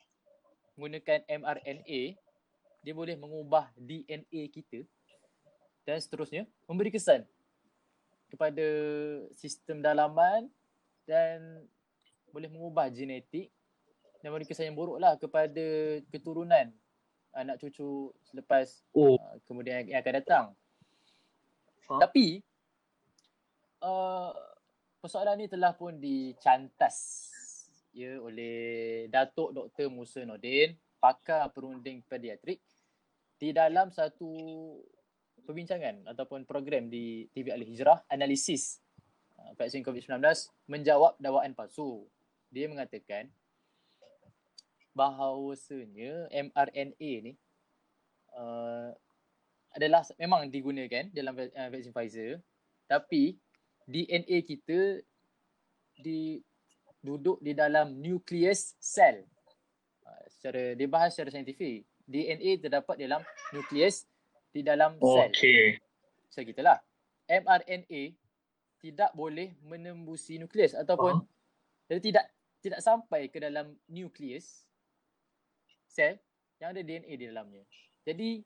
menggunakan 0.79 1.27
mRNA 1.27 2.15
dia 2.83 2.93
boleh 2.95 3.15
mengubah 3.19 3.67
DNA 3.75 4.47
kita 4.47 4.87
dan 5.83 5.99
seterusnya 5.99 6.47
memberi 6.63 6.87
kesan 6.87 7.27
kepada 8.31 8.67
sistem 9.35 9.83
dalaman 9.83 10.47
dan 11.03 11.63
boleh 12.31 12.47
mengubah 12.47 12.87
genetik 12.87 13.51
dan 14.23 14.31
memberi 14.31 14.47
kesan 14.47 14.71
yang 14.71 14.79
buruk 14.79 15.03
lah 15.03 15.19
kepada 15.19 15.99
keturunan 16.07 16.71
anak 17.35 17.59
cucu 17.59 18.15
selepas 18.23 18.87
oh. 18.95 19.19
uh, 19.19 19.35
kemudian 19.43 19.83
yang 19.83 19.99
akan 19.99 20.13
datang. 20.23 20.45
Huh? 21.91 21.99
Tapi 21.99 22.39
uh, 23.83 24.31
persoalan 25.03 25.43
ni 25.43 25.47
telah 25.51 25.75
pun 25.75 25.99
dicantas 25.99 27.29
ya 27.93 28.17
oleh 28.17 29.05
Datuk 29.11 29.53
Dr. 29.53 29.91
Musa 29.91 30.23
Nordin, 30.25 30.73
pakar 30.97 31.51
perunding 31.51 32.01
pediatrik 32.07 32.63
di 33.37 33.51
dalam 33.51 33.91
satu 33.91 34.31
perbincangan 35.43 36.07
ataupun 36.07 36.47
program 36.47 36.87
di 36.87 37.27
TV 37.35 37.51
Al 37.51 37.61
Hijrah 37.61 38.07
analisis 38.07 38.79
uh, 39.37 39.51
vaksin 39.59 39.83
COVID-19 39.83 40.23
menjawab 40.71 41.19
dakwaan 41.19 41.51
palsu. 41.51 42.07
Dia 42.49 42.71
mengatakan 42.71 43.27
bahawasanya 44.93 46.29
mRNA 46.31 47.11
ni 47.25 47.33
uh, 48.37 48.93
adalah 49.73 50.05
memang 50.21 50.47
digunakan 50.53 51.09
dalam 51.11 51.33
uh, 51.35 51.69
vaksin 51.73 51.91
Pfizer 51.91 52.31
tapi 52.85 53.41
DNA 53.85 54.37
kita 54.45 55.03
di 55.99 56.39
duduk 57.03 57.39
di 57.43 57.51
dalam 57.51 57.99
nukleus 57.99 58.75
sel. 58.79 59.23
Uh, 60.03 60.25
secara 60.31 60.73
dibahas 60.75 61.11
secara 61.15 61.31
saintifik. 61.33 61.83
DNA 62.03 62.59
terdapat 62.59 62.99
dalam 62.99 63.23
nukleus 63.55 64.07
di 64.51 64.63
dalam 64.63 64.99
sel. 64.99 65.31
Okey. 65.31 65.79
So 66.31 66.43
gitulah. 66.43 66.79
mRNA 67.23 68.19
tidak 68.83 69.15
boleh 69.15 69.55
menembusi 69.63 70.35
nukleus 70.35 70.75
ataupun 70.75 71.23
uh 71.23 71.31
jadi 71.93 71.99
tidak 71.99 72.25
tidak 72.63 72.79
sampai 72.79 73.27
ke 73.27 73.37
dalam 73.43 73.75
nukleus 73.91 74.63
sel 75.85 76.17
yang 76.57 76.71
ada 76.71 76.81
DNA 76.81 77.13
di 77.19 77.25
dalamnya. 77.27 77.63
Jadi 78.07 78.39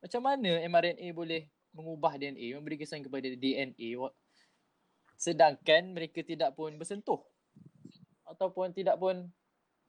macam 0.00 0.22
mana 0.24 0.66
mRNA 0.66 1.08
boleh 1.12 1.42
mengubah 1.76 2.16
DNA, 2.16 2.56
memberi 2.56 2.80
kesan 2.80 3.04
kepada 3.04 3.28
DNA 3.28 3.94
sedangkan 5.16 5.96
mereka 5.96 6.20
tidak 6.20 6.52
pun 6.52 6.76
bersentuh 6.76 7.20
ataupun 8.28 8.72
tidak 8.76 9.00
pun 9.00 9.28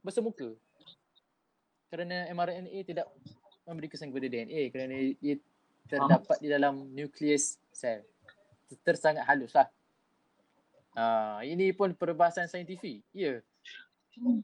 bersemuka 0.01 0.55
kerana 1.91 2.27
mRNA 2.31 2.79
tidak 2.83 3.07
memberi 3.67 3.91
kesan 3.91 4.11
kepada 4.11 4.27
DNA 4.31 4.61
kerana 4.71 4.95
ia 5.19 5.35
terdapat 5.87 6.37
di 6.43 6.47
dalam 6.51 6.91
nukleus 6.91 7.59
sel. 7.71 8.03
Tersangat 8.83 9.23
halus 9.23 9.55
lah. 9.55 9.67
Uh, 10.97 11.39
ini 11.47 11.71
pun 11.71 11.95
perbahasan 11.95 12.51
saintifik. 12.51 13.03
Ya. 13.15 13.39
Yeah. 14.19 14.43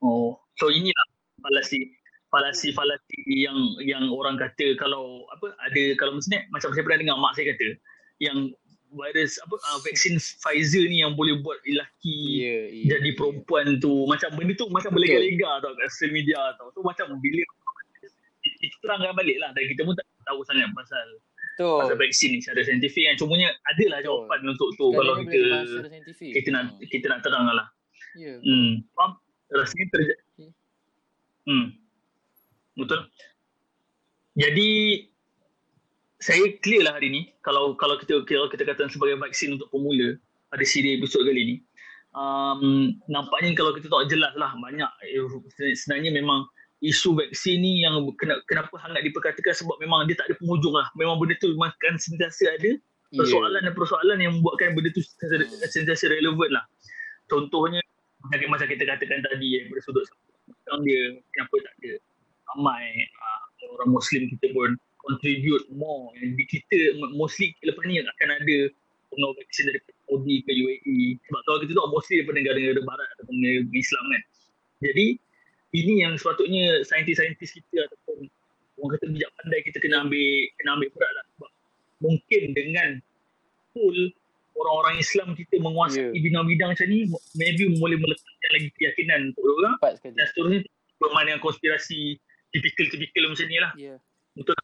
Oh, 0.00 0.40
so 0.56 0.72
inilah 0.72 1.06
falasi 1.44 1.92
falasi 2.30 2.70
falasi 2.72 3.18
yang 3.26 3.58
yang 3.82 4.06
orang 4.08 4.38
kata 4.38 4.78
kalau 4.78 5.26
apa 5.34 5.50
ada 5.66 5.82
kalau 5.98 6.16
mesti 6.16 6.46
macam 6.54 6.70
saya 6.72 6.84
pernah 6.86 7.00
dengar 7.02 7.16
mak 7.18 7.34
saya 7.34 7.52
kata 7.52 7.68
yang 8.22 8.54
virus 8.90 9.38
apa 9.46 9.54
uh, 9.54 9.78
vaksin 9.86 10.18
Pfizer 10.18 10.84
ni 10.90 11.02
yang 11.02 11.14
boleh 11.14 11.38
buat 11.40 11.58
lelaki 11.62 12.18
yeah, 12.42 12.62
yeah, 12.66 12.86
jadi 12.98 13.14
perempuan 13.14 13.78
yeah. 13.78 13.82
tu 13.82 13.92
macam 14.10 14.28
benda 14.34 14.52
tu 14.58 14.66
macam 14.70 14.90
berlega-lega 14.90 15.62
tau 15.62 15.70
kat 15.78 15.88
social 15.94 16.10
media 16.10 16.38
tau. 16.58 16.74
So 16.74 16.82
macam 16.82 17.14
bila 17.22 17.42
itu 18.60 18.76
terangkan 18.80 19.14
balik 19.14 19.36
lah 19.38 19.50
dan 19.52 19.62
kita 19.68 19.84
pun 19.84 19.94
tak 19.94 20.06
tahu 20.26 20.40
sangat 20.48 20.68
pasal 20.72 21.06
Betul. 21.56 21.78
pasal 21.84 21.96
vaksin 22.00 22.28
ni 22.32 22.38
secara 22.40 22.60
saintifik 22.64 23.04
kan 23.04 23.16
cumanya 23.20 23.48
ada 23.68 23.84
lah 23.92 23.98
jawapan 24.00 24.38
Betul. 24.40 24.52
untuk 24.56 24.68
tu 24.80 24.86
Kali 24.88 24.96
kalau 24.96 25.14
kita 25.20 25.40
kita 26.32 26.48
nak 26.52 26.64
hmm. 26.72 26.88
kita 26.88 27.06
nak 27.12 27.20
terang 27.20 27.44
lah 27.52 27.68
ya 28.16 28.36
yeah. 28.36 28.38
hmm. 28.40 28.70
faham 28.96 29.12
rasanya 29.52 29.86
terjadi 29.92 30.24
okay. 30.24 30.50
hmm. 31.44 31.66
betul 32.80 33.00
jadi 34.40 34.70
saya 36.20 36.44
clear 36.60 36.84
lah 36.84 37.00
hari 37.00 37.08
ni 37.08 37.22
kalau 37.40 37.74
kalau 37.74 37.96
kita 37.96 38.22
kalau 38.28 38.46
kita 38.52 38.62
katakan 38.68 38.92
sebagai 38.92 39.16
vaksin 39.16 39.56
untuk 39.56 39.72
pemula 39.72 40.20
pada 40.52 40.64
siri 40.68 41.00
episod 41.00 41.24
kali 41.24 41.42
ni 41.42 41.56
um, 42.12 42.92
nampaknya 43.08 43.56
kalau 43.56 43.72
kita 43.72 43.88
tahu 43.88 44.04
jelas 44.06 44.36
lah 44.36 44.52
banyak 44.60 44.90
eh, 45.08 45.74
sebenarnya 45.74 46.12
memang 46.12 46.44
isu 46.80 47.12
vaksin 47.12 47.60
ni 47.60 47.84
yang 47.84 48.00
kenapa 48.48 48.72
hangat 48.80 49.04
diperkatakan 49.04 49.52
sebab 49.52 49.76
memang 49.84 50.08
dia 50.08 50.16
tak 50.16 50.32
ada 50.32 50.34
penghujung 50.40 50.72
lah. 50.72 50.88
Memang 50.96 51.20
benda 51.20 51.36
tu 51.36 51.52
memang 51.52 51.72
kan 51.76 52.00
sentiasa 52.00 52.56
ada 52.56 52.80
persoalan 53.12 53.60
yeah. 53.60 53.64
dan 53.68 53.72
persoalan 53.76 54.16
yang 54.16 54.32
membuatkan 54.40 54.72
benda 54.72 54.88
tu 54.96 55.04
sentiasa 55.68 56.04
relevan 56.08 56.50
lah. 56.56 56.64
Contohnya 57.28 57.84
macam 58.48 58.66
kita 58.68 58.84
katakan 58.88 59.20
tadi 59.24 59.60
eh, 59.60 59.62
dari 59.68 59.82
sudut 59.84 60.04
sekarang 60.48 60.82
dia 60.84 61.20
kenapa 61.36 61.54
tak 61.62 61.74
ada 61.80 61.92
ramai 62.52 62.84
uh, 63.06 63.42
orang 63.80 63.90
Muslim 63.96 64.22
kita 64.36 64.46
pun 64.52 64.76
contribute 65.06 65.64
more 65.72 66.12
and 66.20 66.36
kita 66.36 66.96
mostly 67.16 67.56
lepas 67.64 67.84
ni 67.88 68.00
akan 68.00 68.28
ada 68.36 68.58
pengawas 69.10 69.36
vaksin 69.42 69.64
dari 69.70 69.80
Saudi 70.06 70.36
ke 70.46 70.52
UAE 70.54 70.98
sebab 71.26 71.40
kalau 71.46 71.58
kita 71.62 71.72
tahu 71.74 71.88
mostly 71.90 72.14
daripada 72.22 72.36
negara-negara 72.42 72.80
barat 72.86 73.08
ataupun 73.18 73.34
negara 73.38 73.62
Islam 73.74 74.04
kan. 74.06 74.22
Jadi 74.80 75.06
ini 75.70 75.92
yang 76.02 76.14
sepatutnya 76.18 76.82
saintis-saintis 76.86 77.50
kita 77.54 77.86
ataupun 77.86 78.26
orang 78.80 78.90
kata 78.96 79.04
bijak 79.12 79.30
pandai 79.38 79.60
kita 79.62 79.78
kena 79.78 79.96
ambil 80.02 80.26
kena 80.58 80.70
ambil 80.78 80.88
berat 80.96 81.12
lah 81.14 81.24
sebab 81.36 81.50
mungkin 82.00 82.42
dengan 82.56 82.88
full 83.76 83.98
orang-orang 84.56 84.96
Islam 84.98 85.28
kita 85.36 85.54
menguasai 85.60 86.10
yeah. 86.10 86.16
bidang-bidang 86.16 86.68
macam 86.74 86.86
ni 86.88 87.06
maybe 87.36 87.70
boleh 87.76 87.96
meletakkan 88.00 88.50
lagi 88.56 88.68
keyakinan 88.76 89.20
untuk 89.32 89.44
orang 89.46 89.74
dan 90.02 90.24
seterusnya 90.32 90.60
bermain 91.00 91.26
dengan 91.28 91.40
konspirasi 91.44 92.18
tipikal-tipikal 92.50 93.24
macam 93.30 93.46
ni 93.46 93.58
lah 93.60 93.72
yeah. 93.76 93.98
betul 94.34 94.56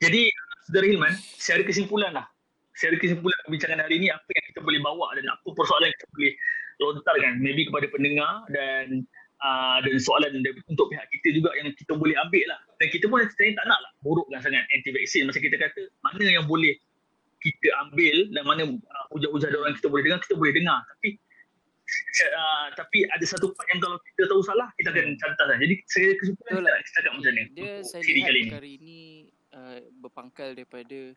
jadi 0.00 0.22
saudara 0.66 0.86
Hilman 0.88 1.14
secara 1.38 1.62
kesimpulan 1.62 2.12
lah 2.16 2.26
secara 2.74 2.96
kesimpulan 2.96 3.36
perbincangan 3.44 3.80
hari 3.84 4.00
ni 4.00 4.08
apa 4.08 4.24
yang 4.24 4.44
kita 4.50 4.60
boleh 4.64 4.80
bawa 4.80 5.12
dan 5.12 5.28
apa 5.28 5.48
persoalan 5.52 5.92
yang 5.92 5.96
kita 6.00 6.08
boleh 6.16 6.32
lontarkan 6.80 7.32
maybe 7.44 7.68
kepada 7.68 7.86
pendengar 7.92 8.48
dan 8.48 9.04
uh, 9.44 9.78
dan 9.84 9.96
soalan 10.00 10.40
untuk 10.68 10.86
pihak 10.88 11.04
kita 11.12 11.28
juga 11.36 11.52
yang 11.60 11.68
kita 11.76 11.92
boleh 11.96 12.16
ambil 12.16 12.44
lah. 12.48 12.60
Dan 12.80 12.88
kita 12.88 13.04
pun 13.08 13.20
sebenarnya 13.20 13.54
tak 13.60 13.66
nak 13.68 13.78
lah 13.84 13.92
burukkan 14.00 14.40
sangat 14.40 14.64
anti-vaksin. 14.72 15.28
Macam 15.28 15.40
kita 15.44 15.56
kata, 15.60 15.82
mana 16.00 16.24
yang 16.24 16.48
boleh 16.48 16.76
kita 17.40 17.68
ambil 17.88 18.16
dan 18.32 18.42
mana 18.44 18.62
uh, 18.68 19.04
hujah-hujah 19.12 19.48
orang 19.52 19.76
kita 19.76 19.88
boleh 19.92 20.02
dengar, 20.08 20.18
kita 20.24 20.34
boleh 20.36 20.52
dengar. 20.56 20.80
Tapi 20.96 21.08
uh, 22.32 22.66
tapi 22.76 22.98
ada 23.08 23.24
satu 23.28 23.52
part 23.52 23.66
yang 23.72 23.80
kalau 23.84 23.96
kita 24.12 24.22
tahu 24.28 24.40
salah, 24.44 24.68
kita 24.80 24.88
akan 24.92 25.16
cantas 25.20 25.46
lah. 25.48 25.56
Jadi 25.60 25.74
saya 25.88 26.08
kesimpulan 26.16 26.52
kita 26.56 26.68
nak 26.68 26.82
cakap 26.96 27.12
macam 27.16 27.32
ni. 27.32 27.44
Dia 27.56 27.72
saya 27.84 28.02
lihat 28.04 28.28
kali 28.28 28.40
ini. 28.40 28.50
hari 28.52 28.72
ini 28.80 29.00
uh, 29.54 29.80
berpangkal 30.00 30.54
daripada 30.54 31.14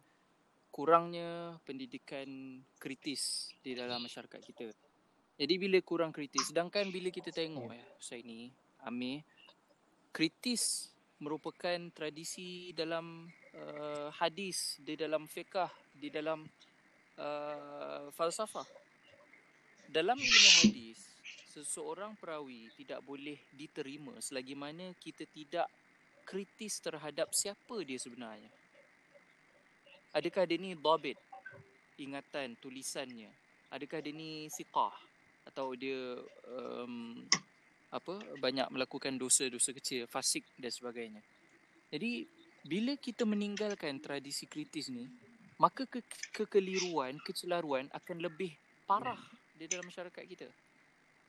kurangnya 0.73 1.57
pendidikan 1.63 2.59
kritis 2.81 3.53
di 3.61 3.77
dalam 3.77 4.01
masyarakat 4.01 4.41
kita. 4.41 4.73
Jadi 5.37 5.53
bila 5.57 5.77
kurang 5.81 6.13
kritis 6.13 6.49
sedangkan 6.53 6.89
bila 6.93 7.09
kita 7.09 7.33
tengok 7.33 7.73
ya 7.73 7.85
saya 7.97 8.21
ni 8.21 8.53
Amir 8.85 9.25
kritis 10.13 10.93
merupakan 11.17 11.89
tradisi 11.89 12.69
dalam 12.77 13.25
uh, 13.57 14.13
hadis 14.13 14.77
di 14.77 14.93
dalam 14.93 15.25
fiqh 15.25 15.65
di 15.97 16.13
dalam 16.13 16.45
uh, 17.17 18.13
falsafah 18.13 18.65
dalam 19.89 20.17
ilmu 20.21 20.49
hadis 20.61 21.01
seseorang 21.49 22.13
perawi 22.17 22.69
tidak 22.77 23.01
boleh 23.01 23.37
diterima 23.53 24.17
selagi 24.21 24.53
mana 24.57 24.93
kita 25.01 25.25
tidak 25.29 25.69
kritis 26.23 26.79
terhadap 26.79 27.29
siapa 27.35 27.75
dia 27.85 27.99
sebenarnya 27.99 28.49
adakah 30.15 30.43
dia 30.47 30.57
ni 30.57 30.73
dabit 30.73 31.19
ingatan 31.99 32.57
tulisannya 32.59 33.29
adakah 33.69 33.99
dia 33.99 34.13
ni 34.13 34.47
siqah 34.49 34.93
atau 35.43 35.75
dia 35.75 36.17
um, 36.47 37.19
apa 37.93 38.17
banyak 38.41 38.65
melakukan 38.73 39.13
dosa-dosa 39.21 39.69
kecil 39.69 40.09
fasik 40.09 40.41
dan 40.57 40.73
sebagainya. 40.73 41.21
Jadi 41.93 42.25
bila 42.65 42.97
kita 42.97 43.21
meninggalkan 43.21 44.01
tradisi 44.01 44.49
kritis 44.49 44.89
ni, 44.89 45.05
maka 45.61 45.85
ke- 45.85 46.01
kekeliruan, 46.33 47.21
kecelaruan 47.21 47.85
akan 47.93 48.17
lebih 48.17 48.57
parah 48.89 49.19
di 49.53 49.69
dalam 49.69 49.85
masyarakat 49.85 50.23
kita. 50.25 50.49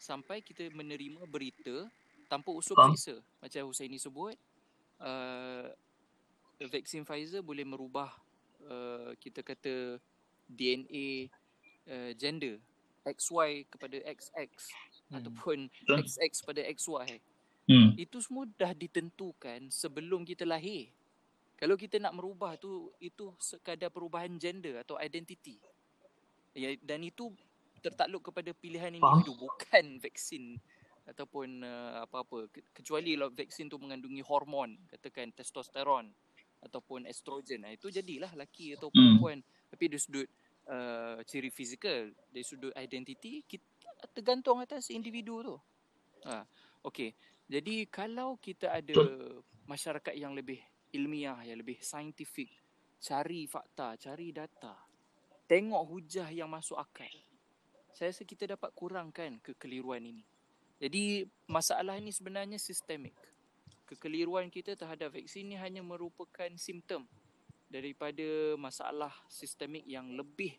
Sampai 0.00 0.40
kita 0.40 0.64
menerima 0.72 1.28
berita 1.28 1.84
tanpa 2.32 2.48
usul 2.56 2.72
periksa. 2.72 3.20
Macam 3.44 3.68
Husaini 3.68 4.00
sebut, 4.00 4.32
uh, 5.00 5.66
vaksin 6.70 7.02
Pfizer 7.02 7.42
boleh 7.42 7.66
merubah 7.66 8.12
uh, 8.68 9.12
kita 9.18 9.42
kata 9.42 9.98
DNA 10.46 11.28
uh, 11.88 12.12
gender 12.14 12.60
XY 13.04 13.68
kepada 13.68 14.00
XX 14.00 14.48
hmm. 14.48 15.14
ataupun 15.20 15.58
Betul. 15.68 16.08
XX 16.08 16.32
pada 16.44 16.60
XY. 16.72 17.08
Hmm. 17.64 17.90
Itu 17.96 18.20
semua 18.20 18.44
dah 18.56 18.72
ditentukan 18.72 19.72
sebelum 19.72 20.24
kita 20.24 20.44
lahir. 20.44 20.92
Kalau 21.56 21.80
kita 21.80 21.96
nak 21.96 22.16
merubah 22.16 22.60
tu 22.60 22.92
itu 23.00 23.32
sekadar 23.40 23.88
perubahan 23.88 24.36
gender 24.36 24.84
atau 24.84 25.00
identiti. 25.00 25.56
Ya 26.52 26.76
dan 26.80 27.04
itu 27.04 27.32
tertakluk 27.84 28.32
kepada 28.32 28.50
pilihan 28.56 28.96
individu 28.96 29.32
Faham? 29.36 29.42
bukan 29.44 29.84
vaksin 30.00 30.56
ataupun 31.04 31.64
uh, 31.64 32.04
apa-apa. 32.04 32.48
Kecuali 32.72 33.16
kalau 33.16 33.28
vaksin 33.32 33.68
tu 33.68 33.76
mengandungi 33.76 34.24
hormon 34.24 34.76
katakan 34.88 35.32
testosteron 35.36 36.08
ataupun 36.64 37.04
estrogen. 37.04 37.68
Nah, 37.68 37.72
itu 37.76 37.92
jadilah 37.92 38.32
laki 38.32 38.76
atau 38.76 38.88
hmm. 38.88 38.96
perempuan. 38.96 39.38
Hmm. 39.40 39.52
tapi 39.74 39.90
dari 39.90 40.00
sudut 40.00 40.28
uh, 40.70 41.18
ciri 41.26 41.50
fizikal 41.50 42.06
dari 42.30 42.46
sudut 42.46 42.70
identiti 42.78 43.42
kita 43.42 43.66
tergantung 44.14 44.62
atas 44.62 44.88
individu 44.94 45.42
tu. 45.42 45.56
Ha 46.30 46.46
okey. 46.86 47.10
Jadi 47.44 47.84
kalau 47.92 48.40
kita 48.40 48.72
ada 48.72 48.96
masyarakat 49.68 50.16
yang 50.16 50.32
lebih 50.32 50.60
ilmiah 50.94 51.42
yang 51.42 51.58
lebih 51.58 51.82
saintifik 51.82 52.48
cari 53.02 53.50
fakta 53.50 53.98
cari 53.98 54.30
data 54.30 54.78
tengok 55.50 55.82
hujah 55.90 56.30
yang 56.30 56.46
masuk 56.46 56.78
akal 56.78 57.10
saya 57.90 58.14
rasa 58.14 58.22
kita 58.22 58.54
dapat 58.54 58.70
kurangkan 58.72 59.42
kekeliruan 59.42 60.06
ini 60.06 60.22
jadi 60.84 61.24
masalah 61.48 61.96
ini 61.96 62.12
sebenarnya 62.12 62.60
sistemik. 62.60 63.16
Kekeliruan 63.88 64.52
kita 64.52 64.76
terhadap 64.76 65.16
vaksin 65.16 65.48
ini 65.48 65.56
hanya 65.56 65.80
merupakan 65.80 66.52
simptom 66.60 67.08
daripada 67.72 68.52
masalah 68.60 69.16
sistemik 69.32 69.80
yang 69.88 70.12
lebih 70.12 70.52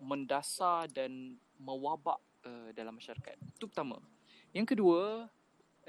mendasar 0.00 0.88
dan 0.88 1.36
mewabak 1.60 2.16
uh, 2.48 2.72
dalam 2.72 2.96
masyarakat. 2.96 3.36
Itu 3.52 3.68
pertama. 3.68 4.00
Yang 4.56 4.72
kedua, 4.72 5.28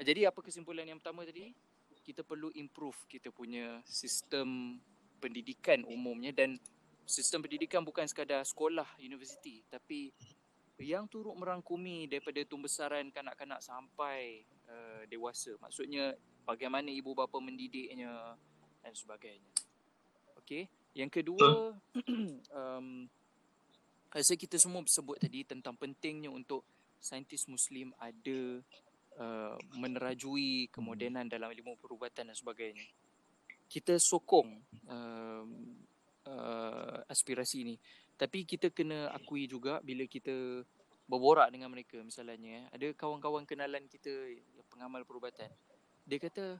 jadi 0.04 0.28
apa 0.28 0.44
kesimpulan 0.44 0.84
yang 0.84 1.00
pertama 1.00 1.24
tadi? 1.24 1.56
Kita 2.04 2.20
perlu 2.28 2.52
improve 2.52 3.08
kita 3.08 3.32
punya 3.32 3.80
sistem 3.88 4.76
pendidikan 5.16 5.80
umumnya 5.88 6.28
dan 6.28 6.60
sistem 7.08 7.40
pendidikan 7.40 7.80
bukan 7.80 8.04
sekadar 8.04 8.44
sekolah, 8.44 9.00
universiti 9.00 9.64
tapi 9.72 10.12
yang 10.76 11.08
turut 11.08 11.32
merangkumi 11.32 12.04
daripada 12.04 12.44
tumbesaran 12.44 13.08
kanak-kanak 13.08 13.64
sampai 13.64 14.44
uh, 14.68 15.02
dewasa. 15.08 15.56
Maksudnya 15.60 16.12
bagaimana 16.44 16.92
ibu 16.92 17.16
bapa 17.16 17.40
mendidiknya 17.40 18.36
dan 18.84 18.92
sebagainya. 18.92 19.52
Okey. 20.40 20.68
Yang 20.96 21.20
kedua, 21.20 21.76
um, 22.52 23.08
rasa 24.16 24.32
kita 24.36 24.56
semua 24.56 24.80
sebut 24.88 25.20
tadi 25.20 25.44
tentang 25.44 25.76
pentingnya 25.76 26.32
untuk 26.32 26.64
saintis 27.00 27.44
Muslim 27.48 27.92
ada 28.00 28.40
uh, 29.20 29.56
menerajui 29.76 30.72
kemodenan 30.72 31.28
dalam 31.28 31.52
ilmu 31.52 31.76
perubatan 31.76 32.32
dan 32.32 32.36
sebagainya. 32.36 32.86
Kita 33.66 33.98
sokong 33.98 34.50
uh, 34.88 35.44
uh, 36.30 36.98
aspirasi 37.10 37.56
ini. 37.66 37.76
Tapi 38.16 38.48
kita 38.48 38.72
kena 38.72 39.12
akui 39.12 39.44
juga 39.44 39.80
bila 39.84 40.08
kita 40.08 40.64
berborak 41.06 41.52
dengan 41.54 41.70
mereka 41.70 42.02
misalnya 42.02 42.36
eh, 42.36 42.64
ada 42.74 42.86
kawan-kawan 42.96 43.46
kenalan 43.46 43.86
kita 43.86 44.10
yang 44.10 44.66
pengamal 44.72 45.04
perubatan. 45.06 45.52
Dia 46.08 46.18
kata 46.18 46.58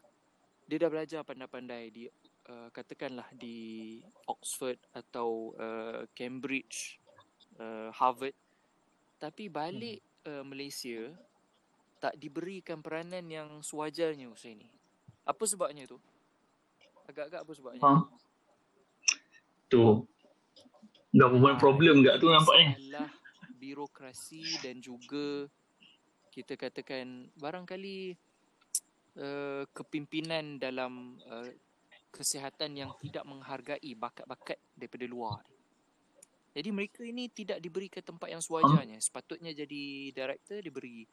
dia 0.66 0.76
dah 0.82 0.90
belajar 0.90 1.20
pandai-pandai 1.22 1.84
di 1.94 2.04
uh, 2.50 2.68
katakanlah 2.74 3.26
di 3.34 3.98
Oxford 4.26 4.78
atau 4.90 5.54
uh, 5.58 6.02
Cambridge, 6.14 6.98
uh, 7.62 7.90
Harvard. 7.94 8.34
Tapi 9.16 9.46
balik 9.46 10.02
uh, 10.26 10.42
Malaysia 10.42 11.14
tak 12.02 12.18
diberikan 12.18 12.82
peranan 12.82 13.24
yang 13.30 13.48
sewajarnya 13.62 14.28
usaha 14.28 14.52
ini. 14.52 14.68
Apa 15.26 15.42
sebabnya 15.46 15.86
tu? 15.86 15.98
Agak-agak 17.06 17.40
apa 17.46 17.52
sebabnya? 17.54 17.82
Ha? 17.82 17.94
Tu 19.66 19.82
government 21.16 21.56
problem 21.56 22.04
gak 22.04 22.20
tu 22.20 22.28
nampaknya 22.28 22.76
masalah 22.76 23.10
birokrasi 23.66 24.62
dan 24.62 24.78
juga 24.78 25.48
kita 26.30 26.54
katakan 26.54 27.32
barangkali 27.34 28.14
uh, 29.18 29.64
kepimpinan 29.72 30.60
dalam 30.60 31.18
uh, 31.26 31.48
kesihatan 32.12 32.76
yang 32.76 32.90
tidak 33.00 33.24
menghargai 33.24 33.92
bakat-bakat 33.96 34.60
daripada 34.76 35.04
luar. 35.08 35.40
Jadi 36.56 36.72
mereka 36.72 37.04
ini 37.04 37.28
tidak 37.28 37.60
diberikan 37.60 38.00
tempat 38.00 38.32
yang 38.32 38.40
sewajarnya. 38.40 38.96
Sepatutnya 39.00 39.52
jadi 39.52 40.12
director 40.12 40.62
diberi 40.64 41.04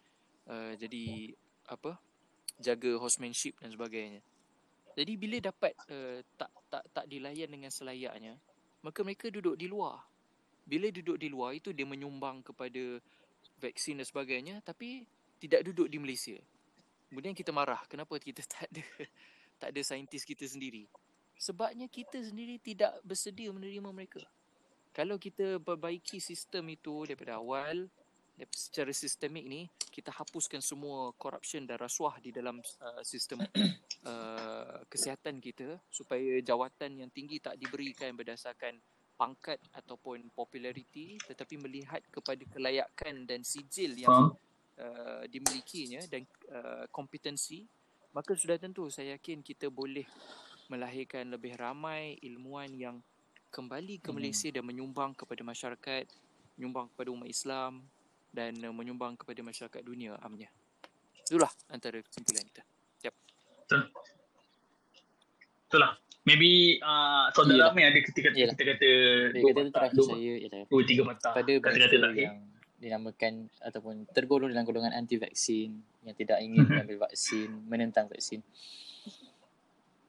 uh, 0.48 0.72
jadi 0.80 1.36
apa 1.68 2.00
jaga 2.60 2.96
hostmanship 3.00 3.60
dan 3.60 3.76
sebagainya. 3.76 4.24
Jadi 4.94 5.14
bila 5.18 5.42
dapat 5.44 5.74
uh, 5.90 6.24
tak 6.38 6.52
tak 6.72 6.84
tak 6.96 7.06
dilayan 7.12 7.50
dengan 7.50 7.72
selayaknya 7.74 8.40
maka 8.84 9.00
mereka 9.02 9.32
duduk 9.32 9.56
di 9.56 9.66
luar. 9.72 10.04
Bila 10.64 10.92
duduk 10.92 11.18
di 11.20 11.28
luar 11.32 11.56
itu 11.56 11.72
dia 11.72 11.88
menyumbang 11.88 12.44
kepada 12.44 13.00
vaksin 13.60 14.00
dan 14.00 14.08
sebagainya 14.08 14.60
tapi 14.64 15.08
tidak 15.40 15.64
duduk 15.68 15.88
di 15.88 15.98
Malaysia. 16.00 16.38
Kemudian 17.08 17.36
kita 17.36 17.56
marah 17.56 17.80
kenapa 17.88 18.20
kita 18.20 18.44
tak 18.52 18.68
ada 18.70 18.86
tak 19.60 19.70
ada 19.72 19.82
saintis 19.82 20.28
kita 20.28 20.44
sendiri. 20.44 20.88
Sebabnya 21.40 21.88
kita 21.88 22.20
sendiri 22.24 22.60
tidak 22.60 23.00
bersedia 23.04 23.52
menerima 23.52 23.90
mereka. 23.92 24.24
Kalau 24.94 25.18
kita 25.18 25.58
perbaiki 25.58 26.22
sistem 26.22 26.70
itu 26.70 27.10
daripada 27.10 27.42
awal 27.42 27.90
secara 28.50 28.90
sistemik 28.90 29.46
ni 29.46 29.70
kita 29.94 30.10
hapuskan 30.10 30.58
semua 30.58 31.14
corruption 31.22 31.70
dan 31.70 31.78
rasuah 31.78 32.18
di 32.18 32.34
dalam 32.34 32.58
uh, 32.58 33.02
sistem 33.06 33.46
uh, 34.10 34.82
kesihatan 34.90 35.38
kita 35.38 35.78
supaya 35.94 36.42
jawatan 36.42 37.06
yang 37.06 37.12
tinggi 37.14 37.38
tak 37.38 37.62
diberikan 37.62 38.18
berdasarkan 38.18 38.74
pangkat 39.14 39.62
ataupun 39.78 40.34
populariti 40.34 41.22
tetapi 41.22 41.62
melihat 41.62 42.02
kepada 42.10 42.42
kelayakan 42.50 43.30
dan 43.30 43.46
sijil 43.46 43.94
yang 43.94 44.34
uh, 44.82 45.24
dimilikinya 45.30 46.02
dan 46.10 46.26
uh, 46.50 46.90
kompetensi 46.90 47.62
maka 48.14 48.34
sudah 48.34 48.58
tentu 48.58 48.90
saya 48.90 49.18
yakin 49.18 49.46
kita 49.46 49.70
boleh 49.70 50.06
melahirkan 50.74 51.30
lebih 51.30 51.54
ramai 51.54 52.18
ilmuwan 52.26 52.74
yang 52.74 52.98
kembali 53.54 54.02
ke 54.02 54.10
hmm. 54.10 54.18
Malaysia 54.18 54.50
dan 54.50 54.66
menyumbang 54.66 55.14
kepada 55.14 55.46
masyarakat 55.46 56.10
menyumbang 56.58 56.90
kepada 56.90 57.10
umat 57.14 57.30
Islam 57.30 57.86
dan 58.34 58.58
uh, 58.66 58.74
menyumbang 58.74 59.14
kepada 59.14 59.46
masyarakat 59.46 59.82
dunia 59.86 60.18
amnya. 60.26 60.50
Itulah 61.24 61.54
antara 61.70 62.02
kesimpulan 62.02 62.44
kita. 62.50 62.64
Yep. 63.06 63.14
Betul. 63.64 63.82
Itulah. 65.70 65.92
Maybe 66.24 66.80
uh, 66.80 67.28
saudara 67.36 67.70
Amir 67.70 67.92
ada 67.92 68.00
ketika 68.00 68.32
kita 68.32 68.56
kata 68.56 68.92
dua 69.36 69.52
kata 69.76 69.92
dua, 69.92 70.08
saya, 70.16 70.34
dua, 70.72 70.82
tiga 70.88 71.04
mata 71.04 71.36
pada 71.36 71.54
kata-kata 71.60 72.16
yang 72.16 72.40
dinamakan 72.80 73.52
ataupun 73.60 74.08
tergolong 74.16 74.48
dalam 74.48 74.64
golongan 74.64 74.96
anti 74.96 75.20
vaksin 75.20 75.84
yang 76.08 76.16
tidak 76.16 76.40
ingin 76.40 76.64
mhm. 76.64 76.70
mengambil 76.72 77.08
vaksin, 77.08 77.52
menentang 77.68 78.08
vaksin. 78.08 78.40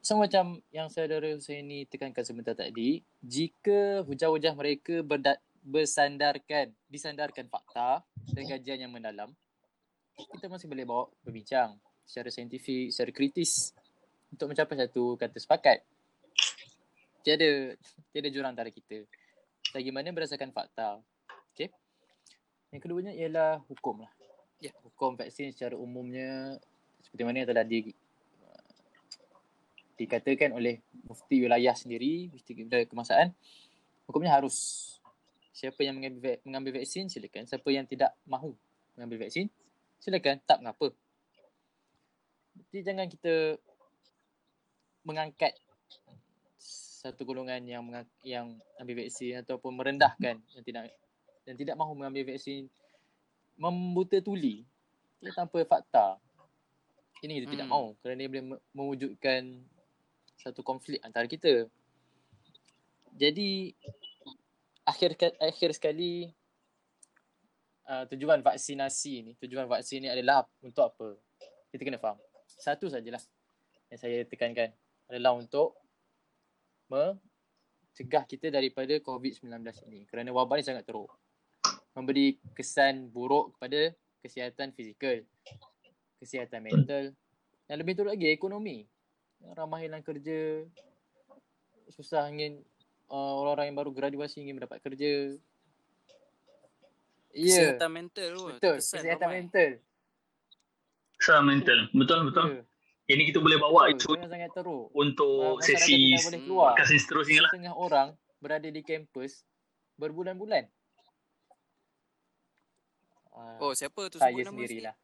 So 0.05 0.21
macam 0.21 0.63
yang 0.71 0.87
saudara 0.87 1.35
saya 1.41 1.65
ni 1.67 1.83
tekankan 1.83 2.23
sebentar 2.23 2.55
tadi, 2.55 3.01
jika 3.25 4.05
hujah-hujah 4.07 4.55
mereka 4.55 5.01
berda- 5.01 5.41
bersandarkan 5.65 6.77
disandarkan 6.93 7.49
fakta 7.49 8.05
dan 8.37 8.45
kajian 8.45 8.85
yang 8.85 8.93
mendalam 8.93 9.33
kita 10.15 10.47
masih 10.47 10.71
boleh 10.71 10.85
bawa 10.87 11.11
berbincang 11.27 11.75
secara 12.07 12.29
saintifik 12.31 12.93
secara 12.93 13.11
kritis 13.11 13.75
untuk 14.31 14.51
mencapai 14.51 14.79
satu 14.79 15.19
kata 15.19 15.39
sepakat. 15.39 15.79
Tiada 17.25 17.75
tiada 18.13 18.29
jurang 18.31 18.53
antara 18.53 18.71
kita. 18.71 19.09
Bagaimana 19.73 20.15
berdasarkan 20.15 20.55
fakta. 20.55 21.01
Okey. 21.55 21.73
Yang 22.71 22.81
keduanya 22.85 23.13
ialah 23.17 23.63
hukum 23.67 24.07
lah. 24.07 24.13
Ya 24.63 24.71
hukum 24.87 25.19
vaksin 25.19 25.51
secara 25.51 25.75
umumnya 25.75 26.61
seperti 27.03 27.23
mana 27.27 27.43
yang 27.43 27.51
telah 27.51 27.67
di 27.67 27.91
dikatakan 29.95 30.51
oleh 30.51 30.83
mufti 31.07 31.39
wilayah 31.47 31.71
sendiri 31.71 32.27
mufti 32.35 32.51
kemasaan 32.91 33.31
hukumnya 34.11 34.35
harus 34.35 34.91
siapa 35.55 35.87
yang 35.87 36.03
mengambil, 36.03 36.43
mengambil 36.43 36.83
vaksin 36.83 37.07
silakan. 37.07 37.47
Siapa 37.47 37.71
yang 37.71 37.87
tidak 37.87 38.11
mahu 38.27 38.59
mengambil 38.99 39.23
vaksin 39.25 39.47
silakan. 40.03 40.43
Tak 40.43 40.59
mengapa. 40.59 40.91
Jadi 42.59 42.79
jangan 42.83 43.07
kita 43.07 43.55
mengangkat 45.07 45.55
satu 46.59 47.23
golongan 47.23 47.63
yang 47.63 47.87
yang 48.27 48.47
ambil 48.83 49.07
vaksin 49.07 49.39
ataupun 49.47 49.79
merendahkan 49.79 50.43
yang 50.43 50.65
tidak 50.67 50.91
yang 51.47 51.57
tidak 51.61 51.77
mahu 51.79 51.95
mengambil 51.95 52.35
vaksin 52.35 52.67
membuta 53.55 54.19
tuli. 54.19 54.67
Dia 55.23 55.31
tanpa 55.31 55.63
fakta. 55.63 56.19
Ini 57.23 57.41
kita 57.41 57.47
hmm. 57.47 57.55
tidak 57.55 57.69
mahu 57.71 57.87
kerana 58.03 58.19
dia 58.19 58.29
boleh 58.29 58.45
mewujudkan 58.75 59.43
satu 60.35 60.67
konflik 60.67 60.99
antara 61.07 61.31
kita. 61.31 61.71
Jadi 63.15 63.71
akhir 64.85 65.17
akhir 65.41 65.71
sekali 65.77 66.29
uh, 67.89 68.05
tujuan 68.13 68.45
vaksinasi 68.45 69.15
ni 69.25 69.33
tujuan 69.41 69.65
vaksin 69.69 70.05
ni 70.05 70.09
adalah 70.13 70.45
untuk 70.61 70.93
apa 70.93 71.09
kita 71.73 71.83
kena 71.89 71.99
faham 71.99 72.21
satu 72.47 72.89
sajalah 72.89 73.21
yang 73.91 74.01
saya 74.01 74.27
tekankan 74.29 74.71
adalah 75.09 75.37
untuk 75.37 75.77
mencegah 76.89 78.25
kita 78.25 78.49
daripada 78.53 78.97
COVID-19 79.01 79.51
ini 79.91 80.05
kerana 80.09 80.33
wabak 80.33 80.61
ni 80.61 80.65
sangat 80.65 80.85
teruk. 80.89 81.13
Memberi 81.95 82.43
kesan 82.59 83.07
buruk 83.07 83.55
kepada 83.55 83.95
kesihatan 84.19 84.75
fizikal, 84.75 85.23
kesihatan 86.19 86.61
mental 86.65 87.05
dan 87.71 87.77
lebih 87.79 87.95
teruk 87.95 88.19
lagi 88.19 88.35
ekonomi. 88.35 88.89
Ramai 89.55 89.87
hilang 89.87 90.03
kerja, 90.03 90.65
susah 91.93 92.27
ingin 92.33 92.65
uh, 93.11 93.33
orang-orang 93.43 93.73
yang 93.73 93.79
baru 93.79 93.91
graduasi 93.93 94.45
ingin 94.45 94.61
mendapat 94.61 94.81
kerja. 94.85 95.37
Yeah. 97.35 97.77
Kesihatan 97.77 97.91
mental 97.91 98.29
tu. 98.33 98.45
Betul, 98.57 98.77
kesihatan 98.79 99.19
ramai. 99.19 99.37
mental. 99.43 99.71
Kesihatan 101.19 101.45
mental, 101.45 101.79
betul 101.91 102.21
betul. 102.31 102.47
Yeah. 102.61 102.65
Ini 103.05 103.23
kita 103.29 103.39
boleh 103.45 103.61
bawa 103.61 103.93
itu 103.93 104.17
sangat 104.17 104.49
teruk. 104.57 104.89
untuk 104.97 105.61
Masyarakat 105.61 105.77
sesi 105.77 106.17
podcast 106.49 106.89
seterusnya 106.89 107.45
lah. 107.45 107.51
Setengah 107.53 107.75
orang 107.77 108.09
berada 108.41 108.65
di 108.65 108.81
kampus 108.81 109.45
berbulan-bulan. 110.01 110.65
Oh, 113.61 113.77
siapa 113.77 114.09
tu 114.09 114.17
saya 114.17 114.33
sebut 114.33 114.47
nama 114.47 114.57
sendiri 114.57 114.79
lah. 114.81 114.97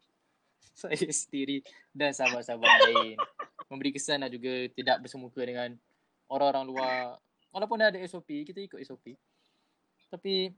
Saya 0.81 0.97
sendiri 1.13 1.61
dan 1.93 2.17
sahabat-sahabat 2.17 2.71
lain. 2.89 3.19
Memberi 3.69 3.91
kesan 3.93 4.25
lah 4.25 4.33
juga 4.33 4.65
tidak 4.73 5.05
bersemuka 5.05 5.45
dengan 5.45 5.77
orang-orang 6.31 6.65
luar. 6.65 6.97
Walaupun 7.51 7.79
ada 7.83 7.99
SOP, 8.07 8.47
kita 8.47 8.63
ikut 8.63 8.79
SOP. 8.87 9.19
Tapi, 10.11 10.55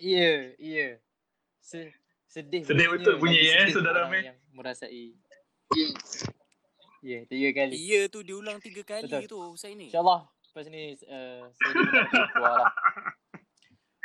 iya, 0.00 0.16
yeah, 0.20 0.40
iya. 0.56 0.88
Yeah. 0.96 1.92
Sedih. 2.26 2.62
Sedih 2.64 2.86
betul 2.92 3.16
bunyi 3.20 3.48
ya, 3.48 3.68
saudara 3.72 4.08
Mei. 4.08 4.28
Yang 4.28 4.38
merasai 4.52 5.04
Ya, 7.06 7.22
yeah, 7.22 7.22
tiga 7.28 7.48
kali. 7.54 7.74
Ya 7.76 8.00
tu 8.10 8.24
diulang 8.26 8.58
tiga 8.58 8.82
kali 8.82 9.06
Betul. 9.06 9.30
tu 9.30 9.38
saya 9.54 9.78
ni. 9.78 9.92
InsyaAllah 9.92 10.26
lepas 10.56 10.72
ni 10.72 10.96
uh, 11.04 11.52
saya 11.52 11.72
nak 11.76 12.28
keluar 12.32 12.52
lah. 12.64 12.72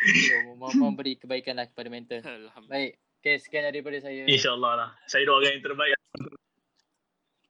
So, 0.02 0.36
memberi 0.76 1.16
kebaikan 1.16 1.56
lah 1.56 1.72
kepada 1.72 1.88
mental. 1.88 2.20
Baik. 2.68 3.00
Okay, 3.24 3.40
sekian 3.40 3.64
daripada 3.64 3.96
saya. 4.04 4.28
InsyaAllah 4.28 4.74
lah. 4.76 4.90
Saya 5.08 5.24
doakan 5.24 5.48
yang 5.48 5.64
terbaik. 5.64 5.96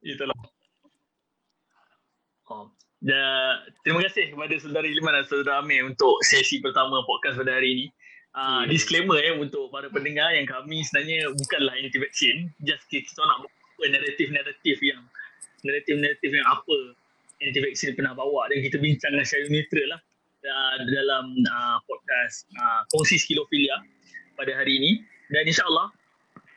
Itulah. 0.05 0.38
Oh. 2.51 2.69
Dan, 3.01 3.65
terima 3.81 4.05
kasih 4.05 4.29
kepada 4.29 4.53
saudara 4.61 4.85
Ilman 4.85 5.13
dan 5.17 5.25
saudara 5.25 5.65
Amir 5.65 5.89
untuk 5.89 6.21
sesi 6.21 6.61
pertama 6.61 7.01
podcast 7.09 7.41
pada 7.41 7.57
hari 7.57 7.69
ini. 7.73 7.85
Uh. 8.31 8.63
Disclaimer 8.69 9.17
eh 9.19 9.33
untuk 9.35 9.73
para 9.73 9.89
pendengar 9.89 10.31
yang 10.37 10.45
kami 10.45 10.85
sebenarnya 10.85 11.33
bukanlah 11.33 11.73
anti-vaksin. 11.81 12.53
Just 12.61 12.85
kita 12.87 13.09
nak 13.25 13.43
apa 13.43 13.85
naratif-naratif 13.89 14.77
yang 14.85 15.01
naratif-naratif 15.65 16.29
yang 16.29 16.45
apa 16.45 16.77
anti 17.41 17.59
vaksin 17.59 17.97
pernah 17.97 18.13
bawa 18.13 18.45
dan 18.53 18.61
kita 18.61 18.77
bincangkan 18.77 19.25
secara 19.25 19.49
neutral 19.49 19.87
lah 19.97 20.01
uh, 20.45 20.75
dalam 20.85 21.25
uh, 21.49 21.77
podcast 21.89 22.45
uh, 22.61 22.85
kongsi 22.93 23.17
skilofilia 23.17 23.81
pada 24.37 24.53
hari 24.53 24.77
ini 24.77 24.91
dan 25.33 25.49
insyaAllah 25.49 25.89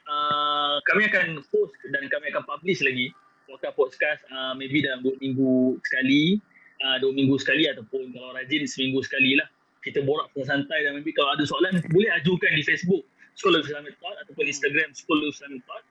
uh, 0.08 0.76
kami 0.84 1.08
akan 1.08 1.40
post 1.48 1.72
dan 1.88 2.04
kami 2.12 2.28
akan 2.32 2.44
publish 2.44 2.84
lagi 2.84 3.08
podcast 3.54 3.78
podcast 3.78 4.20
uh, 4.34 4.52
maybe 4.58 4.82
dalam 4.82 5.06
dua 5.06 5.14
minggu 5.22 5.78
sekali 5.86 6.42
uh, 6.82 6.98
dua 6.98 7.14
minggu 7.14 7.38
sekali 7.38 7.70
ataupun 7.70 8.10
kalau 8.10 8.34
rajin 8.34 8.66
seminggu 8.66 8.98
sekali 9.06 9.38
lah. 9.38 9.46
Kita 9.84 10.00
borak 10.00 10.32
pun 10.32 10.48
santai 10.48 10.80
dan 10.88 10.96
maybe 10.96 11.12
kalau 11.12 11.36
ada 11.36 11.44
soalan 11.44 11.76
boleh 11.92 12.10
ajukan 12.18 12.50
di 12.56 12.64
Facebook 12.64 13.04
Sekolah 13.36 13.60
Islamic 13.60 13.94
Thought 14.00 14.16
ataupun 14.26 14.48
Instagram 14.48 14.90
Sekolah 14.96 15.28
Islamic 15.28 15.60
Thought. 15.68 15.84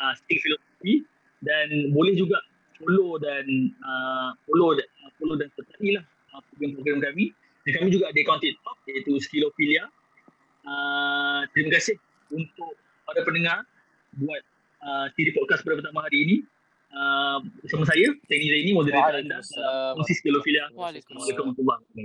Uh, 0.00 0.12
Stick 0.16 0.40
Philosophy 0.44 1.04
dan 1.44 1.92
boleh 1.92 2.16
juga 2.16 2.36
follow 2.76 3.16
dan 3.20 3.44
uh, 3.84 4.32
follow 4.48 4.76
dan 4.76 4.88
uh, 5.04 5.10
follow 5.16 5.36
dan 5.40 5.48
sertai 5.56 6.00
lah 6.00 6.04
uh, 6.36 6.40
program-program 6.52 7.00
kami. 7.00 7.32
Dan 7.64 7.70
kami 7.80 7.88
juga 7.92 8.08
ada 8.08 8.18
akaun 8.20 8.40
TikTok 8.40 8.76
iaitu 8.88 9.12
Skillopedia 9.20 9.84
uh, 10.66 11.40
terima 11.52 11.76
kasih 11.76 11.96
untuk 12.32 12.76
para 13.04 13.20
pendengar 13.24 13.64
buat 14.16 14.42
uh, 14.84 15.06
siri 15.16 15.32
podcast 15.36 15.64
pada 15.64 15.80
pertama 15.80 16.04
hari 16.04 16.18
ini 16.24 16.36
uh, 16.94 17.38
bersama 17.62 17.84
saya 17.86 18.08
Zaini 18.28 18.46
Zaini 18.50 18.70
moderator 18.74 19.14
anda 19.22 19.38
uh, 19.40 19.94
Skillopedia 20.06 20.64
Waalaikumsalam 20.74 21.80